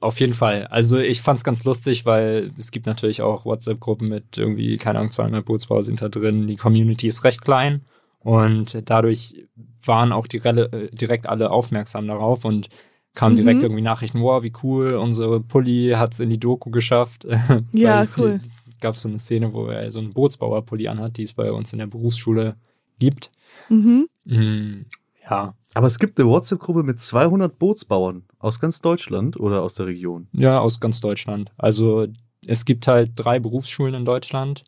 auf 0.00 0.18
jeden 0.20 0.32
Fall. 0.32 0.66
Also 0.68 0.98
ich 0.98 1.22
fand's 1.22 1.44
ganz 1.44 1.64
lustig, 1.64 2.06
weil 2.06 2.50
es 2.58 2.70
gibt 2.70 2.86
natürlich 2.86 3.22
auch 3.22 3.44
WhatsApp-Gruppen 3.44 4.08
mit 4.08 4.38
irgendwie, 4.38 4.78
keine 4.78 4.98
Ahnung, 4.98 5.10
200 5.10 5.44
Bootsbauer 5.44 5.82
sind 5.82 6.00
da 6.02 6.08
drin. 6.08 6.46
Die 6.46 6.56
Community 6.56 7.06
ist 7.06 7.24
recht 7.24 7.42
klein 7.42 7.82
und 8.20 8.88
dadurch 8.88 9.46
waren 9.84 10.12
auch 10.12 10.26
die 10.26 10.38
Relle, 10.38 10.64
äh, 10.72 10.88
direkt 10.94 11.28
alle 11.28 11.50
aufmerksam 11.50 12.06
darauf 12.08 12.44
und 12.44 12.68
kamen 13.14 13.36
direkt 13.36 13.58
Mhm. 13.58 13.64
irgendwie 13.64 13.82
Nachrichten, 13.82 14.20
wow, 14.20 14.42
wie 14.42 14.52
cool, 14.62 14.94
unsere 14.94 15.40
Pulli 15.40 15.92
hat's 15.96 16.20
in 16.20 16.30
die 16.30 16.38
Doku 16.40 16.70
geschafft. 16.70 17.26
Ja, 17.72 18.06
cool. 18.18 18.40
Gab 18.80 18.96
so 18.96 19.08
eine 19.08 19.18
Szene, 19.18 19.52
wo 19.52 19.66
er 19.66 19.90
so 19.90 20.00
einen 20.00 20.12
Bootsbauer-Pulli 20.12 20.88
anhat, 20.88 21.16
die 21.16 21.22
es 21.22 21.32
bei 21.34 21.52
uns 21.52 21.72
in 21.72 21.78
der 21.78 21.86
Berufsschule 21.86 22.56
gibt. 22.98 23.30
Mhm. 23.68 24.08
Mm, 24.24 24.84
ja, 25.30 25.54
Aber 25.74 25.86
es 25.86 25.98
gibt 25.98 26.18
eine 26.18 26.28
WhatsApp-Gruppe 26.28 26.82
mit 26.82 26.98
200 27.00 27.58
Bootsbauern 27.58 28.24
aus 28.38 28.58
ganz 28.60 28.80
Deutschland 28.80 29.38
oder 29.38 29.62
aus 29.62 29.74
der 29.74 29.86
Region. 29.86 30.26
Ja, 30.32 30.58
aus 30.58 30.80
ganz 30.80 31.00
Deutschland. 31.00 31.52
Also 31.56 32.06
es 32.46 32.64
gibt 32.64 32.86
halt 32.88 33.12
drei 33.14 33.38
Berufsschulen 33.38 33.94
in 33.94 34.04
Deutschland, 34.04 34.64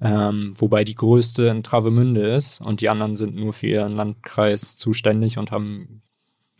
ähm, 0.00 0.54
wobei 0.56 0.84
die 0.84 0.94
größte 0.94 1.48
in 1.48 1.64
Travemünde 1.64 2.28
ist 2.28 2.60
und 2.60 2.80
die 2.80 2.88
anderen 2.88 3.16
sind 3.16 3.34
nur 3.34 3.52
für 3.52 3.66
ihren 3.66 3.96
Landkreis 3.96 4.76
zuständig 4.76 5.36
und 5.38 5.50
haben 5.50 6.00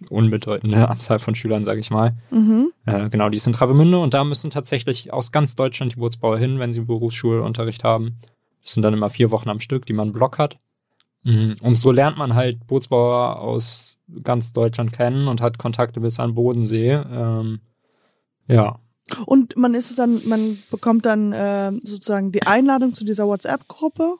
unbedeutende 0.08 0.88
Anzahl 0.88 1.18
von 1.18 1.34
Schülern, 1.34 1.64
sage 1.64 1.80
ich 1.80 1.90
mal. 1.90 2.16
Mhm. 2.30 2.72
Äh, 2.86 3.08
genau, 3.10 3.28
die 3.28 3.36
ist 3.36 3.46
in 3.46 3.52
Travemünde 3.52 3.98
und 3.98 4.14
da 4.14 4.24
müssen 4.24 4.50
tatsächlich 4.50 5.12
aus 5.12 5.32
ganz 5.32 5.56
Deutschland 5.56 5.94
die 5.94 5.96
Bootsbauer 5.96 6.38
hin, 6.38 6.58
wenn 6.58 6.72
sie 6.72 6.80
Berufsschulunterricht 6.80 7.84
haben. 7.84 8.16
Das 8.62 8.74
sind 8.74 8.82
dann 8.82 8.94
immer 8.94 9.10
vier 9.10 9.30
Wochen 9.30 9.48
am 9.48 9.60
Stück, 9.60 9.86
die 9.86 9.92
man 9.92 10.12
Block 10.12 10.38
hat. 10.38 10.56
Mhm. 11.24 11.56
Und 11.62 11.76
so 11.76 11.90
lernt 11.90 12.16
man 12.16 12.34
halt 12.34 12.66
Bootsbauer 12.66 13.40
aus 13.40 13.98
ganz 14.22 14.52
Deutschland 14.52 14.92
kennen 14.92 15.28
und 15.28 15.40
hat 15.40 15.58
Kontakte 15.58 16.00
bis 16.00 16.20
an 16.20 16.34
Bodensee. 16.34 16.92
Ähm, 16.92 17.60
ja, 18.46 18.78
Und 19.26 19.56
man 19.56 19.74
ist 19.74 19.98
dann, 19.98 20.20
man 20.26 20.58
bekommt 20.70 21.06
dann 21.06 21.32
äh, 21.32 21.72
sozusagen 21.82 22.32
die 22.32 22.46
Einladung 22.46 22.94
zu 22.94 23.04
dieser 23.04 23.26
WhatsApp-Gruppe 23.26 24.16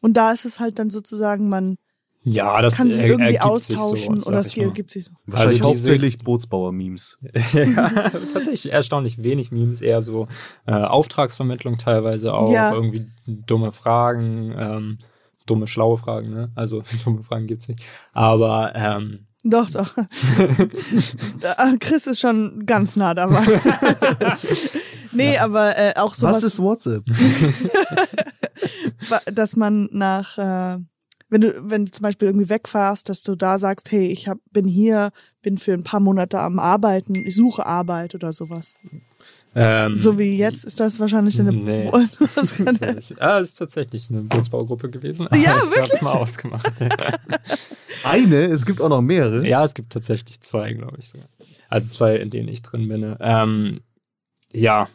und 0.00 0.16
da 0.16 0.32
ist 0.32 0.44
es 0.44 0.60
halt 0.60 0.78
dann 0.78 0.90
sozusagen, 0.90 1.48
man 1.48 1.76
Ja, 2.22 2.60
das 2.60 2.76
kann 2.76 2.90
sich 2.90 3.00
irgendwie 3.00 3.32
sich 3.32 3.40
austauschen 3.42 4.20
so, 4.20 4.28
oder 4.28 4.40
es 4.40 4.54
ergibt 4.54 4.90
sich 4.90 5.06
so. 5.06 5.12
Wahrscheinlich 5.26 5.60
Also 5.62 5.70
hauptsächlich 5.70 6.18
Bootsbauer-Memes. 6.18 7.16
ja, 7.54 7.88
tatsächlich 7.88 8.70
erstaunlich 8.72 9.22
wenig 9.22 9.52
Memes, 9.52 9.80
eher 9.80 10.02
so 10.02 10.26
äh, 10.66 10.72
Auftragsvermittlung 10.72 11.78
teilweise 11.78 12.34
auch, 12.34 12.52
Ja. 12.52 12.74
irgendwie 12.74 13.06
dumme 13.26 13.72
Fragen, 13.72 14.54
ähm, 14.58 14.98
dumme, 15.46 15.66
schlaue 15.66 15.96
Fragen, 15.96 16.30
ne? 16.30 16.50
Also 16.54 16.82
dumme 17.04 17.22
Fragen 17.22 17.46
gibt's 17.46 17.68
nicht. 17.68 17.82
Aber 18.12 18.72
ähm, 18.74 19.26
Doch, 19.42 19.70
doch. 19.70 19.90
Da- 21.40 21.72
Chris 21.80 22.06
ist 22.06 22.20
schon 22.20 22.66
ganz 22.66 22.96
nah 22.96 23.14
dabei. 23.14 23.46
nee, 25.12 25.38
aber 25.38 25.78
äh, 25.78 25.94
auch 25.96 26.12
sowas, 26.12 26.36
Was 26.36 26.42
ist 26.42 26.58
WhatsApp? 26.60 27.02
dass 29.32 29.56
man 29.56 29.88
nach, 29.92 30.36
äh, 30.38 30.78
wenn 31.30 31.40
du, 31.40 31.70
wenn 31.70 31.86
du 31.86 31.90
zum 31.92 32.02
Beispiel 32.02 32.28
irgendwie 32.28 32.48
wegfährst, 32.48 33.08
dass 33.08 33.22
du 33.22 33.36
da 33.36 33.56
sagst, 33.58 33.90
hey, 33.90 34.06
ich 34.08 34.28
hab, 34.28 34.38
bin 34.52 34.66
hier, 34.68 35.10
bin 35.42 35.56
für 35.58 35.72
ein 35.72 35.84
paar 35.84 36.00
Monate 36.00 36.38
am 36.40 36.58
Arbeiten, 36.58 37.14
ich 37.14 37.34
suche 37.34 37.64
Arbeit 37.64 38.14
oder 38.14 38.32
sowas. 38.32 38.74
ähm, 39.54 39.98
So 39.98 40.18
wie 40.18 40.36
jetzt 40.36 40.64
ist 40.64 40.80
das 40.80 41.00
wahrscheinlich 41.00 41.40
eine. 41.40 41.52
Nee. 41.52 41.90
Das 42.34 42.60
ist, 42.60 43.20
ah, 43.20 43.38
es 43.38 43.50
ist 43.50 43.54
tatsächlich 43.56 44.10
eine 44.10 44.22
Bootsbaugruppe 44.22 44.90
gewesen. 44.90 45.28
Ja, 45.32 45.36
ich 45.38 45.48
hab's 45.48 45.70
wirklich? 45.76 46.02
mal 46.02 46.12
ausgemacht. 46.12 46.70
Eine? 48.04 48.46
Es 48.46 48.64
gibt 48.64 48.80
auch 48.80 48.88
noch 48.88 49.02
mehrere. 49.02 49.46
Ja, 49.46 49.62
es 49.62 49.74
gibt 49.74 49.92
tatsächlich 49.92 50.40
zwei, 50.40 50.72
glaube 50.72 50.96
ich 50.98 51.08
sogar. 51.08 51.26
Also 51.68 51.94
zwei, 51.94 52.16
in 52.16 52.30
denen 52.30 52.48
ich 52.48 52.62
drin 52.62 52.88
bin. 52.88 53.14
Ähm, 53.20 53.80
ja, 54.52 54.88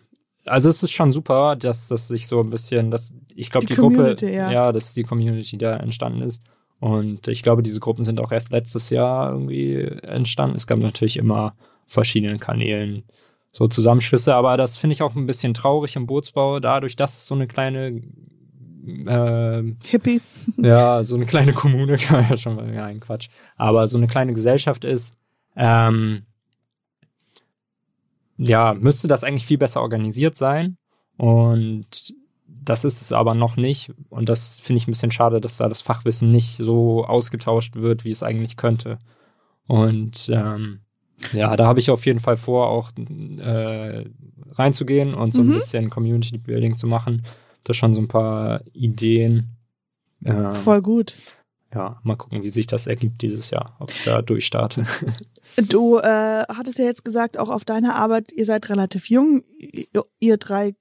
also 0.46 0.70
es 0.70 0.84
ist 0.84 0.92
schon 0.92 1.12
super, 1.12 1.56
dass 1.56 1.88
das 1.88 2.08
sich 2.08 2.28
so 2.28 2.40
ein 2.40 2.50
bisschen, 2.50 2.92
dass 2.92 3.16
ich 3.36 3.50
glaube 3.50 3.66
Die 3.66 3.74
die, 3.74 3.80
Gruppe, 3.80 3.96
Community, 3.96 4.34
ja. 4.34 4.72
dass 4.72 4.94
die 4.94 5.04
Community 5.04 5.58
da 5.58 5.78
entstanden 5.78 6.22
ist. 6.22 6.42
Und 6.80 7.28
ich 7.28 7.42
glaube, 7.42 7.64
diese 7.64 7.80
Gruppen 7.80 8.04
sind 8.04 8.20
auch 8.20 8.32
erst 8.32 8.52
letztes 8.52 8.90
Jahr 8.90 9.32
irgendwie 9.32 9.84
entstanden. 10.04 10.58
Es 10.58 10.68
gab 10.68 10.80
natürlich 10.80 11.18
immer 11.18 11.54
verschiedenen 11.88 12.40
Kanälen 12.40 13.04
so 13.52 13.68
Zusammenschlüsse, 13.68 14.36
aber 14.36 14.58
das 14.58 14.76
finde 14.76 14.96
ich 14.96 15.02
auch 15.02 15.16
ein 15.16 15.28
bisschen 15.28 15.54
traurig 15.54 15.96
im 15.96 16.08
Bootsbau, 16.08 16.60
dadurch, 16.60 16.96
dass 16.98 17.18
es 17.18 17.26
so 17.26 17.36
eine 17.36 17.48
kleine 17.48 18.02
äh, 18.86 19.64
Hippie. 19.84 20.22
ja, 20.58 21.04
so 21.04 21.16
eine 21.16 21.26
kleine 21.26 21.54
Kommune 21.54 21.98
kann 21.98 22.22
man 22.22 22.30
ja 22.30 22.38
schon 22.38 22.56
mal, 22.56 22.74
ja, 22.74 22.86
ein 22.86 23.00
Quatsch. 23.00 23.30
Aber 23.56 23.88
so 23.88 23.98
eine 23.98 24.08
kleine 24.08 24.34
Gesellschaft 24.34 24.84
ist, 24.84 25.16
ähm, 25.56 26.24
ja, 28.38 28.74
müsste 28.74 29.08
das 29.08 29.24
eigentlich 29.24 29.46
viel 29.46 29.58
besser 29.58 29.82
organisiert 29.82 30.36
sein. 30.36 30.78
Und 31.18 32.14
das 32.48 32.84
ist 32.84 33.02
es 33.02 33.12
aber 33.12 33.34
noch 33.34 33.56
nicht. 33.58 33.92
Und 34.10 34.28
das 34.30 34.60
finde 34.60 34.78
ich 34.78 34.88
ein 34.88 34.92
bisschen 34.92 35.12
schade, 35.12 35.40
dass 35.40 35.58
da 35.58 35.70
das 35.70 35.82
Fachwissen 35.82 36.32
nicht 36.32 36.56
so 36.58 37.06
ausgetauscht 37.06 37.76
wird, 37.76 38.04
wie 38.06 38.12
es 38.12 38.24
eigentlich 38.24 38.58
könnte. 38.58 38.98
Und 39.68 40.30
ähm, 40.34 40.82
ja, 41.32 41.56
da 41.56 41.66
habe 41.68 41.80
ich 41.80 41.90
auf 41.90 42.06
jeden 42.06 42.20
Fall 42.20 42.38
vor, 42.38 42.70
auch 42.70 42.92
äh, 42.98 44.06
reinzugehen 44.52 45.14
und 45.14 45.34
so 45.34 45.42
ein 45.42 45.48
Mhm. 45.48 45.54
bisschen 45.54 45.90
Community 45.90 46.38
Building 46.38 46.76
zu 46.76 46.88
machen. 46.88 47.24
Da 47.64 47.74
schon 47.74 47.94
so 47.94 48.02
ein 48.02 48.08
paar 48.08 48.62
Ideen. 48.74 49.56
Ähm, 50.24 50.52
Voll 50.52 50.82
gut. 50.82 51.16
Ja, 51.76 52.00
mal 52.04 52.16
gucken, 52.16 52.42
wie 52.44 52.50
sich 52.50 52.66
das 52.68 52.88
ergibt 52.88 53.22
dieses 53.22 53.50
Jahr, 53.52 53.76
ob 53.80 53.92
ich 53.92 54.04
da 54.06 54.22
durchstarte. 54.22 54.86
Du 55.70 56.00
äh, 56.00 56.44
hattest 56.50 56.80
ja 56.80 56.86
jetzt 56.86 57.06
gesagt, 57.06 57.38
auch 57.38 57.48
auf 57.48 57.64
deiner 57.64 57.96
Arbeit, 57.96 58.34
ihr 58.34 58.44
seid 58.44 58.68
relativ 58.68 59.10
jung, 59.10 59.42
ihr, 59.58 59.86
ihr 60.20 60.36
drei 60.36 60.76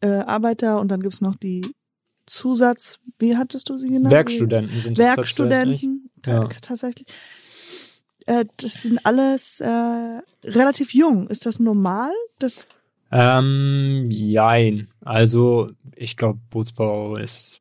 äh, 0.00 0.06
Arbeiter 0.08 0.78
und 0.78 0.88
dann 0.88 1.00
gibt's 1.00 1.20
noch 1.20 1.34
die 1.34 1.66
Zusatz, 2.24 2.98
wie 3.18 3.36
hattest 3.36 3.68
du 3.68 3.76
sie 3.76 3.88
genannt? 3.88 4.12
Werkstudenten 4.12 4.78
sind 4.78 4.96
das 4.98 5.06
tatsächlich. 5.16 5.38
Werkstudenten, 5.48 6.10
ta- 6.22 6.32
Ja. 6.42 6.48
tatsächlich. 6.60 7.08
Äh, 8.26 8.44
das 8.58 8.74
sind 8.82 9.04
alles 9.04 9.58
äh, 9.60 10.20
relativ 10.44 10.94
jung. 10.94 11.26
Ist 11.28 11.44
das 11.46 11.58
normal? 11.58 12.12
Das, 12.38 12.68
Ähm, 13.10 14.06
jein. 14.10 14.88
Also, 15.04 15.70
ich 15.96 16.16
glaube, 16.16 16.38
Bootsbau 16.50 17.16
ist 17.16 17.60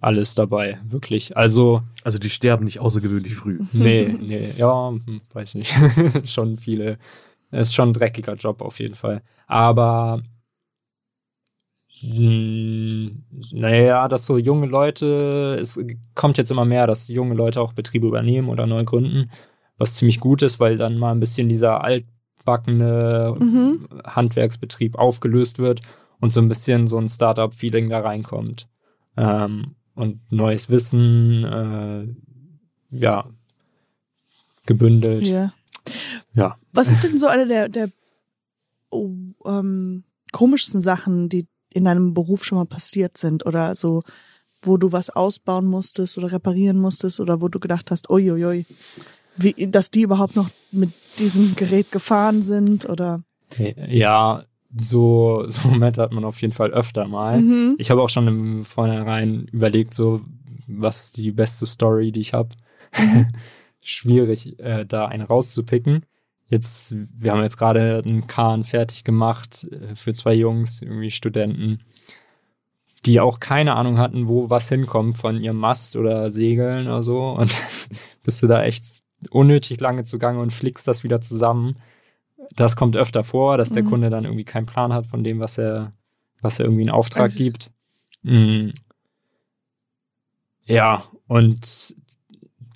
alles 0.00 0.34
dabei, 0.34 0.78
wirklich. 0.86 1.36
Also, 1.36 1.82
Also 2.04 2.18
die 2.18 2.30
sterben 2.30 2.64
nicht 2.64 2.80
außergewöhnlich 2.80 3.34
früh. 3.34 3.60
nee, 3.72 4.14
nee, 4.20 4.50
ja, 4.56 4.90
hm, 4.90 5.20
weiß 5.32 5.54
nicht. 5.56 5.74
schon 6.24 6.56
viele. 6.56 6.98
Ist 7.50 7.74
schon 7.74 7.90
ein 7.90 7.94
dreckiger 7.94 8.34
Job 8.34 8.60
auf 8.62 8.78
jeden 8.78 8.94
Fall. 8.94 9.22
Aber 9.46 10.22
mh, 12.02 13.10
naja, 13.52 14.08
dass 14.08 14.26
so 14.26 14.38
junge 14.38 14.66
Leute, 14.66 15.56
es 15.60 15.78
kommt 16.14 16.38
jetzt 16.38 16.50
immer 16.50 16.64
mehr, 16.64 16.86
dass 16.86 17.08
junge 17.08 17.34
Leute 17.34 17.60
auch 17.60 17.72
Betriebe 17.72 18.06
übernehmen 18.06 18.48
oder 18.48 18.66
neu 18.66 18.84
gründen, 18.84 19.30
was 19.78 19.94
ziemlich 19.94 20.20
gut 20.20 20.42
ist, 20.42 20.60
weil 20.60 20.76
dann 20.76 20.98
mal 20.98 21.12
ein 21.12 21.20
bisschen 21.20 21.48
dieser 21.48 21.82
altbackene 21.82 23.34
Mhm. 23.38 23.88
Handwerksbetrieb 24.06 24.96
aufgelöst 24.96 25.58
wird 25.58 25.80
und 26.20 26.32
so 26.32 26.40
ein 26.40 26.48
bisschen 26.48 26.86
so 26.88 26.98
ein 26.98 27.08
Startup-Feeling 27.08 27.88
da 27.88 28.00
reinkommt. 28.00 28.68
Ähm, 29.16 29.74
und 29.98 30.30
neues 30.30 30.70
Wissen, 30.70 31.44
äh, 31.44 32.96
ja, 32.96 33.28
gebündelt. 34.66 35.26
ja. 35.26 35.52
Ja. 36.34 36.56
Was 36.72 36.88
ist 36.88 37.02
denn 37.02 37.18
so 37.18 37.26
eine 37.26 37.46
der, 37.46 37.68
der 37.68 37.90
oh, 38.90 39.10
ähm, 39.44 40.04
komischsten 40.32 40.80
Sachen, 40.80 41.28
die 41.28 41.46
in 41.72 41.84
deinem 41.84 42.14
Beruf 42.14 42.44
schon 42.44 42.58
mal 42.58 42.66
passiert 42.66 43.16
sind 43.16 43.44
oder 43.44 43.74
so, 43.74 44.02
wo 44.62 44.76
du 44.76 44.92
was 44.92 45.10
ausbauen 45.10 45.66
musstest 45.66 46.18
oder 46.18 46.30
reparieren 46.32 46.78
musstest 46.78 47.20
oder 47.20 47.40
wo 47.40 47.48
du 47.48 47.58
gedacht 47.58 47.90
hast, 47.90 48.10
uiuiui, 48.10 48.66
wie, 49.36 49.66
dass 49.68 49.90
die 49.90 50.02
überhaupt 50.02 50.36
noch 50.36 50.50
mit 50.70 50.90
diesem 51.18 51.56
Gerät 51.56 51.90
gefahren 51.90 52.42
sind 52.42 52.88
oder 52.88 53.20
Ja, 53.88 54.44
so, 54.76 55.44
so 55.48 55.68
Momente 55.68 56.02
hat 56.02 56.12
man 56.12 56.24
auf 56.24 56.40
jeden 56.40 56.54
Fall 56.54 56.70
öfter 56.70 57.06
mal. 57.06 57.40
Mhm. 57.40 57.76
Ich 57.78 57.90
habe 57.90 58.02
auch 58.02 58.08
schon 58.08 58.28
im 58.28 58.64
Vornherein 58.64 59.46
überlegt, 59.52 59.94
so, 59.94 60.20
was 60.66 61.06
ist 61.06 61.16
die 61.16 61.32
beste 61.32 61.66
Story, 61.66 62.12
die 62.12 62.20
ich 62.20 62.34
habe. 62.34 62.50
Schwierig, 63.82 64.58
äh, 64.60 64.84
da 64.84 65.06
eine 65.06 65.24
rauszupicken. 65.24 66.04
Jetzt, 66.46 66.94
wir 67.16 67.32
haben 67.32 67.42
jetzt 67.42 67.58
gerade 67.58 68.02
einen 68.04 68.26
Kahn 68.26 68.64
fertig 68.64 69.04
gemacht 69.04 69.66
äh, 69.70 69.94
für 69.94 70.12
zwei 70.14 70.34
Jungs, 70.34 70.82
irgendwie 70.82 71.10
Studenten, 71.10 71.80
die 73.04 73.20
auch 73.20 73.38
keine 73.40 73.76
Ahnung 73.76 73.98
hatten, 73.98 74.28
wo 74.28 74.50
was 74.50 74.68
hinkommt 74.68 75.18
von 75.18 75.42
ihrem 75.42 75.58
Mast 75.58 75.96
oder 75.96 76.30
Segeln 76.30 76.86
oder 76.86 77.02
so. 77.02 77.30
Und 77.30 77.54
bist 78.24 78.42
du 78.42 78.46
da 78.46 78.62
echt 78.64 79.02
unnötig 79.30 79.80
lange 79.80 80.04
zugange 80.04 80.40
und 80.40 80.52
flickst 80.52 80.88
das 80.88 81.04
wieder 81.04 81.20
zusammen. 81.20 81.76
Das 82.56 82.76
kommt 82.76 82.96
öfter 82.96 83.24
vor, 83.24 83.56
dass 83.58 83.70
der 83.72 83.82
Mhm. 83.84 83.88
Kunde 83.90 84.10
dann 84.10 84.24
irgendwie 84.24 84.44
keinen 84.44 84.66
Plan 84.66 84.92
hat 84.92 85.06
von 85.06 85.22
dem, 85.24 85.38
was 85.40 85.58
er, 85.58 85.90
was 86.40 86.58
er 86.58 86.64
irgendwie 86.66 86.82
in 86.82 86.90
Auftrag 86.90 87.22
Also- 87.24 87.38
gibt. 87.38 87.70
Mm. 88.22 88.70
Ja, 90.64 91.02
und 91.26 91.94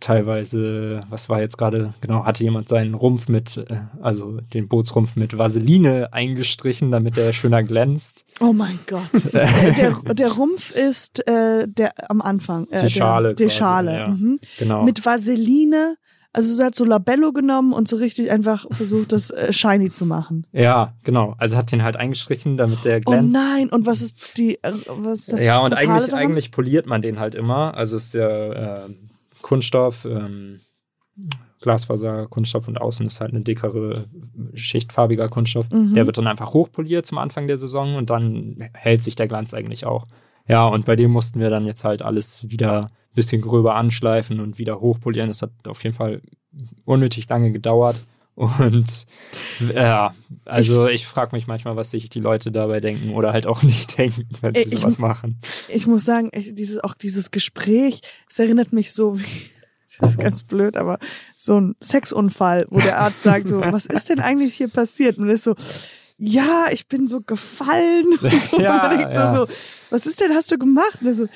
teilweise, 0.01 1.01
was 1.11 1.29
war 1.29 1.41
jetzt 1.41 1.59
gerade, 1.59 1.91
genau, 2.01 2.25
hatte 2.25 2.43
jemand 2.43 2.69
seinen 2.69 2.95
Rumpf 2.95 3.29
mit, 3.29 3.57
äh, 3.57 3.83
also 4.01 4.41
den 4.53 4.67
Bootsrumpf 4.69 5.15
mit 5.15 5.37
Vaseline 5.39 6.13
eingestrichen, 6.13 6.91
damit 6.91 7.17
er 7.19 7.33
schöner 7.33 7.63
glänzt. 7.63 8.25
Oh 8.41 8.53
mein 8.53 8.79
Gott. 8.89 9.33
Der, 9.33 9.93
der 10.15 10.33
Rumpf 10.33 10.73
ist 10.75 11.27
äh, 11.29 11.69
der 11.69 12.11
am 12.11 12.21
Anfang. 12.21 12.67
Äh, 12.71 12.83
Die 12.83 12.91
Schale 12.91 13.35
Der, 13.35 13.47
die 13.47 13.53
Schale. 13.53 13.97
ja. 13.97 14.09
Mhm. 14.09 14.41
Genau. 14.59 14.83
Mit 14.85 15.05
Vaseline. 15.07 15.97
Also 16.35 16.55
sie 16.55 16.65
hat 16.65 16.75
so 16.75 16.85
Labello 16.85 17.33
genommen 17.33 17.73
und 17.75 17.89
so 17.89 17.97
richtig 17.97 18.31
einfach 18.31 18.65
versucht, 18.71 19.13
das 19.13 19.31
äh, 19.31 19.53
shiny 19.53 19.91
zu 19.91 20.07
machen. 20.07 20.47
ja, 20.53 20.95
genau. 21.05 21.35
Also 21.37 21.57
hat 21.57 21.71
den 21.73 21.83
halt 21.83 21.97
eingestrichen, 21.97 22.57
damit 22.57 22.85
der 22.87 22.99
Oh 23.05 23.11
glänzt. 23.11 23.35
nein, 23.35 23.69
und 23.69 23.85
was 23.85 24.01
ist 24.01 24.39
die, 24.39 24.55
äh, 24.63 24.73
was 24.89 25.21
ist 25.21 25.33
das 25.35 25.45
ja, 25.45 25.59
und 25.61 25.75
eigentlich, 25.75 26.07
daran? 26.07 26.21
eigentlich 26.21 26.51
poliert 26.51 26.87
man 26.87 27.03
den 27.03 27.21
halt 27.21 27.35
immer. 27.35 27.75
Also 27.77 27.97
es 27.97 28.05
ist 28.05 28.15
ja 28.15 28.29
äh, 28.87 28.89
Kunststoff, 29.43 30.07
ähm, 30.07 30.57
Glasfaser, 31.61 32.27
Kunststoff 32.27 32.67
und 32.67 32.81
außen 32.81 33.07
ist 33.07 33.21
halt 33.21 33.31
eine 33.33 33.43
dickere 33.43 34.07
Schicht 34.55 34.93
farbiger 34.93 35.29
Kunststoff. 35.29 35.71
Mhm. 35.71 35.95
Der 35.95 36.07
wird 36.07 36.19
dann 36.19 36.27
einfach 36.27 36.55
hochpoliert 36.55 37.07
zum 37.07 37.19
Anfang 37.19 37.47
der 37.47 37.59
Saison 37.59 37.95
und 37.97 38.11
dann 38.11 38.69
hält 38.75 39.03
sich 39.03 39.15
der 39.15 39.29
Glanz 39.29 39.55
eigentlich 39.55 39.87
auch. 39.87 40.07
Ja, 40.49 40.67
und 40.67 40.87
bei 40.87 40.97
dem 40.97 41.11
mussten 41.13 41.39
wir 41.39 41.51
dann 41.51 41.67
jetzt 41.67 41.85
halt 41.85 42.03
alles 42.03 42.49
wieder 42.51 42.89
bisschen 43.15 43.43
gröber 43.43 43.75
anschleifen 43.75 44.41
und 44.41 44.59
wieder 44.59 44.81
hochpolieren. 44.81 45.29
Das 45.29 45.43
hat 45.43 45.51
auf 45.69 45.83
jeden 45.85 45.95
Fall 45.97 46.21
unnötig 46.85 47.29
lange 47.29 47.53
gedauert. 47.53 47.97
Und 48.35 49.05
ja, 49.75 50.15
also 50.47 50.89
ich 50.89 51.07
frage 51.07 51.37
mich 51.37 51.47
manchmal, 51.47 51.77
was 51.77 51.91
sich 51.91 52.09
die 52.09 52.21
Leute 52.21 52.51
dabei 52.51 52.81
denken 52.81 53.11
oder 53.15 53.33
halt 53.35 53.47
auch 53.47 53.63
nicht 53.63 53.99
denken, 53.99 54.27
wenn 54.41 54.55
sie 54.55 54.63
Ich- 54.63 54.71
sowas 54.71 54.99
machen. 54.99 55.39
ich 55.69 55.87
muss 55.87 56.05
sagen, 56.05 56.31
ich, 56.33 56.55
dieses, 56.55 56.83
auch 56.83 56.95
dieses 56.95 57.31
Gespräch, 57.31 58.01
es 58.31 58.39
erinnert 58.39 58.73
mich 58.73 58.93
so 58.95 59.19
wie, 59.19 59.25
das 59.99 60.13
ist 60.13 60.19
ganz 60.19 60.43
blöd, 60.45 60.79
aber 60.79 60.99
so 61.37 61.61
ein 61.61 61.77
Sexunfall, 61.83 62.67
wo 62.71 62.81
der 62.81 62.99
Arzt 63.01 63.23
sagt 63.23 63.49
so, 63.49 63.61
was 63.71 63.85
ist 63.85 64.09
denn 64.09 64.21
eigentlich 64.21 64.55
hier 64.55 64.69
passiert? 64.69 65.19
Und 65.19 65.29
ist 65.29 65.45
so, 65.45 65.55
ja, 66.17 66.67
ich 66.73 66.89
bin 66.89 67.07
so 67.07 67.21
gefallen. 67.21 68.07
Und 68.23 68.33
so, 68.43 68.59
Ja, 68.61 68.99
ja. 69.11 69.35
so, 69.35 69.45
so, 69.45 69.53
was 69.91 70.07
ist 70.07 70.21
denn, 70.23 70.33
hast 70.33 70.51
du 70.51 70.57
gemacht? 70.57 70.99
Und 71.03 71.13
so, 71.13 71.27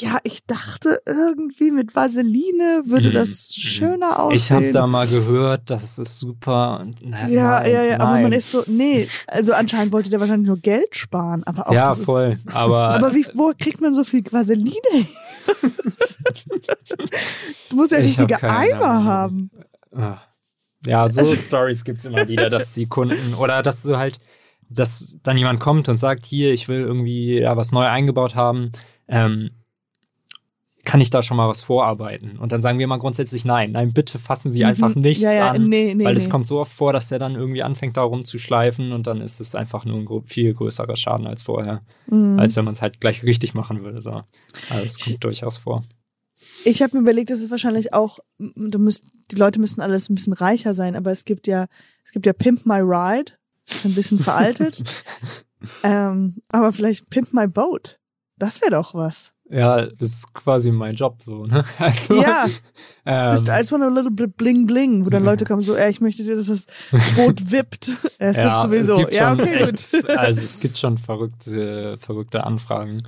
ja, 0.00 0.18
ich 0.24 0.44
dachte 0.46 1.00
irgendwie 1.06 1.70
mit 1.70 1.94
Vaseline 1.94 2.82
würde 2.86 3.10
Mhm. 3.10 3.14
das 3.14 3.52
schöner 3.54 4.18
aussehen. 4.20 4.36
Ich 4.36 4.50
habe 4.52 4.72
da 4.72 4.86
mal 4.86 5.06
gehört, 5.06 5.68
das 5.70 5.98
ist 5.98 6.18
super. 6.18 6.80
und 6.80 6.96
Na, 7.02 7.28
ja, 7.28 7.60
nein, 7.60 7.72
ja, 7.72 7.82
ja, 7.84 7.94
aber 8.00 8.12
man 8.12 8.22
nein. 8.24 8.32
ist 8.32 8.50
so, 8.50 8.62
nee, 8.66 9.06
also 9.26 9.52
anscheinend 9.52 9.92
wollte 9.92 10.10
der 10.10 10.20
wahrscheinlich 10.20 10.48
nur 10.48 10.58
Geld 10.58 10.94
sparen, 10.96 11.42
aber 11.44 11.68
auch 11.68 11.72
ja, 11.72 11.84
das 11.90 11.98
ist, 12.00 12.04
voll. 12.04 12.38
Aber, 12.52 12.88
Aber 12.94 13.14
wie, 13.14 13.26
wo 13.34 13.52
kriegt 13.58 13.80
man 13.80 13.94
so 13.94 14.04
viel 14.04 14.22
Vaseline 14.30 14.72
du 17.68 17.76
musst 17.76 17.92
ja 17.92 17.98
richtige 17.98 18.42
Eimer 18.42 18.84
Ahnung. 18.84 19.04
haben. 19.04 19.50
Ah. 19.94 20.18
ja, 20.86 21.08
so 21.08 21.20
Also- 21.20 21.36
Stories 21.36 21.84
gibt's 21.84 22.04
immer 22.04 22.26
wieder, 22.28 22.50
dass 22.50 22.74
die 22.74 22.86
Kunden 22.86 23.34
oder 23.34 23.62
dass 23.62 23.82
so 23.82 23.96
halt, 23.98 24.18
dass 24.68 25.16
dann 25.22 25.36
jemand 25.36 25.60
kommt 25.60 25.88
und 25.88 25.98
sagt, 25.98 26.24
hier, 26.24 26.52
ich 26.52 26.68
will 26.68 26.80
irgendwie 26.80 27.40
ja, 27.40 27.56
was 27.56 27.72
neu 27.72 27.84
eingebaut 27.86 28.34
haben. 28.34 28.70
Ähm, 29.08 29.50
kann 30.84 31.00
ich 31.00 31.10
da 31.10 31.22
schon 31.22 31.36
mal 31.36 31.48
was 31.48 31.60
vorarbeiten? 31.60 32.38
Und 32.38 32.52
dann 32.52 32.62
sagen 32.62 32.78
wir 32.78 32.86
mal 32.86 32.98
grundsätzlich 32.98 33.44
nein. 33.44 33.72
Nein, 33.72 33.92
bitte 33.92 34.18
fassen 34.18 34.50
Sie 34.50 34.64
einfach 34.64 34.94
Mhm. 34.94 35.02
nichts 35.02 35.24
ja, 35.24 35.32
ja, 35.32 35.50
an. 35.50 35.68
Nee, 35.68 35.94
nee, 35.94 36.04
weil 36.04 36.14
nee. 36.14 36.20
es 36.20 36.30
kommt 36.30 36.46
so 36.46 36.58
oft 36.60 36.72
vor, 36.72 36.92
dass 36.92 37.08
der 37.08 37.18
dann 37.18 37.34
irgendwie 37.34 37.62
anfängt, 37.62 37.96
da 37.96 38.02
rumzuschleifen 38.02 38.92
und 38.92 39.06
dann 39.06 39.20
ist 39.20 39.40
es 39.40 39.54
einfach 39.54 39.84
nur 39.84 39.98
ein 39.98 40.24
viel 40.24 40.54
größerer 40.54 40.96
Schaden 40.96 41.26
als 41.26 41.42
vorher. 41.42 41.82
Mhm. 42.06 42.38
Als 42.38 42.56
wenn 42.56 42.64
man 42.64 42.72
es 42.72 42.82
halt 42.82 43.00
gleich 43.00 43.22
richtig 43.24 43.54
machen 43.54 43.82
würde. 43.84 44.00
So. 44.00 44.22
Also 44.70 44.84
es 44.84 44.98
kommt 44.98 45.22
durchaus 45.22 45.58
vor. 45.58 45.82
Ich 46.64 46.82
habe 46.82 46.96
mir 46.96 47.02
überlegt, 47.02 47.30
das 47.30 47.40
ist 47.40 47.50
wahrscheinlich 47.50 47.92
auch, 47.92 48.18
du 48.38 48.78
müsst, 48.78 49.04
die 49.30 49.36
Leute 49.36 49.60
müssen 49.60 49.80
alles 49.80 50.08
ein 50.08 50.14
bisschen 50.14 50.32
reicher 50.32 50.72
sein, 50.74 50.96
aber 50.96 51.10
es 51.10 51.24
gibt 51.24 51.46
ja, 51.46 51.66
es 52.04 52.12
gibt 52.12 52.26
ja 52.26 52.32
Pimp 52.32 52.64
My 52.66 52.80
Ride, 52.80 53.32
ist 53.68 53.84
ein 53.84 53.94
bisschen 53.94 54.18
veraltet. 54.18 54.82
ähm, 55.82 56.36
aber 56.48 56.72
vielleicht 56.72 57.10
Pimp 57.10 57.32
My 57.32 57.46
Boat. 57.46 57.98
Das 58.36 58.62
wäre 58.62 58.70
doch 58.70 58.94
was. 58.94 59.34
Ja, 59.50 59.84
das 59.84 60.12
ist 60.12 60.32
quasi 60.32 60.70
mein 60.70 60.94
Job 60.94 61.20
so, 61.20 61.44
ne? 61.44 61.64
Also, 61.78 62.22
Ja, 62.22 62.46
ähm, 63.04 63.30
just 63.32 63.48
I 63.48 63.58
just 63.58 63.72
want 63.72 63.82
a 63.82 63.88
little 63.88 64.10
bit 64.10 64.36
bling 64.36 64.66
bling, 64.66 65.04
wo 65.04 65.10
dann 65.10 65.24
Leute 65.24 65.44
kommen 65.44 65.60
so, 65.60 65.74
ey, 65.74 65.90
ich 65.90 66.00
möchte 66.00 66.22
dir, 66.22 66.36
dass 66.36 66.46
das 66.46 66.66
Boot 67.16 67.50
wippt. 67.50 67.90
Es 68.18 68.36
ja, 68.36 68.62
wippt 68.62 68.62
sowieso. 68.62 68.92
Es 68.94 68.98
gibt 69.00 69.14
ja, 69.14 69.32
okay, 69.32 69.54
echt, 69.54 69.90
gut. 69.90 70.10
Also 70.10 70.40
es 70.40 70.60
gibt 70.60 70.78
schon 70.78 70.98
verrückte, 70.98 71.96
verrückte 71.98 72.44
Anfragen, 72.44 73.02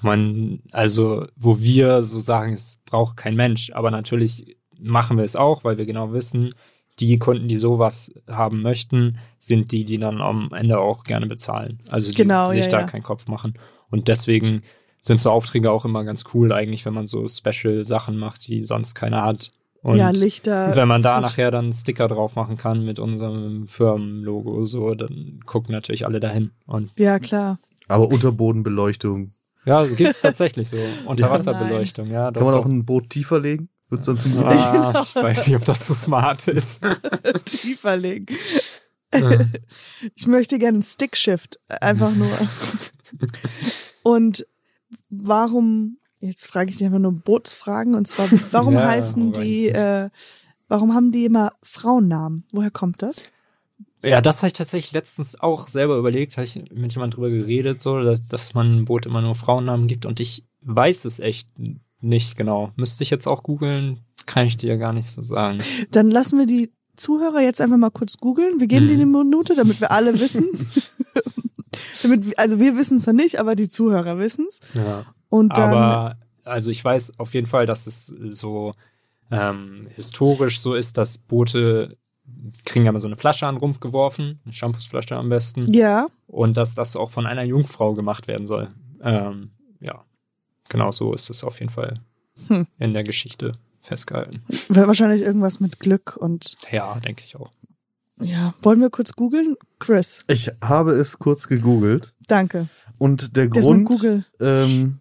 wo 0.00 0.08
man, 0.08 0.60
also 0.72 1.26
wo 1.36 1.60
wir 1.60 2.02
so 2.02 2.18
sagen, 2.18 2.52
es 2.52 2.78
braucht 2.84 3.16
kein 3.16 3.36
Mensch. 3.36 3.70
Aber 3.72 3.92
natürlich 3.92 4.56
machen 4.76 5.18
wir 5.18 5.24
es 5.24 5.36
auch, 5.36 5.62
weil 5.62 5.78
wir 5.78 5.86
genau 5.86 6.12
wissen, 6.12 6.50
die 6.98 7.18
Kunden, 7.18 7.48
die 7.48 7.56
sowas 7.56 8.12
haben 8.28 8.60
möchten, 8.60 9.18
sind 9.38 9.70
die, 9.70 9.84
die 9.84 9.98
dann 9.98 10.20
am 10.20 10.50
Ende 10.52 10.80
auch 10.80 11.04
gerne 11.04 11.26
bezahlen. 11.26 11.78
Also 11.90 12.10
die 12.10 12.16
Genau, 12.16 12.50
sich 12.50 12.64
ja, 12.64 12.70
da 12.70 12.80
ja. 12.80 12.86
keinen 12.86 13.02
Kopf 13.04 13.28
machen. 13.28 13.54
Und 13.88 14.08
deswegen 14.08 14.62
sind 15.00 15.20
so 15.20 15.30
Aufträge 15.30 15.70
auch 15.70 15.84
immer 15.84 16.04
ganz 16.04 16.24
cool, 16.34 16.52
eigentlich, 16.52 16.84
wenn 16.84 16.94
man 16.94 17.06
so 17.06 17.26
Special-Sachen 17.26 18.16
macht, 18.18 18.46
die 18.48 18.62
sonst 18.62 18.94
keiner 18.94 19.22
hat. 19.22 19.50
Und 19.82 19.96
ja, 19.96 20.10
Lichter. 20.10 20.76
wenn 20.76 20.88
man 20.88 21.02
da 21.02 21.20
nachher 21.22 21.50
dann 21.50 21.66
einen 21.66 21.72
Sticker 21.72 22.06
drauf 22.06 22.36
machen 22.36 22.58
kann 22.58 22.84
mit 22.84 22.98
unserem 22.98 23.66
Firmenlogo, 23.66 24.66
so, 24.66 24.94
dann 24.94 25.40
gucken 25.46 25.72
natürlich 25.72 26.04
alle 26.04 26.20
dahin. 26.20 26.50
Und 26.66 26.90
Ja, 26.98 27.18
klar. 27.18 27.58
Aber 27.88 28.08
Unterbodenbeleuchtung. 28.08 29.32
ja, 29.64 29.86
gibt's 29.86 30.20
tatsächlich 30.20 30.68
so. 30.68 30.76
Unterwasserbeleuchtung, 31.06 32.10
ja. 32.10 32.30
Kann 32.30 32.44
man 32.44 32.54
auch 32.54 32.66
ein 32.66 32.84
Boot 32.84 33.08
tiefer 33.08 33.40
legen? 33.40 33.70
Wird's 33.88 34.06
dann 34.06 34.18
zum 34.18 34.38
Ah, 34.44 35.02
ich 35.02 35.16
weiß 35.16 35.46
nicht, 35.46 35.56
ob 35.56 35.64
das 35.64 35.86
so 35.86 35.94
smart 35.94 36.46
ist. 36.46 36.80
Tiefer 37.44 37.96
legen. 37.96 38.26
Ich 40.14 40.26
möchte 40.28 40.58
gerne 40.60 40.76
einen 40.76 40.82
Stickshift. 40.82 41.58
Einfach 41.68 42.14
nur. 42.14 42.30
Und 44.04 44.46
warum, 45.10 45.98
jetzt 46.20 46.46
frage 46.46 46.70
ich 46.70 46.78
dich 46.78 46.86
einfach 46.86 46.98
nur 46.98 47.12
Bootsfragen, 47.12 47.94
und 47.94 48.06
zwar, 48.08 48.28
warum 48.52 48.74
Ja, 48.74 48.86
heißen 48.86 49.32
die, 49.32 49.68
äh, 49.68 50.10
warum 50.68 50.94
haben 50.94 51.12
die 51.12 51.24
immer 51.24 51.52
Frauennamen? 51.62 52.44
Woher 52.52 52.70
kommt 52.70 53.02
das? 53.02 53.30
Ja, 54.02 54.20
das 54.22 54.38
habe 54.38 54.46
ich 54.46 54.52
tatsächlich 54.54 54.92
letztens 54.92 55.38
auch 55.38 55.68
selber 55.68 55.96
überlegt, 55.98 56.36
habe 56.38 56.46
ich 56.46 56.56
mit 56.72 56.94
jemand 56.94 57.16
drüber 57.16 57.28
geredet, 57.28 57.82
so, 57.82 58.00
dass, 58.02 58.26
dass 58.28 58.54
man 58.54 58.78
ein 58.78 58.84
Boot 58.86 59.04
immer 59.04 59.20
nur 59.20 59.34
Frauennamen 59.34 59.88
gibt 59.88 60.06
und 60.06 60.20
ich 60.20 60.44
weiß 60.62 61.04
es 61.04 61.20
echt 61.20 61.48
nicht 62.00 62.36
genau. 62.36 62.72
Müsste 62.76 63.02
ich 63.02 63.10
jetzt 63.10 63.26
auch 63.26 63.42
googeln, 63.42 64.00
kann 64.26 64.46
ich 64.46 64.56
dir 64.56 64.70
ja 64.70 64.76
gar 64.76 64.92
nicht 64.94 65.06
so 65.06 65.20
sagen. 65.22 65.58
Dann 65.90 66.10
lassen 66.10 66.38
wir 66.38 66.46
die 66.46 66.70
Zuhörer 66.96 67.40
jetzt 67.40 67.60
einfach 67.60 67.76
mal 67.78 67.90
kurz 67.90 68.16
googeln. 68.18 68.58
Wir 68.60 68.66
geben 68.66 68.84
Mhm. 68.86 68.88
denen 68.88 69.14
eine 69.16 69.24
Minute, 69.24 69.54
damit 69.54 69.80
wir 69.80 69.90
alle 69.90 70.12
wissen. 70.20 70.48
damit, 72.02 72.38
also 72.38 72.58
wir 72.58 72.76
wissen 72.76 72.98
es 72.98 73.06
ja 73.06 73.12
nicht, 73.12 73.38
aber 73.40 73.54
die 73.56 73.68
Zuhörer 73.68 74.18
wissen 74.18 74.46
es. 74.48 74.60
Ja. 74.74 75.04
Und 75.28 75.56
dann, 75.56 75.70
Aber 75.74 76.16
also 76.44 76.70
ich 76.70 76.84
weiß 76.84 77.18
auf 77.18 77.34
jeden 77.34 77.46
Fall, 77.46 77.66
dass 77.66 77.86
es 77.86 78.06
so 78.06 78.74
ähm, 79.30 79.86
historisch 79.94 80.60
so 80.60 80.74
ist, 80.74 80.98
dass 80.98 81.18
Boote 81.18 81.96
kriegen 82.64 82.84
ja 82.84 82.90
immer 82.90 83.00
so 83.00 83.08
eine 83.08 83.16
Flasche 83.16 83.46
an 83.46 83.56
den 83.56 83.60
Rumpf 83.60 83.80
geworfen, 83.80 84.40
eine 84.44 84.52
Shampoosflasche 84.52 85.16
am 85.16 85.28
besten, 85.28 85.72
ja, 85.72 86.06
und 86.26 86.56
dass 86.56 86.74
das 86.74 86.94
auch 86.96 87.10
von 87.10 87.26
einer 87.26 87.42
Jungfrau 87.42 87.94
gemacht 87.94 88.28
werden 88.28 88.46
soll. 88.46 88.68
Ähm, 89.02 89.50
ja, 89.80 90.04
genau 90.68 90.92
so 90.92 91.12
ist 91.12 91.28
es 91.30 91.42
auf 91.44 91.58
jeden 91.60 91.70
Fall 91.72 92.00
Hm. 92.46 92.66
in 92.78 92.94
der 92.94 93.02
Geschichte 93.04 93.52
festgehalten. 93.80 94.42
wahrscheinlich 94.68 95.22
irgendwas 95.22 95.58
mit 95.60 95.78
Glück 95.80 96.16
und 96.16 96.56
Ja, 96.70 96.98
denke 97.00 97.22
ich 97.26 97.36
auch. 97.36 97.50
Ja. 98.20 98.54
Wollen 98.62 98.80
wir 98.80 98.90
kurz 98.90 99.12
googeln? 99.12 99.56
Chris, 99.78 100.24
Ich 100.28 100.50
habe 100.62 100.92
es 100.92 101.18
kurz 101.18 101.48
gegoogelt 101.48 102.14
danke. 102.26 102.68
und 102.98 103.36
der 103.36 103.48
Das 103.48 103.64
Grund 103.64 103.86
Google. 103.86 104.24
ähm, 104.40 105.00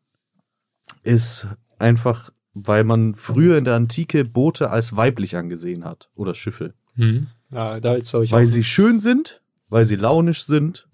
ist 1.04 1.48
einfach, 1.78 2.30
weil 2.54 2.84
man 2.84 3.16
früher 3.16 3.58
in 3.58 3.64
der 3.66 3.76
Antike 3.76 4.26
Boote 4.26 4.70
als 4.70 4.96
weiblich 4.96 5.36
angesehen 5.36 5.86
hat 5.86 6.10
oder 6.16 6.34
Schiffe. 6.34 6.74
Hm. 6.96 7.28
Ja, 7.52 7.80
da 7.80 7.94
ist, 7.96 8.10
glaube 8.10 8.26
ich, 8.26 8.32
Weil 8.32 8.44
auch, 8.46 8.48
sie 8.50 8.64
schön 8.64 9.00
sind, 9.00 9.42
weil 9.70 9.86
sie 9.86 9.96
launisch 9.96 10.44
sind 10.44 10.88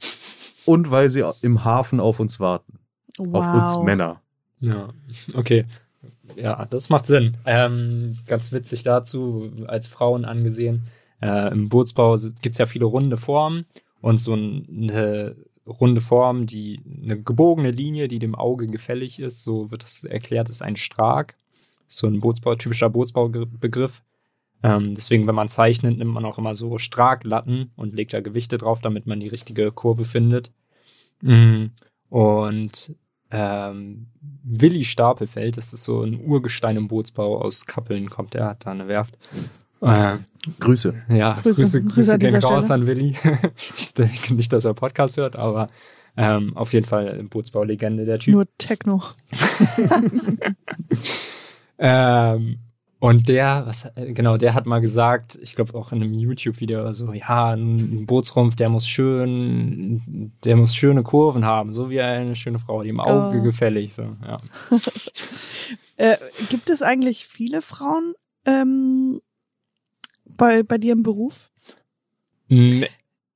und 0.65 0.91
weil 0.91 1.09
sie 1.09 1.23
im 1.41 1.63
Hafen 1.65 1.99
auf 1.99 2.19
uns 2.19 2.39
warten. 2.39 2.79
Wow. 3.17 3.35
Auf 3.45 3.75
uns 3.77 3.85
Männer. 3.85 4.21
Ja, 4.59 4.89
okay. 5.33 5.65
Ja, 6.35 6.65
das 6.65 6.89
macht 6.89 7.05
Sinn. 7.05 7.37
Ähm, 7.45 8.17
ganz 8.25 8.51
witzig 8.51 8.83
dazu, 8.83 9.51
als 9.67 9.87
Frauen 9.87 10.25
angesehen. 10.25 10.81
Äh, 11.21 11.51
Im 11.51 11.69
Bootsbau 11.69 12.15
gibt's 12.41 12.57
ja 12.57 12.65
viele 12.65 12.85
runde 12.85 13.17
Formen 13.17 13.65
und 14.01 14.19
so 14.19 14.33
eine 14.33 15.35
runde 15.67 16.01
Form, 16.01 16.45
die 16.45 16.79
eine 17.03 17.21
gebogene 17.21 17.71
Linie, 17.71 18.07
die 18.07 18.19
dem 18.19 18.35
Auge 18.35 18.67
gefällig 18.67 19.19
ist, 19.19 19.43
so 19.43 19.71
wird 19.71 19.83
das 19.83 20.03
erklärt, 20.03 20.49
ist 20.49 20.61
ein 20.61 20.75
Strag. 20.75 21.35
Ist 21.87 21.97
so 21.97 22.07
ein 22.07 22.19
Bootsbau, 22.19 22.55
typischer 22.55 22.89
Bootsbaubegriff. 22.89 24.03
Ähm, 24.63 24.93
deswegen, 24.93 25.27
wenn 25.27 25.35
man 25.35 25.49
zeichnet, 25.49 25.97
nimmt 25.97 26.13
man 26.13 26.25
auch 26.25 26.39
immer 26.39 26.55
so 26.55 26.77
Strahlatten 26.77 27.71
und 27.75 27.95
legt 27.95 28.13
da 28.13 28.21
Gewichte 28.21 28.57
drauf, 28.57 28.81
damit 28.81 29.05
man 29.05 29.19
die 29.19 29.27
richtige 29.27 29.71
Kurve 29.71 30.05
findet. 30.05 30.51
Mhm. 31.21 31.71
Und 32.09 32.95
ähm, 33.31 34.07
Willi 34.43 34.83
Stapelfeld, 34.85 35.57
das 35.57 35.73
ist 35.73 35.83
so 35.83 36.01
ein 36.01 36.19
Urgestein 36.19 36.77
im 36.77 36.87
Bootsbau 36.87 37.41
aus 37.41 37.65
Kappeln, 37.65 38.09
kommt 38.09 38.33
der, 38.33 38.45
hat 38.45 38.65
da 38.65 38.71
eine 38.71 38.87
Werft. 38.87 39.17
Äh, 39.81 40.17
Grüße. 40.59 40.93
ja, 41.09 41.33
Grüße. 41.33 41.61
Grüße, 41.61 41.81
Grüße 41.83 41.93
Grüße, 41.95 42.13
an 42.13 42.19
gehen 42.19 42.35
raus 42.35 42.65
Stelle. 42.65 42.81
an 42.81 42.87
Willi. 42.87 43.15
ich 43.77 43.93
denke 43.93 44.33
nicht, 44.33 44.51
dass 44.53 44.65
er 44.65 44.73
Podcast 44.73 45.17
hört, 45.17 45.35
aber 45.35 45.69
ähm, 46.17 46.55
auf 46.55 46.73
jeden 46.73 46.85
Fall 46.85 47.23
Bootsbaulegende, 47.23 48.05
der 48.05 48.19
Typ. 48.19 48.33
Nur 48.33 48.47
Techno. 48.57 49.01
Ähm, 51.77 52.59
und 52.99 53.27
der, 53.27 53.63
was, 53.65 53.85
äh, 53.97 54.13
genau, 54.13 54.37
der 54.37 54.53
hat 54.53 54.65
mal 54.65 54.79
gesagt, 54.79 55.37
ich 55.41 55.55
glaube 55.55 55.75
auch 55.75 55.91
in 55.91 56.01
einem 56.01 56.13
YouTube-Video 56.13 56.79
oder 56.81 56.93
so, 56.93 57.11
ja, 57.11 57.53
ein 57.53 58.05
Bootsrumpf, 58.05 58.55
der 58.55 58.69
muss 58.69 58.87
schön, 58.87 60.31
der 60.43 60.55
muss 60.55 60.73
schöne 60.73 61.03
Kurven 61.03 61.43
haben, 61.45 61.71
so 61.71 61.89
wie 61.89 61.99
eine 61.99 62.35
schöne 62.35 62.59
Frau, 62.59 62.81
die 62.83 62.89
im 62.89 62.99
Auge 63.01 63.39
Oh. 63.39 63.43
gefällig, 63.43 63.93
so, 63.93 64.03
ja. 64.25 64.39
Äh, 65.97 66.17
gibt 66.49 66.69
es 66.69 66.81
eigentlich 66.81 67.25
viele 67.25 67.61
Frauen 67.61 68.15
ähm, 68.45 69.21
bei, 70.37 70.63
bei 70.63 70.77
dir 70.77 70.93
im 70.93 71.03
Beruf? 71.03 71.51
Mm, 72.49 72.83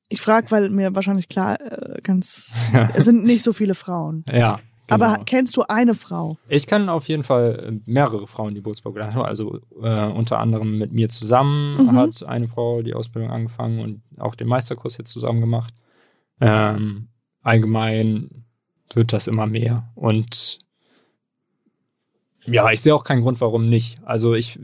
Ich 0.10 0.22
frage, 0.22 0.50
weil 0.52 0.70
mir 0.70 0.96
wahrscheinlich 0.96 1.28
klar, 1.30 1.60
äh, 1.62 2.00
ganz, 2.02 2.56
es 2.96 3.06
sind 3.06 3.24
nicht 3.24 3.44
so 3.44 3.54
viele 3.54 3.76
Frauen. 3.76 4.24
Ja. 4.32 4.60
Genau. 4.88 5.06
Aber 5.06 5.24
kennst 5.24 5.56
du 5.56 5.62
eine 5.70 5.94
Frau? 5.94 6.40
Ich 6.48 6.66
kann 6.66 6.90
auf 6.90 7.08
jeden 7.08 7.22
Fall 7.22 7.80
mehrere 7.86 8.26
Frauen, 8.26 8.56
die 8.56 8.62
Bootsbau 8.62 8.92
gelernt 8.92 9.14
haben. 9.14 9.24
Also 9.24 9.60
äh, 9.84 10.06
unter 10.08 10.40
anderem 10.40 10.80
mit 10.80 10.92
mir 10.94 11.10
zusammen 11.10 11.78
Mhm. 11.86 11.96
hat 11.96 12.24
eine 12.24 12.48
Frau 12.48 12.82
die 12.82 12.96
Ausbildung 12.96 13.30
angefangen 13.30 13.82
und 13.82 14.02
auch 14.20 14.34
den 14.34 14.48
Meisterkurs 14.48 14.98
jetzt 14.98 15.12
zusammen 15.12 15.42
gemacht. 15.42 15.76
Ähm, 16.42 17.10
allgemein 17.44 18.46
wird 18.92 19.14
das 19.14 19.28
immer 19.28 19.46
mehr. 19.46 19.92
Und 19.94 20.58
ja, 22.46 22.72
ich 22.72 22.82
sehe 22.82 22.96
auch 22.96 23.04
keinen 23.04 23.22
Grund, 23.22 23.40
warum 23.42 23.70
nicht. 23.70 24.00
Also 24.04 24.34
ich, 24.34 24.60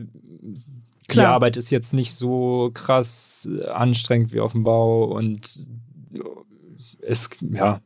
die 1.08 1.14
Klar. 1.14 1.34
Arbeit 1.34 1.58
ist 1.58 1.72
jetzt 1.72 1.94
nicht 1.94 2.14
so 2.14 2.72
krass 2.74 3.48
äh, 3.52 3.66
anstrengend 3.66 4.34
wie 4.34 4.40
auf 4.40 4.54
dem 4.54 4.64
Bau 4.64 5.06
und 5.06 5.68
es, 7.02 7.30
ja, 7.42 7.82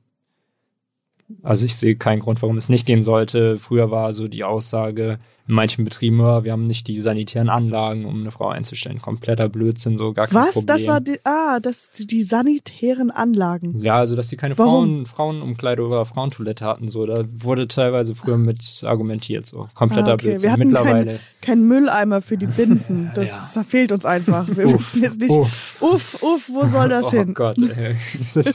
also 1.43 1.65
ich 1.65 1.75
sehe 1.75 1.95
keinen 1.95 2.19
Grund, 2.19 2.41
warum 2.41 2.57
es 2.57 2.69
nicht 2.69 2.85
gehen 2.85 3.01
sollte. 3.01 3.57
Früher 3.57 3.91
war 3.91 4.13
so 4.13 4.27
die 4.27 4.43
Aussage 4.43 5.19
in 5.49 5.55
manchen 5.55 5.83
Betrieben, 5.83 6.19
ja, 6.19 6.43
wir 6.43 6.51
haben 6.51 6.67
nicht 6.67 6.87
die 6.87 7.01
sanitären 7.01 7.49
Anlagen, 7.49 8.05
um 8.05 8.21
eine 8.21 8.29
Frau 8.29 8.49
einzustellen. 8.49 9.01
Kompletter 9.01 9.49
Blödsinn, 9.49 9.97
so 9.97 10.13
gar 10.13 10.27
kein 10.27 10.35
Was? 10.43 10.51
Problem. 10.53 10.67
Das 10.77 10.87
war 10.87 11.01
die, 11.01 11.19
ah, 11.23 11.59
das 11.59 11.89
die 11.91 12.21
sanitären 12.23 13.09
Anlagen. 13.09 13.79
ja, 13.79 13.95
also 13.97 14.15
dass 14.15 14.27
die 14.27 14.37
keine 14.37 14.55
Warum? 14.59 15.05
Frauen, 15.05 15.05
Frauenumkleide 15.07 15.81
oder 15.85 16.05
Frauentoilette 16.05 16.63
hatten, 16.65 16.87
so, 16.87 17.05
da 17.07 17.23
wurde 17.27 17.67
teilweise 17.67 18.13
früher 18.13 18.37
mit 18.37 18.83
argumentiert, 18.85 19.45
so 19.47 19.67
kompletter 19.73 20.11
Ah, 20.11 20.13
okay. 20.13 20.27
Blödsinn. 20.27 20.43
Wir 20.43 20.51
hatten 20.51 20.63
Mittlerweile. 20.65 21.19
Kein 21.41 21.63
Mülleimer 21.67 22.21
für 22.21 22.37
die 22.37 22.45
Binden. 22.59 23.11
Das 23.15 23.57
fehlt 23.67 23.91
uns 23.91 24.05
einfach. 24.05 24.47
Wir 24.55 24.67
Uff, 24.67 24.93
wissen 24.93 25.01
jetzt 25.01 25.19
nicht. 25.19 25.31
uff. 25.31 25.77
Uff, 25.81 26.21
uff, 26.21 26.49
wo 26.53 26.65
soll 26.65 26.89
das 26.89 27.05
oh 27.07 27.11
hin? 27.11 27.33
Gott, 27.33 27.57
ey. 27.57 27.95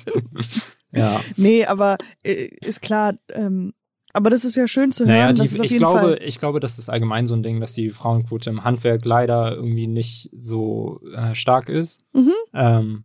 Ja. 0.96 1.20
Nee, 1.36 1.66
aber 1.66 1.98
äh, 2.22 2.50
ist 2.64 2.80
klar, 2.80 3.14
ähm, 3.32 3.72
aber 4.14 4.30
das 4.30 4.44
ist 4.44 4.54
ja 4.54 4.68
schön 4.68 4.92
zu 4.92 5.04
hören. 5.04 5.32
Naja, 5.32 5.32
die, 5.32 5.42
ich, 5.42 5.76
glaube, 5.76 5.98
Fall. 5.98 6.18
ich 6.24 6.38
glaube, 6.38 6.60
das 6.60 6.78
ist 6.78 6.88
allgemein 6.88 7.26
so 7.26 7.34
ein 7.34 7.42
Ding, 7.42 7.60
dass 7.60 7.72
die 7.74 7.90
Frauenquote 7.90 8.48
im 8.48 8.62
Handwerk 8.62 9.04
leider 9.04 9.54
irgendwie 9.56 9.88
nicht 9.88 10.30
so 10.36 11.00
äh, 11.16 11.34
stark 11.34 11.68
ist. 11.68 12.00
Mhm. 12.12 12.32
Ähm, 12.54 13.04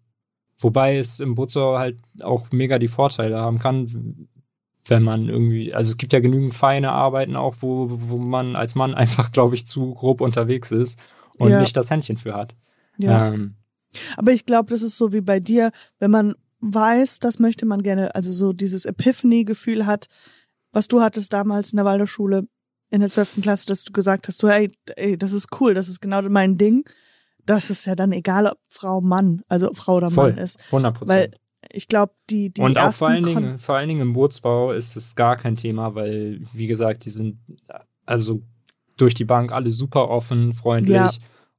wobei 0.60 0.98
es 0.98 1.20
im 1.20 1.34
Bootsbau 1.34 1.80
halt 1.80 1.98
auch 2.22 2.52
mega 2.52 2.78
die 2.78 2.88
Vorteile 2.88 3.40
haben 3.40 3.58
kann, 3.58 4.30
wenn 4.86 5.02
man 5.02 5.30
irgendwie, 5.30 5.74
also 5.74 5.90
es 5.90 5.98
gibt 5.98 6.14
ja 6.14 6.20
genügend 6.20 6.54
feine 6.54 6.92
Arbeiten 6.92 7.36
auch, 7.36 7.56
wo, 7.62 7.88
wo 7.90 8.18
man 8.18 8.56
als 8.56 8.76
Mann 8.76 8.94
einfach, 8.96 9.32
glaube 9.32 9.56
ich, 9.56 9.66
zu 9.66 9.96
grob 9.96 10.22
unterwegs 10.22 10.72
ist 10.72 11.00
und 11.40 11.50
Ja. 11.50 11.60
nicht 11.60 11.76
das 11.76 11.90
Händchen 11.90 12.18
für 12.18 12.36
hat. 12.36 12.56
Ja. 12.98 13.34
Ähm, 13.34 13.56
Aber 14.16 14.32
ich 14.32 14.46
glaube, 14.46 14.70
das 14.70 14.84
ist 14.84 14.96
so 14.96 15.12
wie 15.12 15.22
bei 15.22 15.40
dir, 15.40 15.72
wenn 15.98 16.12
man 16.12 16.36
weiß, 16.60 17.18
das 17.20 17.40
möchte 17.40 17.66
man 17.66 17.82
gerne, 17.82 18.14
also 18.14 18.32
so 18.32 18.54
dieses 18.54 18.86
Epiphany-Gefühl 18.86 19.88
hat, 19.88 20.08
was 20.72 20.88
du 20.88 21.02
hattest 21.02 21.34
damals 21.34 21.72
in 21.72 21.78
der 21.78 21.86
Waldorfschule 21.86 22.48
in 22.90 23.02
der 23.02 23.10
12. 23.10 23.42
Klasse, 23.42 23.68
dass 23.68 23.84
du 23.84 23.94
gesagt 23.94 24.28
hast, 24.28 24.40
so, 24.40 24.48
ey, 24.48 24.72
ey, 24.96 25.18
das 25.18 25.32
ist 25.32 25.48
cool, 25.60 25.74
das 25.74 25.88
ist 25.88 26.02
genau 26.02 26.22
mein 26.24 26.58
Ding. 26.58 26.88
Das 27.46 27.70
ist 27.70 27.86
ja 27.86 27.96
dann 27.96 28.12
egal, 28.12 28.48
ob 28.48 28.58
Frau, 28.68 29.02
Mann, 29.02 29.42
also 29.48 29.74
Frau 29.74 29.98
oder 29.98 30.12
voll, 30.12 30.32
Mann 30.32 30.40
ist. 30.40 30.60
100 30.68 31.02
Weil 31.02 31.30
Prozent. 31.30 31.36
ich 31.72 31.88
glaube, 31.88 32.14
die, 32.30 32.54
die 32.54 32.62
Und 32.62 32.78
auch 32.78 32.94
vor 32.94 33.10
allen, 33.10 33.24
Dingen, 33.24 33.60
vor 33.60 33.76
allen 33.76 33.90
Dingen 33.90 34.02
im 34.02 34.14
Bootsbau 34.14 34.72
ist 34.72 34.96
es 34.96 35.16
gar 35.16 35.38
kein 35.38 35.56
Thema, 35.56 35.96
weil, 35.96 36.42
wie 36.54 36.68
gesagt, 36.68 37.06
die 37.06 37.10
sind 37.10 37.40
also 38.06 38.42
durch 38.98 39.14
die 39.14 39.26
Bank 39.26 39.52
alle 39.52 39.72
super 39.72 40.10
offen, 40.10 40.54
freundlich. 40.54 40.96
Ja. 40.96 41.10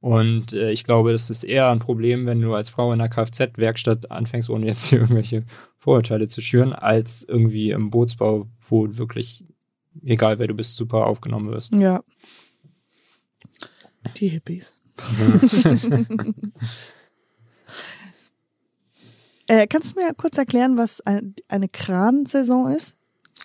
Und 0.00 0.52
äh, 0.52 0.70
ich 0.70 0.84
glaube, 0.84 1.12
das 1.12 1.28
ist 1.30 1.44
eher 1.44 1.68
ein 1.68 1.78
Problem, 1.78 2.26
wenn 2.26 2.40
du 2.40 2.54
als 2.54 2.70
Frau 2.70 2.92
in 2.92 3.00
einer 3.00 3.10
Kfz-Werkstatt 3.10 4.10
anfängst, 4.10 4.48
ohne 4.48 4.66
jetzt 4.66 4.86
hier 4.86 5.00
irgendwelche 5.00 5.44
Vorurteile 5.80 6.28
zu 6.28 6.40
schüren, 6.40 6.72
als 6.72 7.24
irgendwie 7.24 7.70
im 7.70 7.90
Bootsbau, 7.90 8.46
wo 8.60 8.86
wirklich, 8.96 9.44
egal 10.04 10.38
wer 10.38 10.46
du 10.46 10.54
bist, 10.54 10.76
super 10.76 11.06
aufgenommen 11.06 11.50
wirst. 11.50 11.72
Ja. 11.72 12.04
Die 14.16 14.28
Hippies. 14.28 14.78
äh, 19.46 19.66
kannst 19.66 19.96
du 19.96 20.00
mir 20.00 20.14
kurz 20.14 20.36
erklären, 20.36 20.76
was 20.76 21.00
ein, 21.00 21.34
eine 21.48 21.68
Kransaison 21.68 22.70
ist? 22.70 22.98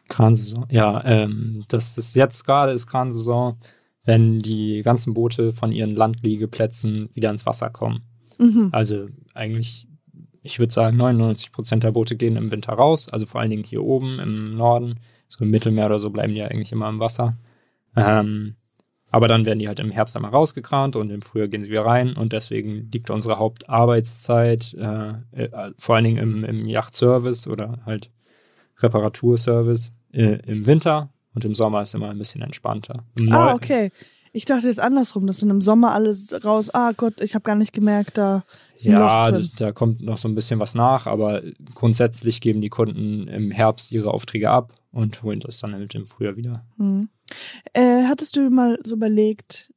Kransaison. 0.09 0.65
Ja, 0.69 1.03
ähm, 1.05 1.63
das 1.69 1.97
ist 1.97 2.15
jetzt 2.15 2.43
gerade 2.45 2.73
ist 2.73 2.87
Kransaison, 2.87 3.57
wenn 4.03 4.39
die 4.39 4.81
ganzen 4.83 5.13
Boote 5.13 5.53
von 5.53 5.71
ihren 5.71 5.95
Landliegeplätzen 5.95 7.09
wieder 7.13 7.29
ins 7.31 7.45
Wasser 7.45 7.69
kommen. 7.69 8.03
Mhm. 8.37 8.69
Also 8.71 9.05
eigentlich, 9.33 9.87
ich 10.45 10.59
würde 10.59 10.73
sagen, 10.73 10.97
99 10.97 11.51
Prozent 11.51 11.83
der 11.83 11.91
Boote 11.91 12.15
gehen 12.15 12.37
im 12.37 12.51
Winter 12.51 12.73
raus, 12.73 13.09
also 13.09 13.25
vor 13.25 13.41
allen 13.41 13.49
Dingen 13.49 13.63
hier 13.63 13.83
oben 13.83 14.19
im 14.19 14.55
Norden, 14.55 14.99
so 15.27 15.43
im 15.43 15.51
Mittelmeer 15.51 15.87
oder 15.87 15.99
so 15.99 16.09
bleiben 16.09 16.33
die 16.33 16.39
ja 16.39 16.47
eigentlich 16.47 16.71
immer 16.71 16.89
im 16.89 16.99
Wasser. 16.99 17.37
Ähm, 17.95 18.55
aber 19.09 19.27
dann 19.27 19.45
werden 19.45 19.59
die 19.59 19.67
halt 19.67 19.79
im 19.79 19.91
Herbst 19.91 20.15
einmal 20.15 20.31
rausgekrant 20.31 20.95
und 20.95 21.09
im 21.09 21.21
Frühjahr 21.21 21.47
gehen 21.47 21.63
sie 21.63 21.69
wieder 21.69 21.85
rein 21.85 22.13
und 22.13 22.33
deswegen 22.33 22.89
liegt 22.91 23.09
unsere 23.09 23.37
Hauptarbeitszeit 23.39 24.73
äh, 24.73 25.13
äh, 25.31 25.71
vor 25.77 25.95
allen 25.95 26.03
Dingen 26.03 26.17
im, 26.17 26.43
im 26.43 26.67
Yachtservice 26.67 27.47
oder 27.47 27.79
halt 27.85 28.11
Reparaturservice 28.79 29.93
äh, 30.11 30.39
im 30.45 30.65
Winter 30.65 31.13
und 31.33 31.45
im 31.45 31.55
Sommer 31.55 31.81
ist 31.81 31.95
immer 31.95 32.09
ein 32.09 32.17
bisschen 32.17 32.41
entspannter. 32.41 33.05
Im 33.17 33.31
Ah, 33.31 33.53
okay. 33.53 33.89
Ich 34.35 34.43
dachte 34.43 34.67
jetzt 34.67 34.81
andersrum, 34.81 35.27
dass 35.27 35.37
dann 35.37 35.49
im 35.49 35.61
Sommer 35.61 35.93
alles 35.93 36.43
raus, 36.43 36.69
ah 36.73 36.91
Gott, 36.91 37.21
ich 37.21 37.35
habe 37.35 37.43
gar 37.43 37.55
nicht 37.55 37.71
gemerkt, 37.71 38.17
da 38.17 38.43
ist 38.75 38.85
ein 38.85 38.91
Ja, 38.91 39.29
Loch 39.29 39.37
drin. 39.37 39.49
da 39.59 39.71
kommt 39.71 40.01
noch 40.01 40.17
so 40.17 40.27
ein 40.27 40.35
bisschen 40.35 40.59
was 40.59 40.75
nach, 40.75 41.07
aber 41.07 41.41
grundsätzlich 41.73 42.41
geben 42.41 42.59
die 42.59 42.67
Kunden 42.67 43.29
im 43.29 43.51
Herbst 43.51 43.93
ihre 43.93 44.11
Aufträge 44.13 44.49
ab 44.49 44.73
und 44.91 45.23
holen 45.23 45.39
das 45.39 45.59
dann 45.59 45.73
halt 45.73 45.95
im 45.95 46.05
Frühjahr 46.05 46.35
wieder. 46.35 46.65
Mhm. 46.75 47.07
Äh, 47.71 48.03
hattest 48.09 48.35
du 48.35 48.49
mal 48.49 48.77
so 48.83 48.95
überlegt, 48.95 49.71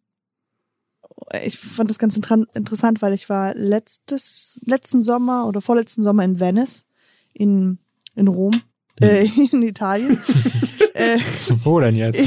ich 1.45 1.57
fand 1.57 1.89
das 1.89 2.01
ganz 2.01 2.17
interessant, 2.17 3.01
weil 3.01 3.13
ich 3.13 3.29
war 3.29 3.55
letztes, 3.55 4.61
letzten 4.65 5.03
Sommer 5.03 5.47
oder 5.47 5.61
vorletzten 5.61 6.03
Sommer 6.03 6.25
in 6.25 6.41
Venice, 6.41 6.85
in, 7.33 7.79
in 8.17 8.27
Rom, 8.27 8.61
äh, 9.01 9.25
in 9.53 9.63
Italien. 9.63 10.19
äh, 10.95 11.21
Wo 11.63 11.79
denn 11.79 11.95
jetzt? 11.95 12.21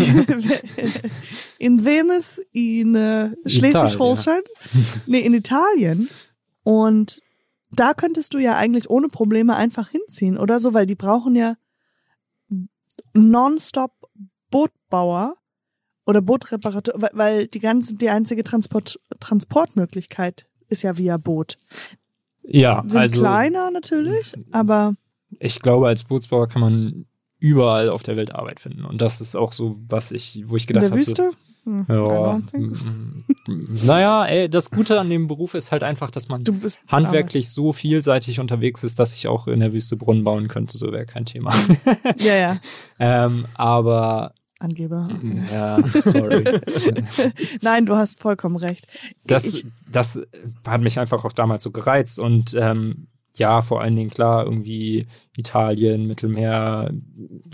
in 1.61 1.85
Venice, 1.85 2.41
in 2.51 2.95
äh, 2.95 3.29
Schleswig-Holstein, 3.45 4.41
nee, 5.05 5.19
in 5.19 5.35
Italien. 5.35 6.09
Und 6.63 7.21
da 7.71 7.93
könntest 7.93 8.33
du 8.33 8.39
ja 8.39 8.57
eigentlich 8.57 8.89
ohne 8.89 9.09
Probleme 9.09 9.55
einfach 9.55 9.89
hinziehen, 9.89 10.37
oder 10.39 10.59
so, 10.59 10.73
weil 10.73 10.87
die 10.87 10.95
brauchen 10.95 11.35
ja 11.35 11.55
nonstop 13.13 13.91
Bootbauer 14.49 15.35
oder 16.05 16.21
Bootreparatur, 16.21 16.95
weil, 17.13 17.47
die 17.47 17.59
ganze, 17.59 17.95
die 17.95 18.09
einzige 18.09 18.43
Transport, 18.43 18.99
Transportmöglichkeit 19.19 20.47
ist 20.67 20.81
ja 20.81 20.97
via 20.97 21.17
Boot. 21.17 21.57
ja, 22.43 22.83
Sind 22.87 22.99
also 22.99 23.21
kleiner 23.21 23.69
natürlich, 23.71 24.33
aber 24.51 24.95
ich 25.39 25.59
glaube, 25.59 25.87
als 25.87 26.03
Bootsbauer 26.03 26.47
kann 26.47 26.61
man 26.61 27.05
überall 27.39 27.89
auf 27.89 28.03
der 28.03 28.17
Welt 28.17 28.33
Arbeit 28.35 28.59
finden. 28.59 28.83
Und 28.83 29.01
das 29.01 29.21
ist 29.21 29.35
auch 29.35 29.53
so, 29.53 29.77
was 29.87 30.11
ich, 30.11 30.43
wo 30.47 30.55
ich 30.57 30.63
In 30.63 30.67
gedacht 30.67 30.83
der 30.83 30.89
habe. 30.91 30.99
Wüste? 30.99 31.23
Hm, 31.23 31.31
I 31.31 31.31
Ja, 31.31 31.31
don't 31.31 31.35
think 31.35 31.37
so. 31.37 31.50
Mm, 31.65 31.85
mm, 31.87 33.85
naja, 33.85 34.25
ey, 34.25 34.49
das 34.49 34.71
Gute 34.71 34.99
an 34.99 35.09
dem 35.09 35.27
Beruf 35.27 35.53
ist 35.53 35.71
halt 35.71 35.83
einfach, 35.83 36.11
dass 36.11 36.27
man 36.29 36.43
Du 36.43 36.53
bist 36.53 36.79
handwerklich 36.87 37.49
so 37.49 37.73
vielseitig 37.73 38.39
unterwegs 38.39 38.83
ist, 38.83 38.99
dass 38.99 39.15
ich 39.15 39.27
auch 39.27 39.47
in 39.47 39.59
der 39.59 39.73
Wüste 39.73 39.95
Brunnen 39.97 40.23
bauen 40.23 40.47
könnte, 40.47 40.77
so 40.77 40.91
wäre 40.91 41.05
kein 41.05 41.25
Thema. 41.25 41.53
Ja, 42.17 42.35
ja. 42.35 42.59
ähm, 42.99 43.45
aber 43.55 44.33
Angeber. 44.59 45.07
ja, 45.51 45.79
sorry. 45.87 46.43
Nein, 47.61 47.85
du 47.87 47.95
hast 47.95 48.19
vollkommen 48.19 48.57
recht. 48.57 48.85
Das, 49.25 49.43
Ich- 49.45 49.65
das 49.91 50.21
hat 50.67 50.81
mich 50.81 50.99
einfach 50.99 51.25
auch 51.25 51.31
damals 51.33 51.63
so 51.63 51.71
gereizt 51.71 52.19
und 52.19 52.53
ähm, 52.53 53.07
ja, 53.37 53.61
vor 53.61 53.81
allen 53.81 53.95
Dingen 53.95 54.09
klar, 54.11 54.43
irgendwie 54.45 55.07
Italien, 55.35 56.05
Mittelmeer, 56.05 56.91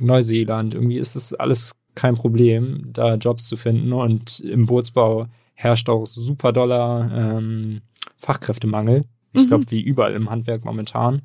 Neuseeland, 0.01 0.73
irgendwie 0.73 0.97
ist 0.97 1.15
es 1.15 1.33
alles 1.33 1.73
kein 1.97 2.15
Problem, 2.15 2.83
da 2.93 3.15
Jobs 3.15 3.47
zu 3.47 3.57
finden 3.57 3.91
und 3.91 4.39
im 4.39 4.65
Bootsbau 4.67 5.25
herrscht 5.53 5.89
auch 5.89 6.05
super 6.05 6.53
doller 6.53 7.11
ähm, 7.13 7.81
Fachkräftemangel. 8.17 9.03
Ich 9.33 9.43
Mhm. 9.43 9.47
glaube, 9.47 9.71
wie 9.71 9.81
überall 9.81 10.13
im 10.13 10.29
Handwerk 10.29 10.63
momentan. 10.63 11.23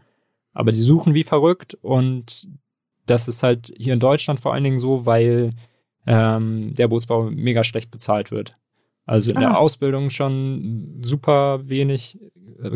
Aber 0.52 0.72
die 0.72 0.78
suchen 0.80 1.14
wie 1.14 1.22
verrückt 1.24 1.74
und 1.82 2.48
das 3.06 3.28
ist 3.28 3.42
halt 3.42 3.72
hier 3.76 3.92
in 3.94 4.00
Deutschland 4.00 4.40
vor 4.40 4.52
allen 4.54 4.64
Dingen 4.64 4.78
so, 4.78 5.06
weil 5.06 5.52
ähm, 6.06 6.74
der 6.74 6.88
Bootsbau 6.88 7.30
mega 7.30 7.62
schlecht 7.64 7.90
bezahlt 7.90 8.30
wird. 8.30 8.56
Also 9.06 9.30
in 9.30 9.36
Ah. 9.36 9.40
der 9.40 9.58
Ausbildung 9.58 10.10
schon 10.10 10.98
super 11.02 11.68
wenig 11.68 12.18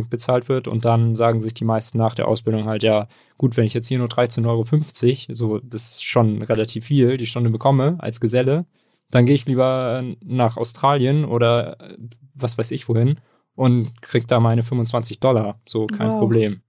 bezahlt 0.09 0.49
wird 0.49 0.69
und 0.69 0.85
dann 0.85 1.15
sagen 1.15 1.41
sich 1.43 1.55
die 1.55 1.65
meisten 1.65 1.99
nach 1.99 2.15
der 2.15 2.29
Ausbildung 2.29 2.67
halt, 2.67 2.83
ja, 2.83 3.07
gut, 3.37 3.57
wenn 3.57 3.65
ich 3.65 3.75
jetzt 3.75 3.87
hier 3.87 3.99
nur 3.99 4.09
13,50 4.09 4.47
Euro, 4.49 5.35
so, 5.35 5.59
das 5.59 5.93
ist 5.93 6.05
schon 6.05 6.43
relativ 6.43 6.87
viel, 6.87 7.17
die 7.17 7.27
Stunde 7.27 7.51
bekomme 7.51 7.97
als 7.99 8.21
Geselle, 8.21 8.67
dann 9.11 9.27
gehe 9.27 9.35
ich 9.35 9.47
lieber 9.47 10.03
nach 10.25 10.57
Australien 10.57 11.25
oder 11.25 11.81
äh, 11.81 11.97
was 12.35 12.59
weiß 12.59 12.71
ich 12.71 12.89
wohin 12.89 13.21
und 13.55 14.03
krieg 14.03 14.29
da 14.29 14.41
meine 14.41 14.63
25 14.63 15.21
Dollar, 15.21 15.61
so 15.67 15.87
kein 15.87 16.11
Wow. 16.11 16.19
Problem. 16.19 16.61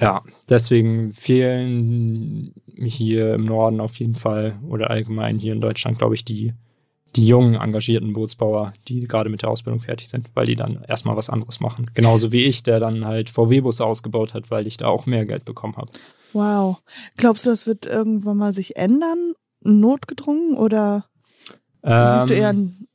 Ja, 0.00 0.22
deswegen 0.48 1.12
fehlen 1.12 2.54
hier 2.76 3.34
im 3.34 3.44
Norden 3.44 3.80
auf 3.80 3.98
jeden 3.98 4.14
Fall 4.14 4.58
oder 4.68 4.90
allgemein 4.90 5.38
hier 5.38 5.52
in 5.52 5.60
Deutschland, 5.60 5.98
glaube 5.98 6.14
ich, 6.14 6.24
die, 6.24 6.52
die 7.16 7.26
jungen, 7.26 7.54
engagierten 7.54 8.12
Bootsbauer, 8.12 8.72
die 8.88 9.02
gerade 9.02 9.30
mit 9.30 9.42
der 9.42 9.50
Ausbildung 9.50 9.80
fertig 9.80 10.08
sind, 10.08 10.30
weil 10.34 10.46
die 10.46 10.56
dann 10.56 10.82
erstmal 10.88 11.16
was 11.16 11.30
anderes 11.30 11.60
machen. 11.60 11.90
Genauso 11.94 12.32
wie 12.32 12.44
ich, 12.44 12.62
der 12.62 12.80
dann 12.80 13.04
halt 13.04 13.30
VW-Busse 13.30 13.84
ausgebaut 13.84 14.34
hat, 14.34 14.50
weil 14.50 14.66
ich 14.66 14.76
da 14.76 14.88
auch 14.88 15.06
mehr 15.06 15.24
Geld 15.26 15.44
bekommen 15.44 15.76
habe. 15.76 15.92
Wow. 16.32 16.78
Glaubst 17.16 17.46
du, 17.46 17.50
das 17.50 17.66
wird 17.66 17.86
irgendwann 17.86 18.36
mal 18.36 18.52
sich 18.52 18.76
ändern? 18.76 19.34
Notgedrungen? 19.60 20.56
Oder 20.56 21.06
siehst 21.82 22.30
du 22.30 22.34
eher, 22.34 22.50
Ähm, 22.50 22.88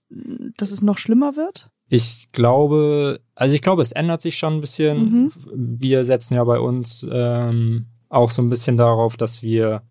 dass 0.58 0.72
es 0.72 0.82
noch 0.82 0.98
schlimmer 0.98 1.36
wird? 1.36 1.70
Ich 1.88 2.32
glaube, 2.32 3.20
also 3.36 3.56
ich 3.56 3.62
glaube, 3.62 3.82
es 3.82 3.92
ändert 3.92 4.22
sich 4.22 4.38
schon 4.38 4.56
ein 4.56 4.62
bisschen. 4.62 4.98
Mhm. 4.98 5.32
Wir 5.80 6.04
setzen 6.04 6.36
ja 6.36 6.44
bei 6.44 6.60
uns 6.60 7.06
ähm, 7.10 7.88
auch 8.10 8.30
so 8.30 8.42
ein 8.42 8.50
bisschen 8.50 8.78
darauf, 8.78 9.18
dass 9.18 9.42
wir 9.42 9.84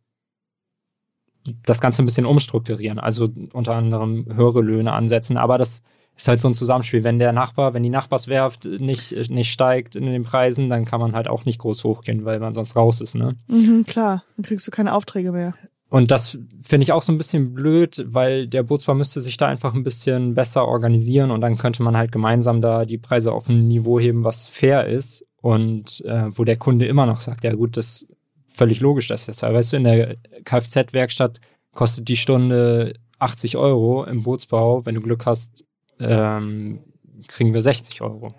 das 1.64 1.80
Ganze 1.80 2.02
ein 2.02 2.04
bisschen 2.04 2.26
umstrukturieren. 2.26 2.98
Also 2.98 3.28
unter 3.52 3.74
anderem 3.74 4.26
höhere 4.32 4.60
Löhne 4.60 4.92
ansetzen. 4.92 5.36
Aber 5.36 5.58
das 5.58 5.82
ist 6.16 6.28
halt 6.28 6.40
so 6.40 6.48
ein 6.48 6.54
Zusammenspiel. 6.54 7.04
Wenn 7.04 7.18
der 7.18 7.32
Nachbar, 7.32 7.74
wenn 7.74 7.82
die 7.82 7.90
Nachbarswerft 7.90 8.64
nicht, 8.64 9.30
nicht 9.30 9.52
steigt 9.52 9.96
in 9.96 10.06
den 10.06 10.24
Preisen, 10.24 10.68
dann 10.68 10.84
kann 10.84 11.00
man 11.00 11.14
halt 11.14 11.28
auch 11.28 11.44
nicht 11.44 11.60
groß 11.60 11.84
hochgehen, 11.84 12.24
weil 12.24 12.40
man 12.40 12.52
sonst 12.52 12.76
raus 12.76 13.00
ist, 13.00 13.14
ne? 13.14 13.36
Mhm, 13.46 13.84
klar. 13.86 14.24
Dann 14.36 14.44
kriegst 14.44 14.66
du 14.66 14.70
keine 14.70 14.94
Aufträge 14.94 15.32
mehr. 15.32 15.54
Und 15.90 16.10
das 16.10 16.38
finde 16.62 16.82
ich 16.82 16.92
auch 16.92 17.02
so 17.02 17.12
ein 17.12 17.18
bisschen 17.18 17.54
blöd, 17.54 18.04
weil 18.08 18.46
der 18.46 18.62
Bootsbau 18.62 18.94
müsste 18.94 19.20
sich 19.22 19.38
da 19.38 19.46
einfach 19.46 19.74
ein 19.74 19.84
bisschen 19.84 20.34
besser 20.34 20.66
organisieren 20.66 21.30
und 21.30 21.40
dann 21.40 21.56
könnte 21.56 21.82
man 21.82 21.96
halt 21.96 22.12
gemeinsam 22.12 22.60
da 22.60 22.84
die 22.84 22.98
Preise 22.98 23.32
auf 23.32 23.48
ein 23.48 23.68
Niveau 23.68 23.98
heben, 23.98 24.22
was 24.22 24.48
fair 24.48 24.86
ist 24.86 25.24
und 25.40 26.04
äh, 26.04 26.26
wo 26.36 26.44
der 26.44 26.58
Kunde 26.58 26.86
immer 26.86 27.06
noch 27.06 27.18
sagt, 27.18 27.44
ja 27.44 27.54
gut, 27.54 27.78
das 27.78 28.06
völlig 28.58 28.80
logisch, 28.80 29.08
dass 29.08 29.26
das, 29.26 29.42
weißt 29.42 29.72
du, 29.72 29.76
in 29.76 29.84
der 29.84 30.16
Kfz-Werkstatt 30.44 31.38
kostet 31.72 32.08
die 32.08 32.16
Stunde 32.16 32.92
80 33.20 33.56
Euro, 33.56 34.04
im 34.04 34.22
Bootsbau, 34.22 34.84
wenn 34.84 34.96
du 34.96 35.00
Glück 35.00 35.26
hast, 35.26 35.64
ähm, 36.00 36.80
kriegen 37.28 37.54
wir 37.54 37.62
60 37.62 38.02
Euro. 38.02 38.34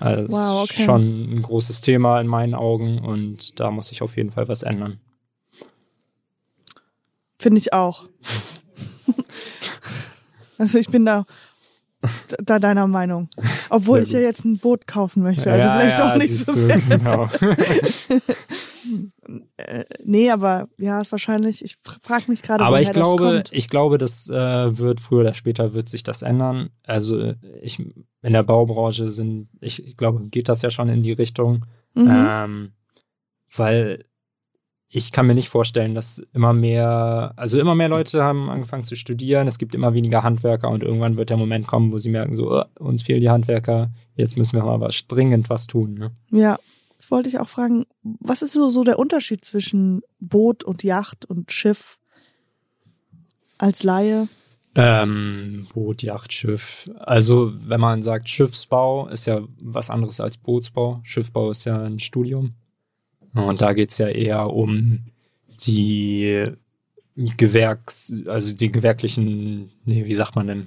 Also 0.00 0.32
Wow, 0.32 0.64
okay. 0.64 0.84
schon 0.84 1.36
ein 1.36 1.42
großes 1.42 1.80
Thema 1.80 2.20
in 2.20 2.26
meinen 2.26 2.54
Augen 2.54 2.98
und 2.98 3.60
da 3.60 3.70
muss 3.70 3.88
sich 3.88 4.02
auf 4.02 4.16
jeden 4.16 4.30
Fall 4.30 4.48
was 4.48 4.62
ändern. 4.62 5.00
Finde 7.38 7.58
ich 7.58 7.72
auch. 7.72 8.08
also 10.58 10.78
ich 10.78 10.88
bin 10.88 11.04
da, 11.04 11.24
da 12.42 12.58
deiner 12.58 12.86
Meinung. 12.86 13.28
Obwohl 13.70 14.02
ich 14.02 14.10
ja 14.12 14.20
jetzt 14.20 14.44
ein 14.44 14.58
Boot 14.58 14.86
kaufen 14.86 15.22
möchte. 15.22 15.50
Also 15.50 15.68
Ja, 15.68 15.78
vielleicht 15.78 15.98
ja, 15.98 16.10
doch 16.10 16.16
nicht 16.16 16.36
so 16.36 16.52
sehr. 16.52 16.78
Genau. 16.78 17.28
Äh, 19.56 19.84
nee, 20.04 20.30
aber 20.30 20.68
ja, 20.78 21.00
ist 21.00 21.12
wahrscheinlich, 21.12 21.64
ich 21.64 21.76
frage 22.02 22.24
mich 22.28 22.42
gerade, 22.42 22.64
Aber 22.64 22.80
ich 22.80 22.92
glaube, 22.92 23.44
ich 23.50 23.68
glaube, 23.68 23.98
das 23.98 24.28
äh, 24.28 24.78
wird 24.78 25.00
früher 25.00 25.20
oder 25.20 25.34
später 25.34 25.74
wird 25.74 25.88
sich 25.88 26.02
das 26.02 26.22
ändern. 26.22 26.70
Also 26.86 27.18
äh, 27.20 27.36
ich 27.62 27.78
in 27.78 28.32
der 28.32 28.42
Baubranche 28.42 29.08
sind, 29.08 29.48
ich, 29.60 29.86
ich 29.86 29.96
glaube, 29.96 30.26
geht 30.28 30.48
das 30.48 30.62
ja 30.62 30.70
schon 30.70 30.88
in 30.88 31.02
die 31.02 31.12
Richtung, 31.12 31.64
Mhm. 31.96 32.10
ähm, 32.10 32.72
weil 33.54 34.00
ich 34.88 35.10
kann 35.12 35.26
mir 35.26 35.34
nicht 35.34 35.48
vorstellen, 35.48 35.94
dass 35.94 36.22
immer 36.32 36.52
mehr, 36.52 37.32
also 37.36 37.58
immer 37.58 37.74
mehr 37.74 37.88
Leute 37.88 38.22
haben 38.22 38.48
angefangen 38.48 38.84
zu 38.84 38.94
studieren. 38.94 39.48
Es 39.48 39.58
gibt 39.58 39.74
immer 39.74 39.92
weniger 39.94 40.22
Handwerker 40.22 40.70
und 40.70 40.82
irgendwann 40.84 41.16
wird 41.16 41.30
der 41.30 41.36
Moment 41.36 41.66
kommen, 41.66 41.92
wo 41.92 41.98
sie 41.98 42.10
merken, 42.10 42.36
so 42.36 42.52
oh, 42.52 42.64
uns 42.78 43.02
fehlen 43.02 43.20
die 43.20 43.30
Handwerker. 43.30 43.90
Jetzt 44.14 44.36
müssen 44.36 44.56
wir 44.56 44.64
mal 44.64 44.80
was 44.80 45.04
dringend 45.08 45.50
was 45.50 45.66
tun. 45.66 45.94
Ne? 45.94 46.10
Ja, 46.30 46.58
jetzt 46.94 47.10
wollte 47.10 47.28
ich 47.28 47.38
auch 47.38 47.48
fragen, 47.48 47.86
was 48.02 48.42
ist 48.42 48.52
so, 48.52 48.70
so 48.70 48.84
der 48.84 48.98
Unterschied 48.98 49.44
zwischen 49.44 50.02
Boot 50.20 50.64
und 50.64 50.82
Yacht 50.82 51.26
und 51.26 51.52
Schiff 51.52 51.98
als 53.58 53.82
Laie? 53.82 54.28
Ähm, 54.76 55.66
Boot, 55.72 56.02
Yacht, 56.02 56.32
Schiff. 56.32 56.90
Also, 56.98 57.52
wenn 57.68 57.80
man 57.80 58.02
sagt 58.02 58.28
Schiffsbau, 58.28 59.06
ist 59.08 59.26
ja 59.26 59.42
was 59.60 59.90
anderes 59.90 60.18
als 60.18 60.36
Bootsbau. 60.36 61.00
Schiffbau 61.04 61.50
ist 61.50 61.64
ja 61.64 61.80
ein 61.80 62.00
Studium. 62.00 62.54
Und 63.34 63.60
da 63.60 63.72
geht's 63.72 63.98
ja 63.98 64.08
eher 64.08 64.50
um 64.50 65.04
die 65.66 66.46
Gewerks, 67.14 68.12
also 68.26 68.54
die 68.54 68.72
gewerklichen, 68.72 69.70
nee, 69.84 70.06
wie 70.06 70.14
sagt 70.14 70.34
man 70.34 70.46
denn? 70.46 70.66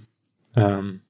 Ähm, 0.55 1.01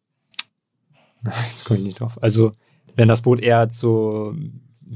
jetzt 1.50 1.66
komme 1.66 1.80
ich 1.80 1.86
nicht 1.86 2.00
drauf. 2.00 2.22
Also, 2.22 2.52
wenn 2.96 3.08
das 3.08 3.22
Boot 3.22 3.40
eher 3.40 3.70
so 3.70 4.36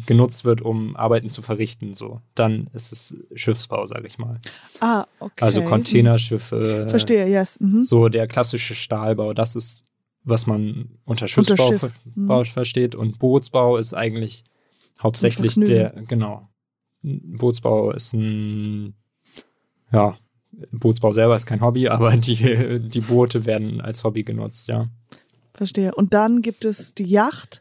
genutzt 0.05 0.45
wird, 0.45 0.61
um 0.61 0.95
Arbeiten 0.95 1.27
zu 1.27 1.41
verrichten, 1.41 1.93
so, 1.93 2.21
dann 2.35 2.67
ist 2.73 2.91
es 2.91 3.15
Schiffsbau, 3.35 3.85
sage 3.85 4.07
ich 4.07 4.17
mal. 4.17 4.39
Ah, 4.79 5.05
okay. 5.19 5.43
Also 5.43 5.61
Containerschiffe. 5.63 6.87
Verstehe, 6.89 7.27
yes. 7.27 7.59
Mhm. 7.59 7.83
So 7.83 8.09
der 8.09 8.27
klassische 8.27 8.75
Stahlbau, 8.75 9.33
das 9.33 9.55
ist, 9.55 9.83
was 10.23 10.47
man 10.47 10.97
unter 11.03 11.27
Schiffsbau 11.27 11.71
Schiff, 11.71 11.79
ver 11.79 11.91
mhm. 12.15 12.45
Versteht. 12.45 12.95
Und 12.95 13.19
Bootsbau 13.19 13.77
ist 13.77 13.93
eigentlich 13.93 14.43
hauptsächlich 15.01 15.55
der, 15.55 15.93
genau. 16.07 16.47
Bootsbau 17.01 17.91
ist 17.91 18.13
ein, 18.13 18.95
ja, 19.91 20.15
Bootsbau 20.71 21.11
selber 21.11 21.35
ist 21.35 21.45
kein 21.45 21.61
Hobby, 21.61 21.87
aber 21.89 22.15
die, 22.15 22.79
die 22.79 23.01
Boote 23.01 23.45
werden 23.45 23.81
als 23.81 24.03
Hobby 24.03 24.23
genutzt, 24.23 24.67
ja. 24.67 24.89
Verstehe. 25.53 25.93
Und 25.93 26.13
dann 26.13 26.41
gibt 26.41 26.63
es 26.65 26.93
die 26.93 27.03
Yacht. 27.03 27.61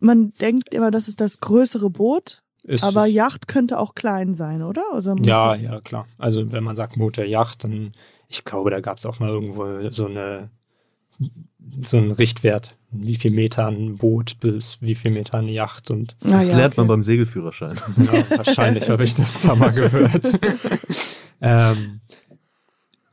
Man 0.00 0.32
denkt 0.40 0.72
immer, 0.74 0.90
das 0.90 1.08
ist 1.08 1.20
das 1.20 1.40
größere 1.40 1.90
Boot, 1.90 2.42
Ist 2.62 2.84
aber 2.84 3.06
Yacht 3.06 3.48
könnte 3.48 3.78
auch 3.78 3.94
klein 3.94 4.34
sein, 4.34 4.62
oder? 4.62 4.82
Also 4.92 5.14
muss 5.16 5.26
Ja, 5.26 5.54
ja, 5.54 5.80
klar. 5.80 6.06
Also 6.18 6.52
wenn 6.52 6.64
man 6.64 6.76
sagt 6.76 6.96
Motor 6.96 7.24
Yacht, 7.24 7.64
dann, 7.64 7.92
ich 8.28 8.44
glaube, 8.44 8.70
da 8.70 8.80
gab 8.80 8.98
es 8.98 9.06
auch 9.06 9.18
mal 9.18 9.28
irgendwo 9.30 9.90
so 9.90 10.06
eine 10.06 10.50
so 11.82 11.96
einen 11.96 12.12
Richtwert, 12.12 12.76
wie 12.92 13.16
viel 13.16 13.32
Meter 13.32 13.66
ein 13.66 13.96
Boot 13.96 14.38
bis 14.40 14.80
wie 14.80 14.94
viel 14.94 15.10
Meter 15.10 15.38
eine 15.38 15.50
Yacht 15.50 15.90
und 15.90 16.16
Ah, 16.24 16.28
Das 16.30 16.50
ja, 16.50 16.56
lernt 16.56 16.76
man 16.76 16.84
okay. 16.84 16.92
beim 16.92 17.02
Segelführerschein. 17.02 17.76
ja, 17.96 18.30
wahrscheinlich 18.38 18.88
habe 18.88 19.02
ich 19.04 19.14
das 19.14 19.42
da 19.42 19.54
mal 19.56 19.72
gehört. 19.72 20.32
ähm, 21.40 22.00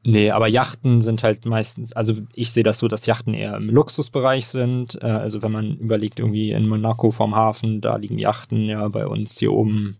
nee, 0.06 0.32
aber 0.32 0.48
Yachten 0.48 1.02
sind 1.02 1.24
halt 1.24 1.46
meistens, 1.46 1.94
also 1.94 2.14
ich 2.34 2.52
sehe 2.52 2.64
das 2.64 2.80
so, 2.80 2.88
dass 2.88 3.06
Yachten 3.06 3.34
eher 3.34 3.56
im 3.58 3.70
Luxusbereich 3.70 4.46
sind. 4.48 4.98
Äh, 5.02 5.08
also 5.08 5.42
wenn 5.42 5.52
man 5.52 5.78
überlegt, 5.78 6.20
irgendwie 6.20 6.52
in 6.52 6.68
Monaco 6.68 7.12
vom 7.12 7.36
Hafen, 7.36 7.82
da 7.82 7.98
liegen 7.98 8.18
Yachten, 8.18 8.66
ja, 8.66 8.88
bei 8.88 9.06
uns 9.08 9.38
hier 9.38 9.52
oben 9.52 9.98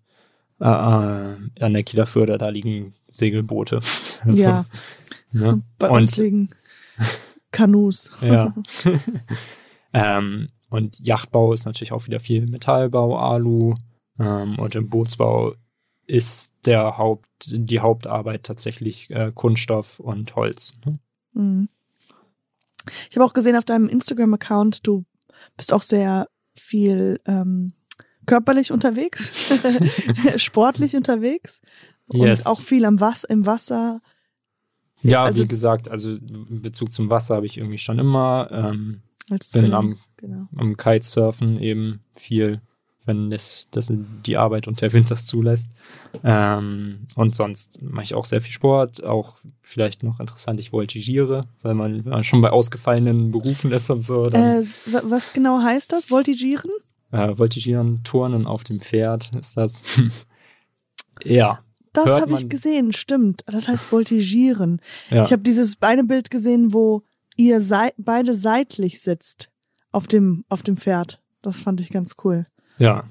äh, 0.62 0.66
äh, 0.66 1.36
an 1.60 1.74
der 1.74 1.84
Kieler 1.84 2.06
Förde, 2.06 2.38
da 2.38 2.50
liegen 2.50 2.94
Segelboote. 3.12 3.80
Also, 4.24 4.42
Ja, 4.42 4.66
ne? 5.34 5.62
bei 5.78 5.90
Und 5.90 5.98
uns 6.02 6.18
liegen 6.18 6.50
Kanus. 7.52 8.10
ja. 8.22 8.56
ähm, 9.94 10.50
und 10.70 11.00
Yachtbau 11.00 11.54
ist 11.54 11.66
natürlich 11.66 11.92
auch 11.92 12.08
wieder 12.08 12.20
viel 12.20 12.48
Metallbau, 12.48 13.18
Alu. 13.20 13.76
Ähm, 14.20 14.58
und 14.58 14.74
im 14.76 14.90
Bootsbau 14.90 15.54
ist 16.08 16.54
der 16.66 16.98
Haupt, 16.98 17.28
die 17.48 17.80
Hauptarbeit 17.80 18.44
tatsächlich 18.44 19.10
äh, 19.12 19.32
Kunststoff 19.34 20.00
und 20.00 20.36
Holz. 20.36 20.74
Ne? 20.86 21.00
Mhm. 21.34 21.70
Ich 23.10 23.16
habe 23.18 23.26
auch 23.26 23.34
gesehen 23.34 23.56
auf 23.56 23.66
deinem 23.66 23.90
Instagram-Account, 23.90 24.86
du 24.86 25.06
bist 25.58 25.74
auch 25.74 25.82
sehr 25.82 26.30
viel 26.56 27.20
ähm, 27.26 27.74
körperlich 28.28 28.72
unterwegs, 28.72 29.34
sportlich 30.38 30.96
unterwegs 30.96 31.62
und 32.08 32.22
Yes. 32.28 32.46
auch 32.46 32.62
viel 32.62 32.86
am 32.86 33.00
Was 33.00 33.24
im 33.24 33.46
Wasser. 33.46 34.02
Ja, 35.02 35.24
Also- 35.24 35.44
wie 35.44 35.48
gesagt, 35.48 35.90
also 35.90 36.12
in 36.16 36.62
Bezug 36.62 36.92
zum 36.92 37.10
Wasser 37.10 37.36
habe 37.36 37.46
ich 37.48 37.58
irgendwie 37.58 37.78
schon 37.80 38.00
immer. 38.00 38.48
Ähm, 38.52 39.02
Als 39.30 39.52
bin 39.52 39.74
am, 39.74 39.98
genau. 40.18 40.48
am 40.56 40.78
Kitesurfen 40.78 41.58
eben 41.60 42.02
viel, 42.16 42.62
wenn 43.06 43.30
das, 43.30 43.68
das 43.72 43.92
die 44.26 44.38
Arbeit 44.38 44.68
und 44.68 44.82
der 44.82 44.92
Wind 44.94 45.12
das 45.12 45.26
zulässt. 45.28 45.70
Ähm, 46.24 47.08
und 47.16 47.36
sonst 47.36 47.82
mache 47.82 48.04
ich 48.06 48.16
auch 48.16 48.26
sehr 48.26 48.42
viel 48.42 48.52
Sport. 48.52 49.04
Auch 49.04 49.38
vielleicht 49.62 50.04
noch 50.04 50.20
interessant, 50.20 50.60
ich 50.60 50.72
voltigiere, 50.72 51.46
weil 51.62 51.74
man, 51.76 52.02
man 52.06 52.24
schon 52.24 52.42
bei 52.42 52.50
ausgefallenen 52.50 53.32
Berufen 53.32 53.72
ist 53.72 53.90
und 53.90 54.02
so, 54.02 54.28
Äh, 54.30 54.64
wa- 54.88 55.04
was 55.06 55.34
genau 55.34 55.62
heißt 55.62 55.92
das? 55.92 56.06
Voltigieren? 56.10 56.72
äh, 57.12 57.36
voltigieren, 57.36 58.02
turnen 58.04 58.46
auf 58.48 58.64
dem 58.64 58.80
Pferd 58.80 59.32
ist 59.40 59.56
das. 59.56 59.82
ja, 61.24 61.60
Das 61.94 62.08
habe 62.22 62.34
ich 62.34 62.50
gesehen, 62.50 62.92
stimmt. 62.94 63.44
Das 63.46 63.68
heißt 63.68 63.86
Voltigieren. 63.86 64.82
ja. 65.10 65.24
Ich 65.24 65.32
habe 65.32 65.44
dieses 65.44 65.82
eine 65.82 66.04
Bild 66.04 66.30
gesehen, 66.30 66.74
wo 66.74 67.04
ihr 67.38 67.62
sei 67.62 67.94
beide 67.98 68.34
seitlich 68.34 69.02
sitzt 69.02 69.50
auf 69.92 70.08
dem, 70.08 70.44
auf 70.50 70.64
dem 70.64 70.78
Pferd. 70.78 71.22
Das 71.42 71.60
fand 71.62 71.80
ich 71.80 71.90
ganz 71.90 72.16
cool. 72.24 72.46
Ja. 72.78 73.04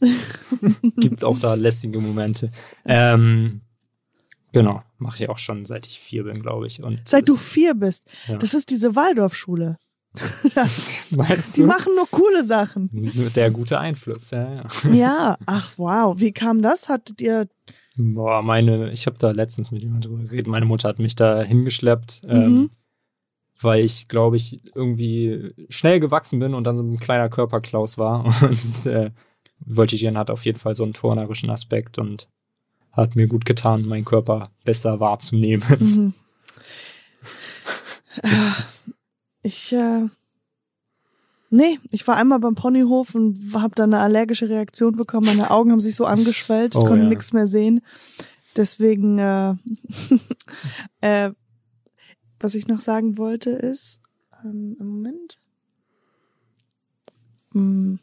Gibt 0.96 1.24
auch 1.24 1.38
da 1.38 1.54
lässige 1.54 1.98
Momente. 2.00 2.50
Ähm, 2.84 3.62
genau, 4.52 4.82
mache 4.98 5.22
ich 5.24 5.28
auch 5.30 5.38
schon 5.38 5.64
seit 5.64 5.86
ich 5.86 5.98
vier 5.98 6.24
bin, 6.24 6.42
glaube 6.42 6.66
ich. 6.66 6.82
Und 6.82 7.00
Seit 7.08 7.28
du 7.28 7.36
vier 7.36 7.74
bist. 7.74 8.04
Ja. 8.26 8.36
Das 8.38 8.54
ist 8.54 8.70
diese 8.70 8.94
Waldorfschule. 8.96 9.78
meinst 11.10 11.56
Die 11.56 11.60
du? 11.60 11.66
machen 11.66 11.94
nur 11.94 12.08
coole 12.10 12.42
Sachen. 12.44 12.90
Der 13.36 13.50
gute 13.50 13.78
Einfluss, 13.78 14.30
ja, 14.30 14.62
ja. 14.84 14.90
Ja, 14.92 15.38
ach 15.46 15.72
wow. 15.76 16.18
Wie 16.18 16.32
kam 16.32 16.62
das? 16.62 16.88
Hattet 16.88 17.20
ihr. 17.20 17.46
Boah, 17.96 18.42
meine, 18.42 18.90
ich 18.90 19.06
habe 19.06 19.16
da 19.18 19.30
letztens 19.32 19.70
mit 19.70 19.82
jemandem 19.82 20.10
drüber 20.12 20.24
geredet. 20.24 20.46
Meine 20.46 20.66
Mutter 20.66 20.88
hat 20.88 20.98
mich 20.98 21.14
da 21.14 21.42
hingeschleppt, 21.42 22.22
ähm, 22.28 22.38
Mhm. 22.54 22.70
Weil 23.60 23.84
ich, 23.84 24.08
glaube 24.08 24.36
ich, 24.36 24.60
irgendwie 24.74 25.52
schnell 25.68 26.00
gewachsen 26.00 26.38
bin 26.38 26.54
und 26.54 26.64
dann 26.64 26.76
so 26.76 26.82
ein 26.82 26.98
kleiner 26.98 27.28
Körperklaus 27.28 27.98
war. 27.98 28.24
Und 28.42 28.86
äh, 28.86 29.10
Voltigieren 29.60 30.16
hat 30.16 30.30
auf 30.30 30.44
jeden 30.44 30.58
Fall 30.58 30.74
so 30.74 30.84
einen 30.84 30.92
turnerischen 30.92 31.50
Aspekt 31.50 31.98
und 31.98 32.28
hat 32.92 33.16
mir 33.16 33.26
gut 33.26 33.44
getan, 33.44 33.84
meinen 33.86 34.04
Körper 34.04 34.50
besser 34.64 35.00
wahrzunehmen. 35.00 35.64
Mhm. 35.78 36.14
Äh, 38.22 38.50
Ich, 39.42 39.72
äh, 39.72 40.06
nee, 41.50 41.78
ich 41.90 42.06
war 42.08 42.16
einmal 42.16 42.40
beim 42.40 42.54
Ponyhof 42.56 43.14
und 43.14 43.52
habe 43.54 43.74
da 43.76 43.84
eine 43.84 44.00
allergische 44.00 44.48
Reaktion 44.48 44.96
bekommen. 44.96 45.26
Meine 45.26 45.50
Augen 45.50 45.70
haben 45.72 45.80
sich 45.80 45.94
so 45.94 46.04
angeschwellt, 46.04 46.74
ich 46.74 46.80
Oh, 46.80 46.84
konnte 46.84 47.04
ja. 47.04 47.08
nichts 47.08 47.32
mehr 47.32 47.46
sehen. 47.46 47.80
Deswegen, 48.56 49.18
äh, 49.18 49.54
äh, 51.00 51.30
was 52.40 52.54
ich 52.54 52.68
noch 52.68 52.80
sagen 52.80 53.18
wollte 53.18 53.50
ist, 53.50 54.00
ähm, 54.44 54.76
im 54.78 54.86
Moment. 54.86 55.38
Hm. 57.52 57.98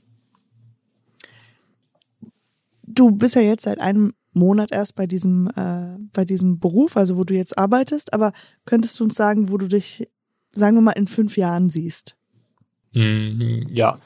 Du 2.83 3.11
bist 3.11 3.36
ja 3.36 3.41
jetzt 3.41 3.63
seit 3.63 3.79
einem 3.79 4.13
Monat 4.33 4.71
erst 4.71 4.95
bei 4.95 5.07
diesem, 5.07 5.49
äh, 5.55 5.97
bei 6.13 6.25
diesem 6.25 6.59
Beruf, 6.59 6.97
also 6.97 7.17
wo 7.17 7.23
du 7.23 7.33
jetzt 7.33 7.57
arbeitest, 7.57 8.13
aber 8.13 8.33
könntest 8.65 8.99
du 8.99 9.05
uns 9.05 9.15
sagen, 9.15 9.49
wo 9.49 9.57
du 9.57 9.67
dich, 9.67 10.07
sagen 10.51 10.75
wir 10.75 10.81
mal, 10.81 10.91
in 10.91 11.07
fünf 11.07 11.38
Jahren 11.38 11.69
siehst? 11.69 12.17
Mm, 12.93 13.67
Ja, 13.69 13.99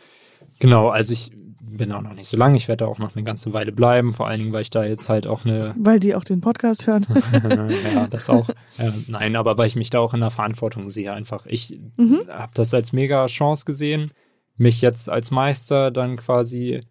genau. 0.59 0.89
Also 0.89 1.13
ich 1.13 1.31
bin 1.77 1.91
auch 1.91 2.01
noch 2.01 2.13
nicht 2.13 2.27
so 2.27 2.37
lange. 2.37 2.57
Ich 2.57 2.67
werde 2.67 2.85
da 2.85 2.89
auch 2.91 2.99
noch 2.99 3.15
eine 3.15 3.23
ganze 3.23 3.53
Weile 3.53 3.71
bleiben. 3.71 4.13
Vor 4.13 4.27
allen 4.27 4.39
Dingen, 4.39 4.53
weil 4.53 4.61
ich 4.61 4.69
da 4.69 4.83
jetzt 4.83 5.09
halt 5.09 5.27
auch 5.27 5.45
eine, 5.45 5.73
Weil 5.77 5.99
die 5.99 6.15
auch 6.15 6.23
den 6.23 6.41
Podcast 6.41 6.87
hören. 6.87 7.05
ja, 7.93 8.07
das 8.07 8.29
auch. 8.29 8.49
Äh, 8.77 8.91
nein, 9.07 9.35
aber 9.35 9.57
weil 9.57 9.67
ich 9.67 9.75
mich 9.75 9.89
da 9.89 9.99
auch 9.99 10.13
in 10.13 10.21
der 10.21 10.29
Verantwortung 10.29 10.89
sehe 10.89 11.11
einfach. 11.13 11.45
Ich 11.45 11.79
Mhm. 11.97 12.21
habe 12.29 12.51
das 12.53 12.73
als 12.73 12.93
mega 12.93 13.25
Chance 13.25 13.65
gesehen, 13.65 14.11
mich 14.55 14.81
jetzt 14.81 15.09
als 15.09 15.31
Meister 15.31 15.91
dann 15.91 16.15
quasi 16.17 16.81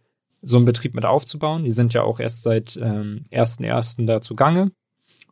so 0.42 0.56
einen 0.56 0.66
Betrieb 0.66 0.94
mit 0.94 1.04
aufzubauen. 1.06 1.64
Die 1.64 1.70
sind 1.70 1.94
ja 1.94 2.02
auch 2.02 2.20
erst 2.20 2.42
seit 2.42 2.76
ähm, 2.76 3.24
1.1. 3.32 4.06
da 4.06 4.20
zugange. 4.20 4.70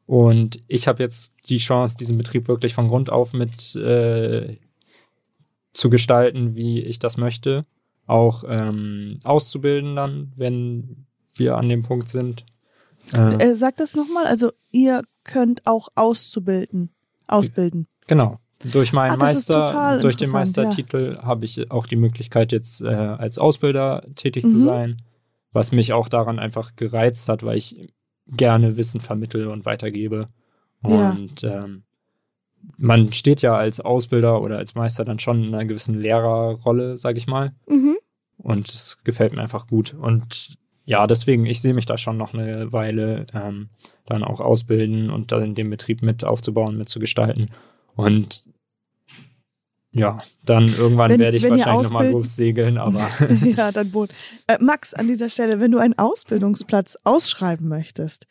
Und 0.07 0.63
ich 0.69 0.89
habe 0.89 1.03
jetzt 1.03 1.35
die 1.49 1.59
Chance, 1.59 1.97
diesen 1.99 2.17
Betrieb 2.17 2.49
wirklich 2.49 2.75
von 2.75 2.89
Grund 2.89 3.11
auf 3.11 3.33
mit 3.33 3.75
äh, 3.77 4.57
zu 5.75 5.91
gestalten, 5.91 6.55
wie 6.57 6.81
ich 6.81 6.99
das 6.99 7.17
möchte. 7.17 7.67
Auch 8.07 8.45
ähm, 8.49 9.19
auszubilden 9.25 9.97
dann, 9.97 10.33
wenn 10.37 11.07
wir 11.35 11.57
an 11.57 11.69
dem 11.69 11.83
Punkt 11.83 12.09
sind. 12.09 12.45
Äh, 13.13 13.51
Äh, 13.51 13.55
sag 13.55 13.77
das 13.77 13.95
nochmal, 13.95 14.27
also 14.27 14.53
ihr 14.71 15.03
könnt 15.25 15.67
auch 15.67 15.89
auszubilden, 15.95 16.91
ausbilden. 17.27 17.87
Genau. 18.07 18.39
Durch 18.73 18.93
meinen 18.93 19.13
Ach, 19.13 19.19
Meister, 19.19 19.99
durch 20.01 20.17
den 20.17 20.29
interessant, 20.29 20.57
ja. 20.57 20.63
Meistertitel 20.65 21.19
habe 21.19 21.45
ich 21.45 21.71
auch 21.71 21.87
die 21.87 21.97
Möglichkeit, 21.97 22.53
jetzt 22.53 22.81
äh, 22.81 22.87
als 22.87 23.39
Ausbilder 23.39 24.03
tätig 24.15 24.45
zu 24.45 24.57
Mhm. 24.57 24.65
sein, 24.65 25.03
was 25.53 25.73
mich 25.73 25.93
auch 25.93 26.09
daran 26.09 26.39
einfach 26.39 26.75
gereizt 26.75 27.29
hat, 27.29 27.43
weil 27.45 27.59
ich 27.59 27.93
gerne 28.27 28.77
Wissen 28.77 29.01
vermittle 29.01 29.51
und 29.51 29.67
weitergebe. 29.67 30.29
Ja. 30.87 31.11
Und 31.11 31.45
ähm, 31.45 31.83
man 32.79 33.13
steht 33.13 33.43
ja 33.43 33.57
als 33.57 33.81
Ausbilder 33.81 34.43
oder 34.43 34.59
als 34.59 34.75
Meister 34.75 35.05
dann 35.05 35.19
schon 35.19 35.45
in 35.45 35.55
einer 35.55 35.65
gewissen 35.65 35.95
Lehrerrolle, 35.95 36.97
sage 36.97 37.19
ich 37.19 37.27
mal. 37.27 37.53
Mhm. 37.67 37.97
Und 38.39 38.69
es 38.69 38.99
gefällt 39.05 39.35
mir 39.35 39.43
einfach 39.43 39.67
gut. 39.67 39.95
Und 39.95 40.57
ja, 40.85 41.07
deswegen, 41.07 41.47
ich 41.47 41.61
sehe 41.61 41.75
mich 41.75 41.87
da 41.87 41.99
schon 41.99 42.17
noch 42.17 42.35
eine 42.35 42.73
Weile 42.73 43.27
ähm, 43.35 43.71
dann 44.07 44.23
auch 44.23 44.41
ausbilden 44.41 45.11
und 45.11 45.33
dann 45.33 45.55
den 45.55 45.71
Betrieb 45.71 46.03
mit 46.03 46.25
aufzubauen, 46.25 46.77
mit 46.79 46.89
zu 46.89 47.01
gestalten. 47.01 47.51
Und 47.97 48.45
ja, 49.91 50.23
dann 50.45 50.69
irgendwann 50.69 51.11
Wenn- 51.11 51.21
werde 51.21 51.39
ich 51.39 51.49
wahrscheinlich 51.49 51.85
nochmal 51.85 52.11
lossegeln, 52.11 52.77
aber 52.77 53.09
ja, 53.57 53.73
dein 53.73 53.91
Boot. 53.91 54.11
Äh, 54.47 54.59
Max, 54.61 54.93
an 54.93 55.09
dieser 55.09 55.31
Stelle, 55.31 55.59
wenn 55.59 55.73
du 55.73 55.79
einen 55.79 55.99
Ausbildungsplatz 55.99 56.99
ausschreiben 57.03 57.67
möchtest, 57.67 58.27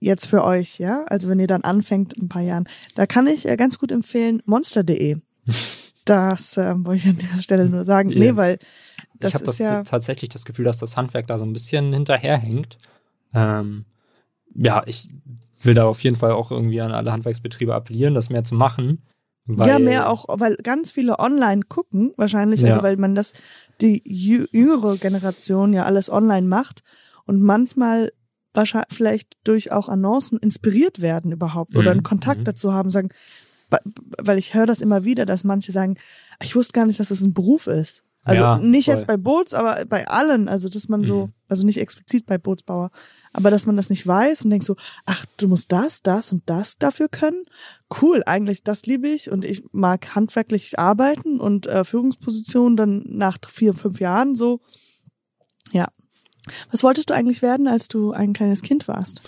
jetzt 0.00 0.26
für 0.26 0.44
euch, 0.44 0.78
ja, 0.78 1.04
also 1.08 1.28
wenn 1.28 1.40
ihr 1.40 1.46
dann 1.46 1.62
anfängt 1.62 2.14
in 2.14 2.24
ein 2.24 2.28
paar 2.28 2.42
Jahren, 2.42 2.68
da 2.94 3.06
kann 3.06 3.26
ich 3.26 3.48
äh, 3.48 3.56
ganz 3.56 3.78
gut 3.78 3.92
empfehlen 3.92 4.42
monster.de. 4.46 5.16
Das 6.04 6.56
äh, 6.56 6.74
wollte 6.76 6.96
ich 6.96 7.06
an 7.08 7.18
dieser 7.18 7.42
Stelle 7.42 7.68
nur 7.68 7.84
sagen. 7.84 8.08
Nee, 8.10 8.26
Yes. 8.28 8.36
weil 8.36 8.58
das 9.20 9.34
ich 9.34 9.40
habe 9.40 9.52
ja 9.58 9.82
tatsächlich 9.82 10.30
das 10.30 10.44
Gefühl, 10.44 10.64
dass 10.64 10.78
das 10.78 10.96
Handwerk 10.96 11.26
da 11.26 11.38
so 11.38 11.44
ein 11.44 11.52
bisschen 11.52 11.92
hinterherhängt. 11.92 12.78
Ähm, 13.34 13.84
ja, 14.54 14.82
ich 14.86 15.08
will 15.60 15.74
da 15.74 15.84
auf 15.86 16.02
jeden 16.02 16.16
Fall 16.16 16.30
auch 16.32 16.50
irgendwie 16.50 16.80
an 16.80 16.92
alle 16.92 17.12
Handwerksbetriebe 17.12 17.74
appellieren, 17.74 18.14
das 18.14 18.30
mehr 18.30 18.44
zu 18.44 18.54
machen. 18.54 19.02
Weil, 19.46 19.68
ja, 19.68 19.78
mehr 19.78 20.10
auch, 20.10 20.26
weil 20.28 20.56
ganz 20.56 20.92
viele 20.92 21.18
online 21.18 21.62
gucken, 21.68 22.12
wahrscheinlich, 22.16 22.60
Ja. 22.60 22.68
also 22.68 22.82
weil 22.82 22.96
man 22.96 23.14
das, 23.14 23.32
die 23.80 24.02
jü 24.04 24.46
jüngere 24.52 24.96
Generation 24.98 25.72
ja 25.72 25.84
alles 25.84 26.10
online 26.10 26.46
macht 26.46 26.82
und 27.24 27.40
manchmal 27.42 28.12
wahrscheinlich 28.58 28.94
vielleicht 28.94 29.36
durch 29.44 29.72
auch 29.72 29.88
Annoncen 29.88 30.38
inspiriert 30.38 31.00
werden 31.00 31.32
überhaupt 31.32 31.74
oder 31.74 31.90
Mhm, 31.92 31.98
einen 31.98 32.02
Kontakt 32.02 32.40
mhm. 32.40 32.44
dazu 32.44 32.72
haben, 32.74 32.90
sagen, 32.90 33.08
weil 34.18 34.38
ich 34.38 34.54
höre 34.54 34.66
das 34.66 34.80
immer 34.80 35.04
wieder, 35.04 35.24
dass 35.26 35.44
manche 35.44 35.72
sagen, 35.72 35.94
ich 36.42 36.54
wusste 36.56 36.72
gar 36.72 36.86
nicht, 36.86 37.00
dass 37.00 37.08
das 37.08 37.20
ein 37.20 37.34
Beruf 37.34 37.66
ist. 37.66 38.04
Also 38.24 38.42
Ja, 38.42 38.58
nicht 38.58 38.86
voll. 38.86 38.94
jetzt 38.94 39.06
bei 39.06 39.16
Boots, 39.16 39.54
aber 39.54 39.84
bei 39.86 40.06
allen, 40.08 40.48
also 40.48 40.68
dass 40.68 40.88
man 40.88 41.04
so, 41.04 41.26
Mhm. 41.26 41.32
also 41.48 41.64
nicht 41.64 41.78
explizit 41.78 42.26
bei 42.26 42.36
Bootsbauer, 42.36 42.90
aber 43.32 43.50
dass 43.50 43.64
man 43.64 43.76
das 43.76 43.88
nicht 43.90 44.06
weiß 44.06 44.42
und 44.44 44.50
denkt 44.50 44.66
so, 44.66 44.76
ach, 45.06 45.24
du 45.38 45.48
musst 45.48 45.70
das, 45.72 46.02
das 46.02 46.32
und 46.32 46.42
das 46.46 46.76
dafür 46.78 47.08
können. 47.08 47.44
Cool, 48.02 48.22
eigentlich, 48.26 48.62
das 48.64 48.84
liebe 48.86 49.08
ich 49.08 49.30
und 49.30 49.44
ich 49.44 49.62
mag 49.72 50.14
handwerklich 50.14 50.78
arbeiten 50.78 51.40
und 51.40 51.66
äh, 51.68 51.84
Führungspositionen 51.84 52.76
dann 52.76 53.02
nach 53.06 53.38
vier, 53.48 53.72
fünf 53.72 54.00
Jahren 54.00 54.34
so. 54.34 54.60
Was 56.70 56.82
wolltest 56.82 57.10
du 57.10 57.14
eigentlich 57.14 57.42
werden, 57.42 57.68
als 57.68 57.88
du 57.88 58.12
ein 58.12 58.32
kleines 58.32 58.62
Kind 58.62 58.88
warst? 58.88 59.22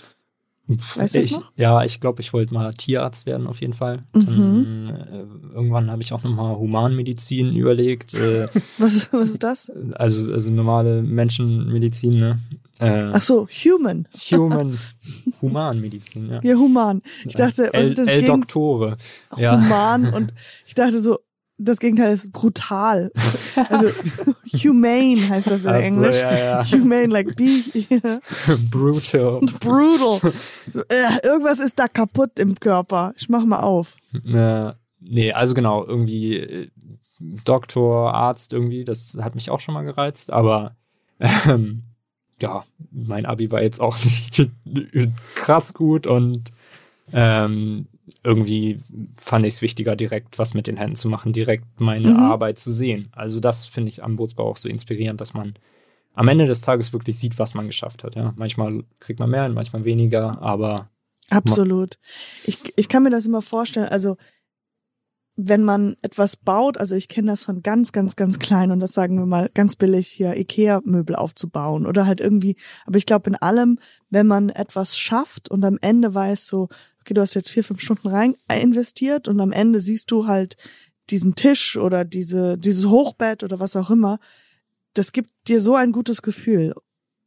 Weißt 0.95 1.15
ich, 1.15 1.31
noch? 1.31 1.51
Ja, 1.57 1.83
ich 1.83 1.99
glaube, 1.99 2.21
ich 2.21 2.31
wollte 2.31 2.53
mal 2.53 2.71
Tierarzt 2.73 3.25
werden 3.25 3.47
auf 3.47 3.59
jeden 3.59 3.73
Fall. 3.73 4.03
Mhm. 4.13 4.25
Dann, 4.25 4.89
äh, 4.95 5.53
irgendwann 5.53 5.91
habe 5.91 6.01
ich 6.01 6.13
auch 6.13 6.23
nochmal 6.23 6.55
Humanmedizin 6.55 7.55
überlegt. 7.55 8.13
Äh, 8.13 8.47
Was, 8.77 8.93
ist- 8.95 9.11
was 9.13 9.31
ist 9.31 9.43
das? 9.43 9.71
also, 9.95 10.31
also 10.31 10.51
normale 10.51 11.01
Menschenmedizin, 11.01 12.19
ne? 12.19 12.39
Äh, 12.79 13.09
Ach 13.11 13.21
so, 13.21 13.47
Human. 13.47 14.07
Human, 14.31 14.77
Humanmedizin, 15.41 16.29
ja. 16.29 16.39
Ja, 16.41 16.55
human. 16.55 17.01
Ich 17.25 17.35
dachte, 17.35 17.69
was 17.73 17.87
ist 17.87 17.97
denn 17.97 18.05
das 18.05 18.15
El 18.15 18.23
Doktore. 18.23 18.95
Ja. 19.37 19.61
Human 19.61 20.13
und 20.13 20.33
ich 20.65 20.73
dachte 20.73 20.99
so, 20.99 21.19
das 21.63 21.79
Gegenteil 21.79 22.13
ist 22.13 22.31
brutal. 22.31 23.11
Also 23.69 23.87
humane 24.45 25.29
heißt 25.29 25.47
das 25.47 25.63
in 25.63 25.69
Ach 25.69 25.81
so, 25.81 25.87
Englisch. 25.87 26.15
ja, 26.17 26.37
ja. 26.37 26.63
Humane, 26.63 27.07
like 27.07 27.35
be 27.35 27.63
yeah. 27.89 28.19
Brutal. 28.69 29.41
brutal. 29.59 30.33
So, 30.71 30.81
äh, 30.81 31.25
irgendwas 31.25 31.59
ist 31.59 31.77
da 31.77 31.87
kaputt 31.87 32.39
im 32.39 32.59
Körper. 32.59 33.13
Ich 33.17 33.29
mach 33.29 33.45
mal 33.45 33.59
auf. 33.59 33.95
Äh, 34.13 34.71
nee, 34.99 35.31
also 35.31 35.53
genau, 35.53 35.85
irgendwie 35.85 36.37
äh, 36.37 36.67
Doktor, 37.45 38.13
Arzt 38.13 38.53
irgendwie, 38.53 38.83
das 38.83 39.17
hat 39.21 39.35
mich 39.35 39.49
auch 39.49 39.59
schon 39.59 39.73
mal 39.73 39.83
gereizt, 39.83 40.31
aber 40.31 40.75
ähm, 41.19 41.83
ja, 42.39 42.63
mein 42.91 43.25
Abi 43.25 43.51
war 43.51 43.61
jetzt 43.61 43.79
auch 43.79 43.97
nicht 44.03 44.49
krass 45.35 45.73
gut 45.73 46.07
und 46.07 46.51
ähm, 47.13 47.87
irgendwie 48.23 48.79
fand 49.15 49.45
ich 49.45 49.55
es 49.55 49.61
wichtiger, 49.61 49.95
direkt 49.95 50.39
was 50.39 50.53
mit 50.53 50.67
den 50.67 50.77
Händen 50.77 50.95
zu 50.95 51.09
machen, 51.09 51.33
direkt 51.33 51.79
meine 51.79 52.09
Mhm. 52.09 52.17
Arbeit 52.17 52.59
zu 52.59 52.71
sehen. 52.71 53.09
Also 53.13 53.39
das 53.39 53.65
finde 53.65 53.89
ich 53.89 54.03
am 54.03 54.15
Bootsbau 54.15 54.47
auch 54.47 54.57
so 54.57 54.69
inspirierend, 54.69 55.21
dass 55.21 55.33
man 55.33 55.53
am 56.13 56.27
Ende 56.27 56.45
des 56.45 56.61
Tages 56.61 56.93
wirklich 56.93 57.17
sieht, 57.17 57.39
was 57.39 57.53
man 57.53 57.67
geschafft 57.67 58.03
hat. 58.03 58.15
Ja, 58.15 58.33
manchmal 58.35 58.83
kriegt 58.99 59.19
man 59.19 59.29
mehr, 59.29 59.47
manchmal 59.49 59.85
weniger, 59.85 60.41
aber 60.41 60.89
Absolut. 61.29 61.97
Ich, 62.43 62.73
ich 62.75 62.89
kann 62.89 63.03
mir 63.03 63.09
das 63.09 63.25
immer 63.25 63.41
vorstellen, 63.41 63.87
also 63.87 64.17
wenn 65.37 65.63
man 65.63 65.95
etwas 66.01 66.35
baut, 66.35 66.77
also 66.77 66.93
ich 66.93 67.07
kenne 67.07 67.31
das 67.31 67.41
von 67.41 67.63
ganz, 67.63 67.93
ganz, 67.93 68.15
ganz 68.17 68.37
klein 68.37 68.69
und 68.69 68.79
das 68.81 68.91
sagen 68.91 69.17
wir 69.17 69.25
mal 69.25 69.49
ganz 69.53 69.75
billig 69.77 70.07
hier 70.07 70.35
Ikea-Möbel 70.35 71.15
aufzubauen 71.15 71.85
oder 71.85 72.05
halt 72.05 72.19
irgendwie, 72.19 72.57
aber 72.85 72.97
ich 72.97 73.05
glaube 73.05 73.29
in 73.29 73.35
allem, 73.37 73.79
wenn 74.09 74.27
man 74.27 74.49
etwas 74.49 74.97
schafft 74.97 75.49
und 75.49 75.63
am 75.63 75.77
Ende 75.81 76.13
weiß 76.13 76.47
so, 76.47 76.67
okay, 77.01 77.13
du 77.13 77.21
hast 77.21 77.33
jetzt 77.33 77.49
vier, 77.49 77.63
fünf 77.63 77.81
Stunden 77.81 78.07
rein 78.07 78.35
investiert 78.49 79.27
und 79.27 79.39
am 79.39 79.51
Ende 79.51 79.79
siehst 79.79 80.11
du 80.11 80.27
halt 80.27 80.55
diesen 81.09 81.35
Tisch 81.35 81.77
oder 81.77 82.05
diese, 82.05 82.57
dieses 82.57 82.85
Hochbett 82.85 83.43
oder 83.43 83.59
was 83.59 83.75
auch 83.75 83.89
immer, 83.89 84.19
das 84.93 85.11
gibt 85.11 85.31
dir 85.47 85.59
so 85.59 85.75
ein 85.75 85.91
gutes 85.91 86.21
Gefühl. 86.21 86.73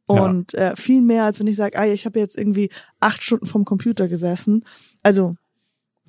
Ja. 0.09 0.23
Und 0.23 0.53
äh, 0.53 0.75
viel 0.75 1.01
mehr, 1.01 1.23
als 1.23 1.39
wenn 1.39 1.47
ich 1.47 1.55
sage, 1.55 1.77
ah, 1.79 1.85
ich 1.85 2.05
habe 2.05 2.19
jetzt 2.19 2.37
irgendwie 2.37 2.69
acht 2.99 3.23
Stunden 3.23 3.45
vom 3.47 3.65
Computer 3.65 4.07
gesessen. 4.07 4.63
Also 5.01 5.35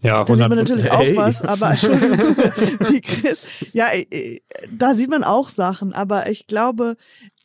ja, 0.02 0.24
da 0.24 0.36
sieht 0.36 0.48
man 0.48 0.58
100%. 0.58 0.62
natürlich 0.62 0.90
auch 0.90 1.00
Ey. 1.00 1.16
was, 1.16 1.42
aber 1.42 1.70
wie 2.90 3.00
Chris. 3.00 3.42
Ja, 3.72 3.88
äh, 3.88 4.06
äh, 4.10 4.40
da 4.70 4.94
sieht 4.94 5.08
man 5.08 5.24
auch 5.24 5.48
Sachen, 5.48 5.94
aber 5.94 6.28
ich 6.28 6.46
glaube, 6.46 6.96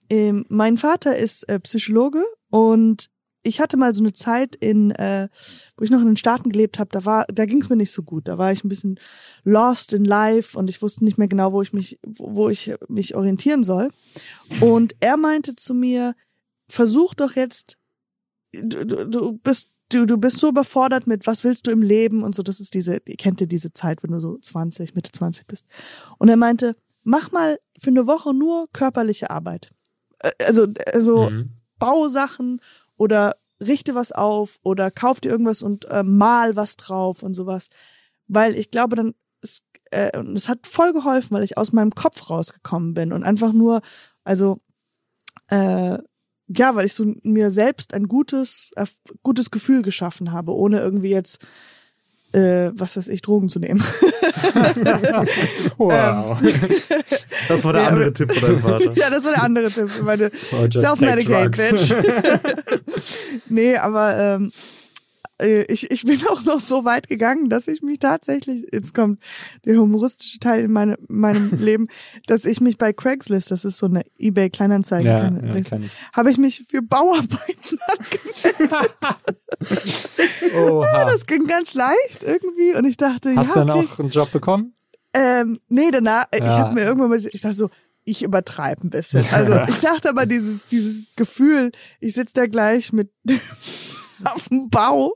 ähm, 0.10 0.46
mein 0.50 0.78
Vater 0.78 1.16
ist 1.16 1.48
äh, 1.48 1.60
Psychologe 1.62 2.24
und 2.50 3.10
ich 3.44 3.60
hatte 3.60 3.78
mal 3.78 3.94
so 3.94 4.04
eine 4.04 4.14
Zeit 4.14 4.56
in, 4.56 4.92
äh, 4.92 5.28
wo 5.78 5.84
ich 5.84 5.90
noch 5.92 6.02
in 6.02 6.08
den 6.08 6.18
Staaten 6.18 6.50
gelebt 6.50 6.80
habe, 6.80 6.90
da 6.92 7.06
war, 7.06 7.26
da 7.28 7.46
ging 7.46 7.62
es 7.62 7.70
mir 7.70 7.76
nicht 7.76 7.92
so 7.92 8.04
gut. 8.04 8.28
Da 8.28 8.38
war 8.38 8.52
ich 8.52 8.64
ein 8.64 8.70
bisschen 8.70 9.00
lost 9.44 9.94
in 9.94 10.06
life 10.06 10.58
und 10.58 10.70
ich 10.70 10.82
wusste 10.82 11.04
nicht 11.04 11.18
mehr 11.18 11.28
genau, 11.28 11.52
wo 11.52 11.62
ich 11.62 11.74
mich, 11.74 12.00
wo 12.04 12.50
ich 12.50 12.74
mich 12.88 13.16
orientieren 13.16 13.64
soll. 13.64 13.90
Und 14.60 14.96
er 15.00 15.18
meinte 15.18 15.56
zu 15.56 15.74
mir, 15.74 16.16
versuch 16.70 17.14
doch 17.16 17.36
jetzt, 17.36 17.78
du, 18.54 18.86
du, 18.86 19.06
du 19.06 19.34
bist 19.38 19.70
du, 19.90 20.06
du 20.06 20.18
bist 20.18 20.38
so 20.38 20.50
überfordert 20.50 21.08
mit, 21.08 21.28
was 21.28 21.44
willst 21.44 21.68
du 21.68 21.72
im 21.72 21.82
Leben 21.82 22.24
und 22.24 22.34
so. 22.36 22.44
Das 22.44 22.60
ist 22.60 22.74
diese, 22.74 23.02
ihr 23.06 23.18
kennt 23.18 23.42
ja 23.42 23.48
diese 23.48 23.74
Zeit, 23.74 24.04
wenn 24.04 24.12
du 24.12 24.20
so 24.20 24.38
20, 24.38 24.96
Mitte 24.96 25.12
20 25.12 25.48
bist. 25.48 25.66
Und 26.18 26.30
er 26.30 26.38
meinte, 26.38 26.76
mach 27.04 27.32
mal 27.32 27.60
für 27.80 27.90
eine 27.90 28.08
Woche 28.08 28.34
nur 28.34 28.68
körperliche 28.72 29.30
Arbeit. 29.30 29.72
Also, 30.46 30.68
also 30.94 31.30
Mhm. 31.30 31.50
bau 31.80 32.08
Sachen 32.08 32.62
oder 33.02 33.36
richte 33.60 33.96
was 33.96 34.12
auf 34.12 34.60
oder 34.62 34.92
kauf 34.92 35.20
dir 35.20 35.30
irgendwas 35.32 35.64
und 35.64 35.86
äh, 35.86 36.04
mal 36.04 36.56
was 36.56 36.78
drauf 36.78 37.24
und 37.24 37.34
sowas. 37.34 37.72
Weil 38.28 38.56
ich 38.56 38.70
glaube, 38.70 38.96
dann 38.96 39.16
ist, 39.42 39.66
äh, 39.90 40.16
es 40.36 40.48
hat 40.48 40.68
voll 40.68 40.94
geholfen, 40.94 41.36
weil 41.36 41.44
ich 41.44 41.58
aus 41.58 41.74
meinem 41.74 41.96
Kopf 41.96 42.30
rausgekommen 42.30 42.94
bin 42.94 43.12
und 43.12 43.24
einfach 43.24 43.54
nur, 43.54 43.82
also 44.24 44.60
äh, 45.48 45.98
ja, 46.48 46.76
weil 46.76 46.86
ich 46.86 46.94
so 46.94 47.12
mir 47.24 47.50
selbst 47.50 47.96
ein 47.96 48.08
gutes, 48.08 48.72
gutes 49.24 49.50
Gefühl 49.50 49.82
geschaffen 49.82 50.32
habe, 50.32 50.54
ohne 50.54 50.80
irgendwie 50.80 51.10
jetzt, 51.10 51.44
äh, 52.34 52.72
was 52.74 52.98
weiß 52.98 53.08
ich, 53.10 53.22
Drogen 53.22 53.50
zu 53.50 53.60
nehmen. 53.60 53.84
Wow. 55.78 56.38
Das 57.48 57.64
war 57.64 57.74
der 57.74 57.84
Ja, 57.84 57.88
andere 57.90 58.06
aber- 58.06 58.14
Tipp 58.14 58.32
von 58.32 58.42
deinem 58.42 58.60
Vater. 58.60 58.92
ja, 58.96 59.10
das 59.10 59.24
war 59.24 59.32
der 59.34 59.44
andere 59.44 59.72
Tipp. 59.72 59.90
Meine 60.04 60.32
Oh, 60.52 60.68
Self-medicate, 60.72 61.52
bitch. 61.58 61.94
nee, 63.50 63.76
aber 63.78 64.18
ähm, 64.18 64.52
äh, 65.42 65.64
ich, 65.64 65.92
ich 65.92 66.04
bin 66.04 66.20
auch 66.30 66.44
noch 66.44 66.60
so 66.60 66.86
weit 66.86 67.08
gegangen, 67.08 67.50
dass 67.50 67.68
ich 67.68 67.82
mich 67.82 68.00
tatsächlich, 68.00 68.66
jetzt 68.72 68.94
kommt 68.94 69.20
der 69.66 69.78
humoristische 69.78 70.40
Teil 70.40 70.66
in 70.66 70.72
meine, 70.72 70.98
meinem 71.08 71.52
Leben, 71.58 71.88
dass 72.28 72.46
ich 72.46 72.62
mich 72.62 72.78
bei 72.78 72.94
Craigslist, 72.94 73.52
das 73.52 73.66
ist 73.66 73.78
so 73.78 73.88
eine 73.88 74.04
Ebay-Kleinanzeigen, 74.18 75.06
ja, 75.12 75.20
keine- 75.20 75.48
ja, 75.48 75.56
ich. 75.56 75.68
habe 76.14 76.32
ich 76.32 76.38
mich 76.38 76.66
für 76.70 76.82
Bauarbeiten 76.82 77.78
angemeldet. 77.88 78.96
Oha. 80.56 81.06
Das 81.12 81.26
ging 81.26 81.48
ganz 81.48 81.74
leicht 81.74 82.24
irgendwie 82.24 82.74
und 82.76 82.86
ich 82.86 82.98
dachte, 82.98 83.36
Hast 83.36 83.56
ja, 83.56 83.64
du 83.66 83.72
okay. 83.74 83.80
dann 83.82 83.88
auch 83.88 84.00
einen 84.00 84.10
Job 84.10 84.32
bekommen? 84.32 84.74
Ähm, 85.14 85.60
nee, 85.68 85.92
danach, 85.92 86.26
ich 86.34 86.40
Ja. 86.42 86.58
habe 86.60 86.74
mir 86.76 86.82
irgendwann 86.84 87.10
mal, 87.10 87.26
ich 87.26 87.42
dachte 87.42 87.56
so, 87.56 87.70
ich 88.04 88.24
übertreibe 88.24 88.88
ein 88.88 88.90
bisschen. 88.90 89.24
Also 89.32 89.60
ich 89.68 89.80
dachte 89.80 90.10
aber 90.10 90.26
dieses, 90.26 90.68
dieses 90.68 91.16
Gefühl, 91.16 91.72
ich 92.00 92.14
sitze 92.14 92.34
da 92.34 92.48
gleich 92.48 92.92
mit 92.94 93.12
auf 94.26 94.50
dem 94.50 94.70
Bau 94.70 95.14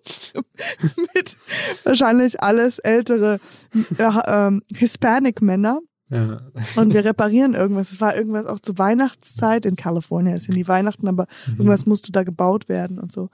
mit 1.15 1.35
wahrscheinlich 1.83 2.41
alles 2.41 2.79
ältere 2.79 3.39
äh, 3.97 4.11
ähm, 4.27 4.63
Hispanic-Männer 4.75 5.79
Ja. 6.09 6.39
und 6.75 6.93
wir 6.93 7.03
reparieren 7.05 7.53
irgendwas. 7.53 7.91
Es 7.91 8.01
war 8.01 8.15
irgendwas 8.15 8.45
auch 8.45 8.59
zur 8.59 8.77
Weihnachtszeit 8.77 9.65
in 9.65 9.75
Kalifornien, 9.75 10.35
ist 10.35 10.47
ja 10.47 10.53
nie 10.53 10.67
Weihnachten, 10.67 11.07
aber 11.07 11.25
irgendwas 11.47 11.85
musste 11.85 12.11
da 12.11 12.23
gebaut 12.23 12.69
werden 12.69 12.99
und 12.99 13.11
so. 13.11 13.29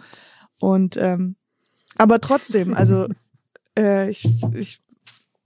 Und 0.60 0.98
ähm, 0.98 1.36
aber 1.98 2.22
trotzdem, 2.22 2.74
also 2.74 3.08
äh, 3.78 4.10
ich, 4.10 4.26
ich 4.54 4.80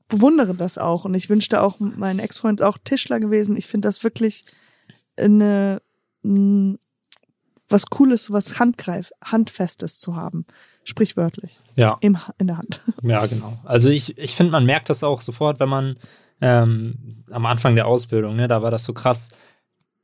bewundere 0.07 0.53
das 0.53 0.77
auch 0.77 1.05
und 1.05 1.15
ich 1.15 1.29
wünschte 1.29 1.61
auch, 1.61 1.79
mein 1.79 2.19
Ex-Freund 2.19 2.61
auch 2.61 2.77
Tischler 2.83 3.19
gewesen. 3.19 3.55
Ich 3.57 3.65
finde 3.67 3.87
das 3.87 4.03
wirklich 4.03 4.45
eine 5.17 5.81
mh, 6.21 6.77
was 7.69 7.87
Cooles, 7.87 8.31
was 8.31 8.59
Handgreif, 8.59 9.11
Handfestes 9.23 9.97
zu 9.99 10.15
haben. 10.15 10.45
Sprichwörtlich. 10.83 11.59
Ja. 11.75 11.97
Im, 12.01 12.17
in 12.37 12.47
der 12.47 12.57
Hand. 12.57 12.81
Ja, 13.01 13.25
genau. 13.25 13.57
Also 13.63 13.89
ich, 13.89 14.17
ich 14.17 14.35
finde, 14.35 14.51
man 14.51 14.65
merkt 14.65 14.89
das 14.89 15.03
auch 15.03 15.21
sofort, 15.21 15.59
wenn 15.59 15.69
man 15.69 15.97
ähm, 16.41 17.23
am 17.31 17.45
Anfang 17.45 17.75
der 17.75 17.87
Ausbildung, 17.87 18.35
ne, 18.35 18.47
da 18.47 18.61
war 18.61 18.71
das 18.71 18.83
so 18.83 18.93
krass, 18.93 19.31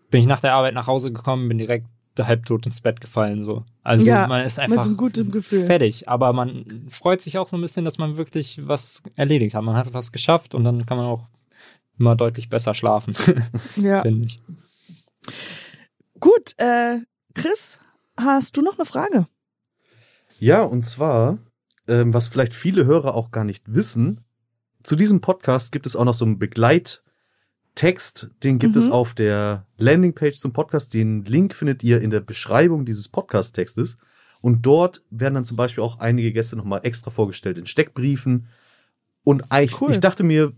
bin 0.09 0.22
ich 0.22 0.28
nach 0.28 0.41
der 0.41 0.53
Arbeit 0.53 0.74
nach 0.74 0.88
Hause 0.88 1.12
gekommen, 1.12 1.47
bin 1.49 1.57
direkt 1.57 1.88
halbtot 2.20 2.66
ins 2.68 2.82
Bett 2.82 2.99
gefallen, 3.01 3.43
so. 3.43 3.64
Also 3.84 4.05
Ja, 4.05 4.28
man 4.28 4.43
ist 4.43 4.57
Mit 4.57 4.66
einfach 4.66 4.84
so 4.84 4.89
einem 4.89 4.97
guten 4.97 5.32
Gefühl. 5.32 5.66
fertig, 5.66 6.07
aber 6.09 6.34
man 6.34 6.86
freut 6.89 7.22
sich 7.22 7.38
auch 7.38 7.47
so 7.47 7.55
ein 7.57 7.62
bisschen, 7.62 7.86
dass 7.86 7.97
man 7.97 8.18
wirklich 8.18 8.59
was 8.68 9.01
erledigt 9.16 9.55
hat. 9.55 9.64
Man 9.64 9.76
hat 9.76 9.93
was 9.93 10.12
geschafft 10.12 10.53
und 10.53 10.64
dann 10.64 10.86
kann 10.86 10.97
man 10.97 11.07
auch 11.07 11.28
immer 11.97 12.16
deutlich 12.16 12.49
besser 12.49 12.74
schlafen, 12.74 13.14
Ja. 13.76 14.01
finde 14.01 14.26
ich. 14.28 14.41
Gut, 16.20 16.53
äh, 16.57 16.97
Chris, 17.34 17.80
hast 18.18 18.58
du 18.58 18.62
noch 18.62 18.78
eine 18.78 18.86
Frage? 18.86 19.28
Ja, 20.40 20.62
und 20.64 20.84
zwar, 20.84 21.38
ähm, 21.88 22.14
was 22.14 22.28
vielleicht 22.28 22.54
viele 22.54 22.86
Hörer 22.86 23.16
auch 23.16 23.32
gar 23.32 23.44
nicht 23.44 23.64
wissen, 23.74 24.22
zu 24.84 24.96
diesem 24.96 25.22
Podcast 25.22 25.72
gibt 25.72 25.86
es 25.86 25.96
auch 25.96 26.06
noch 26.06 26.16
so 26.16 26.26
einen 26.26 26.40
Begleittext, 26.40 28.32
den 28.44 28.58
gibt 28.60 28.76
Mhm. 28.76 28.82
es 28.82 28.90
auf 28.90 29.14
der 29.14 29.68
Landingpage 29.78 30.38
zum 30.38 30.54
Podcast. 30.54 30.94
Den 30.96 31.24
Link 31.26 31.54
findet 31.54 31.84
ihr 31.84 32.02
in 32.02 32.10
der 32.10 32.22
Beschreibung 32.22 32.86
dieses 32.86 33.08
Podcast-Textes. 33.08 33.98
Und 34.42 34.66
dort 34.66 35.04
werden 35.12 35.36
dann 35.36 35.46
zum 35.46 35.56
Beispiel 35.58 35.84
auch 35.84 36.00
einige 36.00 36.34
Gäste 36.34 36.56
nochmal 36.56 36.80
extra 36.84 37.12
vorgestellt 37.12 37.60
in 37.60 37.68
Steckbriefen. 37.68 38.48
Und 39.24 39.44
ich, 39.62 39.80
Cool. 39.80 39.92
ich 39.92 40.00
dachte 40.00 40.24
mir, 40.24 40.52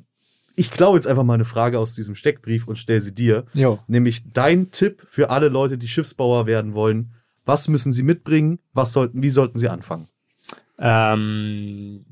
ich 0.55 0.71
klaue 0.71 0.95
jetzt 0.95 1.07
einfach 1.07 1.23
mal 1.23 1.33
eine 1.35 1.45
Frage 1.45 1.79
aus 1.79 1.93
diesem 1.95 2.15
Steckbrief 2.15 2.67
und 2.67 2.75
stelle 2.77 3.01
sie 3.01 3.13
dir. 3.13 3.45
Jo. 3.53 3.79
Nämlich 3.87 4.23
dein 4.31 4.71
Tipp 4.71 5.03
für 5.05 5.29
alle 5.29 5.49
Leute, 5.49 5.77
die 5.77 5.87
Schiffsbauer 5.87 6.45
werden 6.45 6.73
wollen. 6.73 7.13
Was 7.45 7.67
müssen 7.67 7.91
sie 7.93 8.03
mitbringen? 8.03 8.59
Was 8.73 8.93
sollten, 8.93 9.21
wie 9.23 9.29
sollten 9.29 9.57
sie 9.59 9.69
anfangen? 9.69 10.07
Ähm, 10.79 12.05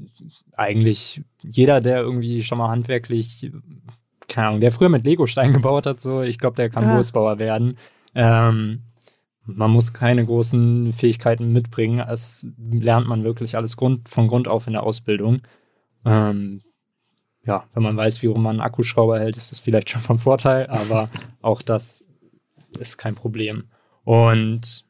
eigentlich 0.54 1.24
jeder, 1.42 1.82
der 1.82 2.02
irgendwie 2.02 2.44
schon 2.44 2.58
mal 2.58 2.70
handwerklich, 2.70 3.52
keine 4.28 4.48
Ahnung, 4.48 4.62
der 4.62 4.72
früher 4.72 4.90
mit 4.90 5.06
Legostein 5.06 5.54
gebaut 5.54 5.86
hat, 5.86 6.00
so, 6.00 6.22
ich 6.22 6.38
glaube, 6.38 6.56
der 6.56 6.70
kann 6.70 6.86
Ah. 6.86 6.96
Bootsbauer 6.98 7.40
werden. 7.40 7.78
Ähm, 8.16 8.84
man 9.46 9.72
muss 9.72 9.94
keine 9.94 10.26
großen 10.26 10.94
Fähigkeiten 10.94 11.52
mitbringen. 11.52 12.00
Es 12.00 12.46
lernt 12.58 13.08
man 13.08 13.24
wirklich 13.24 13.58
alles 13.58 13.76
Grund, 13.76 14.08
von 14.08 14.28
Grund 14.28 14.48
auf 14.48 14.68
in 14.68 14.74
der 14.74 14.84
Ausbildung. 14.84 15.42
Ähm, 16.06 16.62
ja, 17.46 17.66
wenn 17.74 17.84
man 17.84 17.98
weiß, 17.98 18.22
wie 18.22 18.28
rum 18.28 18.44
man 18.44 18.58
einen 18.58 18.62
Akkuschrauber 18.62 19.20
hält, 19.20 19.38
ist 19.38 19.52
das 19.52 19.60
vielleicht 19.60 19.90
schon 19.90 20.02
von 20.02 20.20
Vorteil, 20.20 20.68
aber 20.68 21.10
auch 21.42 21.62
das 21.62 22.06
ist 22.80 22.98
kein 22.98 23.16
Problem. 23.16 23.66
Und 24.04 24.86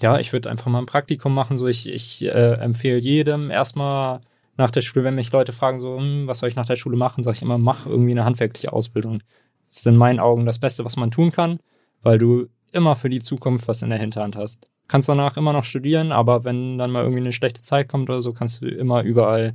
ja, 0.00 0.18
ich 0.18 0.32
würde 0.32 0.50
einfach 0.50 0.70
mal 0.70 0.80
ein 0.80 0.86
Praktikum 0.86 1.34
machen. 1.34 1.56
So, 1.56 1.66
ich, 1.66 1.88
ich 1.88 2.24
äh, 2.24 2.54
empfehle 2.54 2.98
jedem 2.98 3.50
erstmal 3.50 4.20
nach 4.56 4.70
der 4.70 4.80
Schule, 4.80 5.04
wenn 5.04 5.14
mich 5.14 5.32
Leute 5.32 5.52
fragen, 5.52 5.78
so, 5.78 5.98
hm, 5.98 6.26
was 6.26 6.38
soll 6.38 6.48
ich 6.48 6.56
nach 6.56 6.66
der 6.66 6.76
Schule 6.76 6.96
machen, 6.96 7.22
sage 7.22 7.36
ich 7.36 7.42
immer, 7.42 7.58
mach 7.58 7.86
irgendwie 7.86 8.12
eine 8.12 8.24
handwerkliche 8.24 8.72
Ausbildung. 8.72 9.22
Das 9.64 9.78
ist 9.78 9.86
in 9.86 9.96
meinen 9.96 10.20
Augen 10.20 10.46
das 10.46 10.58
Beste, 10.58 10.84
was 10.84 10.96
man 10.96 11.10
tun 11.10 11.32
kann, 11.32 11.58
weil 12.02 12.18
du 12.18 12.46
immer 12.72 12.96
für 12.96 13.08
die 13.08 13.20
Zukunft 13.20 13.68
was 13.68 13.82
in 13.82 13.90
der 13.90 13.98
Hinterhand 13.98 14.36
hast. 14.36 14.68
Kannst 14.86 15.08
danach 15.08 15.36
immer 15.36 15.52
noch 15.52 15.64
studieren, 15.64 16.12
aber 16.12 16.44
wenn 16.44 16.76
dann 16.76 16.90
mal 16.90 17.02
irgendwie 17.02 17.20
eine 17.20 17.32
schlechte 17.32 17.60
Zeit 17.60 17.88
kommt 17.88 18.10
oder 18.10 18.20
so, 18.20 18.32
kannst 18.32 18.62
du 18.62 18.68
immer 18.68 19.02
überall 19.02 19.54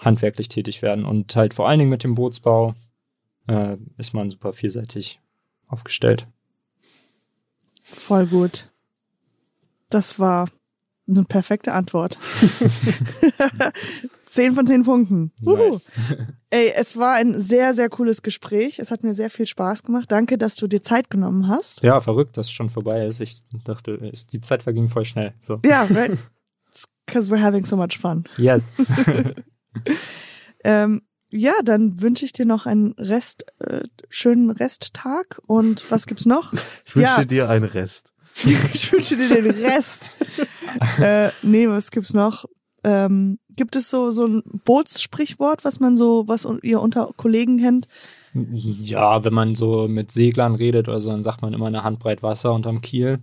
handwerklich 0.00 0.48
tätig 0.48 0.82
werden. 0.82 1.04
Und 1.04 1.34
halt 1.36 1.54
vor 1.54 1.68
allen 1.68 1.78
Dingen 1.78 1.90
mit 1.90 2.04
dem 2.04 2.14
Bootsbau 2.14 2.74
äh, 3.48 3.76
ist 3.96 4.14
man 4.14 4.30
super 4.30 4.52
vielseitig 4.52 5.20
aufgestellt. 5.66 6.26
Voll 7.82 8.26
gut. 8.26 8.68
Das 9.88 10.18
war 10.18 10.48
eine 11.08 11.24
perfekte 11.24 11.72
Antwort. 11.72 12.18
zehn 14.24 14.54
von 14.54 14.66
zehn 14.66 14.84
Punkten. 14.84 15.32
Nice. 15.40 15.92
Ey, 16.50 16.72
es 16.76 16.96
war 16.96 17.14
ein 17.14 17.40
sehr, 17.40 17.74
sehr 17.74 17.88
cooles 17.88 18.22
Gespräch. 18.22 18.78
Es 18.78 18.90
hat 18.92 19.02
mir 19.02 19.12
sehr 19.14 19.30
viel 19.30 19.46
Spaß 19.46 19.82
gemacht. 19.82 20.10
Danke, 20.10 20.38
dass 20.38 20.54
du 20.56 20.66
dir 20.68 20.82
Zeit 20.82 21.10
genommen 21.10 21.48
hast. 21.48 21.82
Ja, 21.82 21.98
verrückt, 22.00 22.36
dass 22.36 22.46
es 22.46 22.52
schon 22.52 22.70
vorbei 22.70 23.04
ist. 23.04 23.20
Ich 23.20 23.42
dachte, 23.64 23.94
es- 24.12 24.26
die 24.26 24.40
Zeit 24.40 24.62
verging 24.62 24.88
voll 24.88 25.04
schnell. 25.04 25.34
So. 25.40 25.58
Ja, 25.64 25.82
right? 25.90 26.16
Because 27.06 27.28
we're 27.30 27.42
having 27.42 27.64
so 27.64 27.76
much 27.76 27.98
fun. 27.98 28.24
Yes. 28.36 28.82
Ähm, 30.64 31.02
ja, 31.30 31.52
dann 31.64 32.00
wünsche 32.02 32.24
ich 32.24 32.32
dir 32.32 32.44
noch 32.44 32.66
einen 32.66 32.92
Rest, 32.94 33.44
äh, 33.60 33.82
schönen 34.08 34.50
Resttag. 34.50 35.40
Und 35.46 35.90
was 35.90 36.06
gibt's 36.06 36.26
noch? 36.26 36.52
Ich 36.86 36.96
wünsche 36.96 37.18
Ja. 37.20 37.24
dir 37.24 37.48
einen 37.48 37.64
Rest. 37.64 38.12
ich 38.44 38.92
wünsche 38.92 39.16
dir 39.16 39.28
den 39.28 39.50
Rest. 39.50 40.10
äh, 41.00 41.30
nee, 41.42 41.68
was 41.68 41.90
gibt's 41.90 42.14
noch? 42.14 42.46
Ähm, 42.82 43.38
gibt 43.50 43.76
es 43.76 43.90
so, 43.90 44.10
so 44.10 44.26
ein 44.26 44.42
Bootssprichwort, 44.64 45.64
was 45.64 45.80
man 45.80 45.96
so, 45.96 46.26
was 46.26 46.46
ihr 46.62 46.80
unter 46.80 47.10
Kollegen 47.16 47.58
kennt? 47.58 47.86
ja, 48.32 49.22
wenn 49.24 49.34
man 49.34 49.54
so 49.54 49.86
mit 49.88 50.10
Seglern 50.10 50.54
redet 50.54 50.88
oder 50.88 50.98
so, 51.00 51.10
dann 51.10 51.22
sagt 51.22 51.42
man 51.42 51.52
immer 51.52 51.66
eine 51.66 51.82
Handbreit 51.84 52.22
Wasser 52.22 52.52
unterm 52.54 52.80
Kiel. 52.80 53.18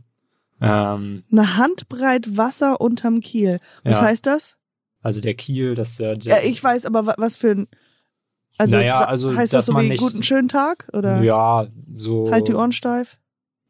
Ähm, 0.61 1.23
Eine 1.31 1.57
Handbreit 1.57 2.37
Wasser 2.37 2.79
unterm 2.81 3.19
Kiel. 3.21 3.59
Was 3.83 3.97
Ja. 3.97 4.03
heißt 4.03 4.25
das? 4.25 4.57
Also 5.01 5.21
der 5.21 5.33
Kiel, 5.35 5.75
das 5.75 5.89
ist 5.91 5.99
ja 5.99 6.09
Ja, 6.13 6.15
der, 6.15 6.45
ich 6.45 6.63
weiß, 6.63 6.85
aber 6.85 7.05
wa- 7.05 7.15
was 7.17 7.35
für 7.37 7.51
ein. 7.51 7.67
Also, 8.59 8.77
Naja, 8.77 9.05
also, 9.05 9.35
heißt 9.35 9.53
das 9.53 9.67
so 9.67 9.79
wie 9.79 9.87
nicht- 9.89 9.99
guten 9.99 10.23
schönen 10.23 10.49
Tag? 10.49 10.89
Oder 10.93 11.21
ja, 11.21 11.67
so. 11.95 12.31
halt 12.31 12.47
die 12.47 12.55
Ohren 12.55 12.71
steif? 12.71 13.19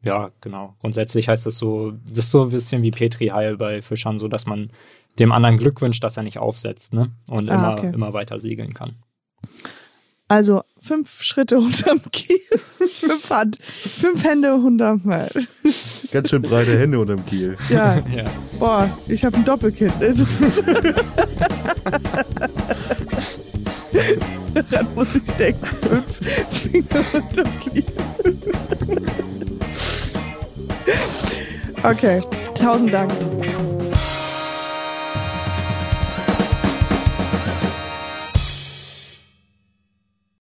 Ja, 0.02 0.30
genau. 0.40 0.76
Grundsätzlich 0.80 1.28
heißt 1.28 1.44
das 1.44 1.58
so, 1.58 1.90
das 2.08 2.18
ist 2.26 2.30
so 2.30 2.44
ein 2.44 2.50
bisschen 2.50 2.82
wie 2.82 2.90
Petri-Heil 2.90 3.56
bei 3.58 3.82
Fischern, 3.82 4.16
so 4.18 4.28
dass 4.28 4.46
man 4.46 4.70
dem 5.18 5.32
anderen 5.32 5.58
Glück 5.58 5.80
wünscht, 5.82 6.02
dass 6.04 6.16
er 6.16 6.22
nicht 6.22 6.38
aufsetzt, 6.38 6.94
ne? 6.94 7.10
Und 7.28 7.50
Ah, 7.50 7.54
immer, 7.54 7.72
okay. 7.72 7.90
immer 7.92 8.12
weiter 8.14 8.38
segeln 8.38 8.72
kann. 8.72 8.96
Also 10.28 10.62
fünf 10.78 11.22
Schritte 11.22 11.58
unterm 11.58 12.00
Kiel, 12.12 12.38
fünf, 13.00 13.30
Hand, 13.30 13.58
fünf 13.62 14.22
Hände 14.22 14.54
unterm 14.54 15.00
Mal. 15.04 15.30
Ganz 16.12 16.28
schön 16.30 16.42
breite 16.42 16.78
Hände 16.78 16.98
unterm 17.00 17.24
Kiel. 17.24 17.56
Ja, 17.70 17.96
Ja. 18.14 18.24
boah, 18.58 18.88
ich 19.08 19.24
habe 19.24 19.36
ein 19.38 19.44
Doppelkind. 19.44 19.92
Also, 20.00 20.24
daran 24.54 24.86
muss 24.94 25.16
ich 25.16 25.22
denken. 25.38 25.66
Fünf 25.88 26.20
Finger 26.50 27.04
unterm 27.14 27.60
Kiel. 27.60 27.84
Okay, 31.84 32.20
tausend 32.54 32.92
Dank. 32.92 33.12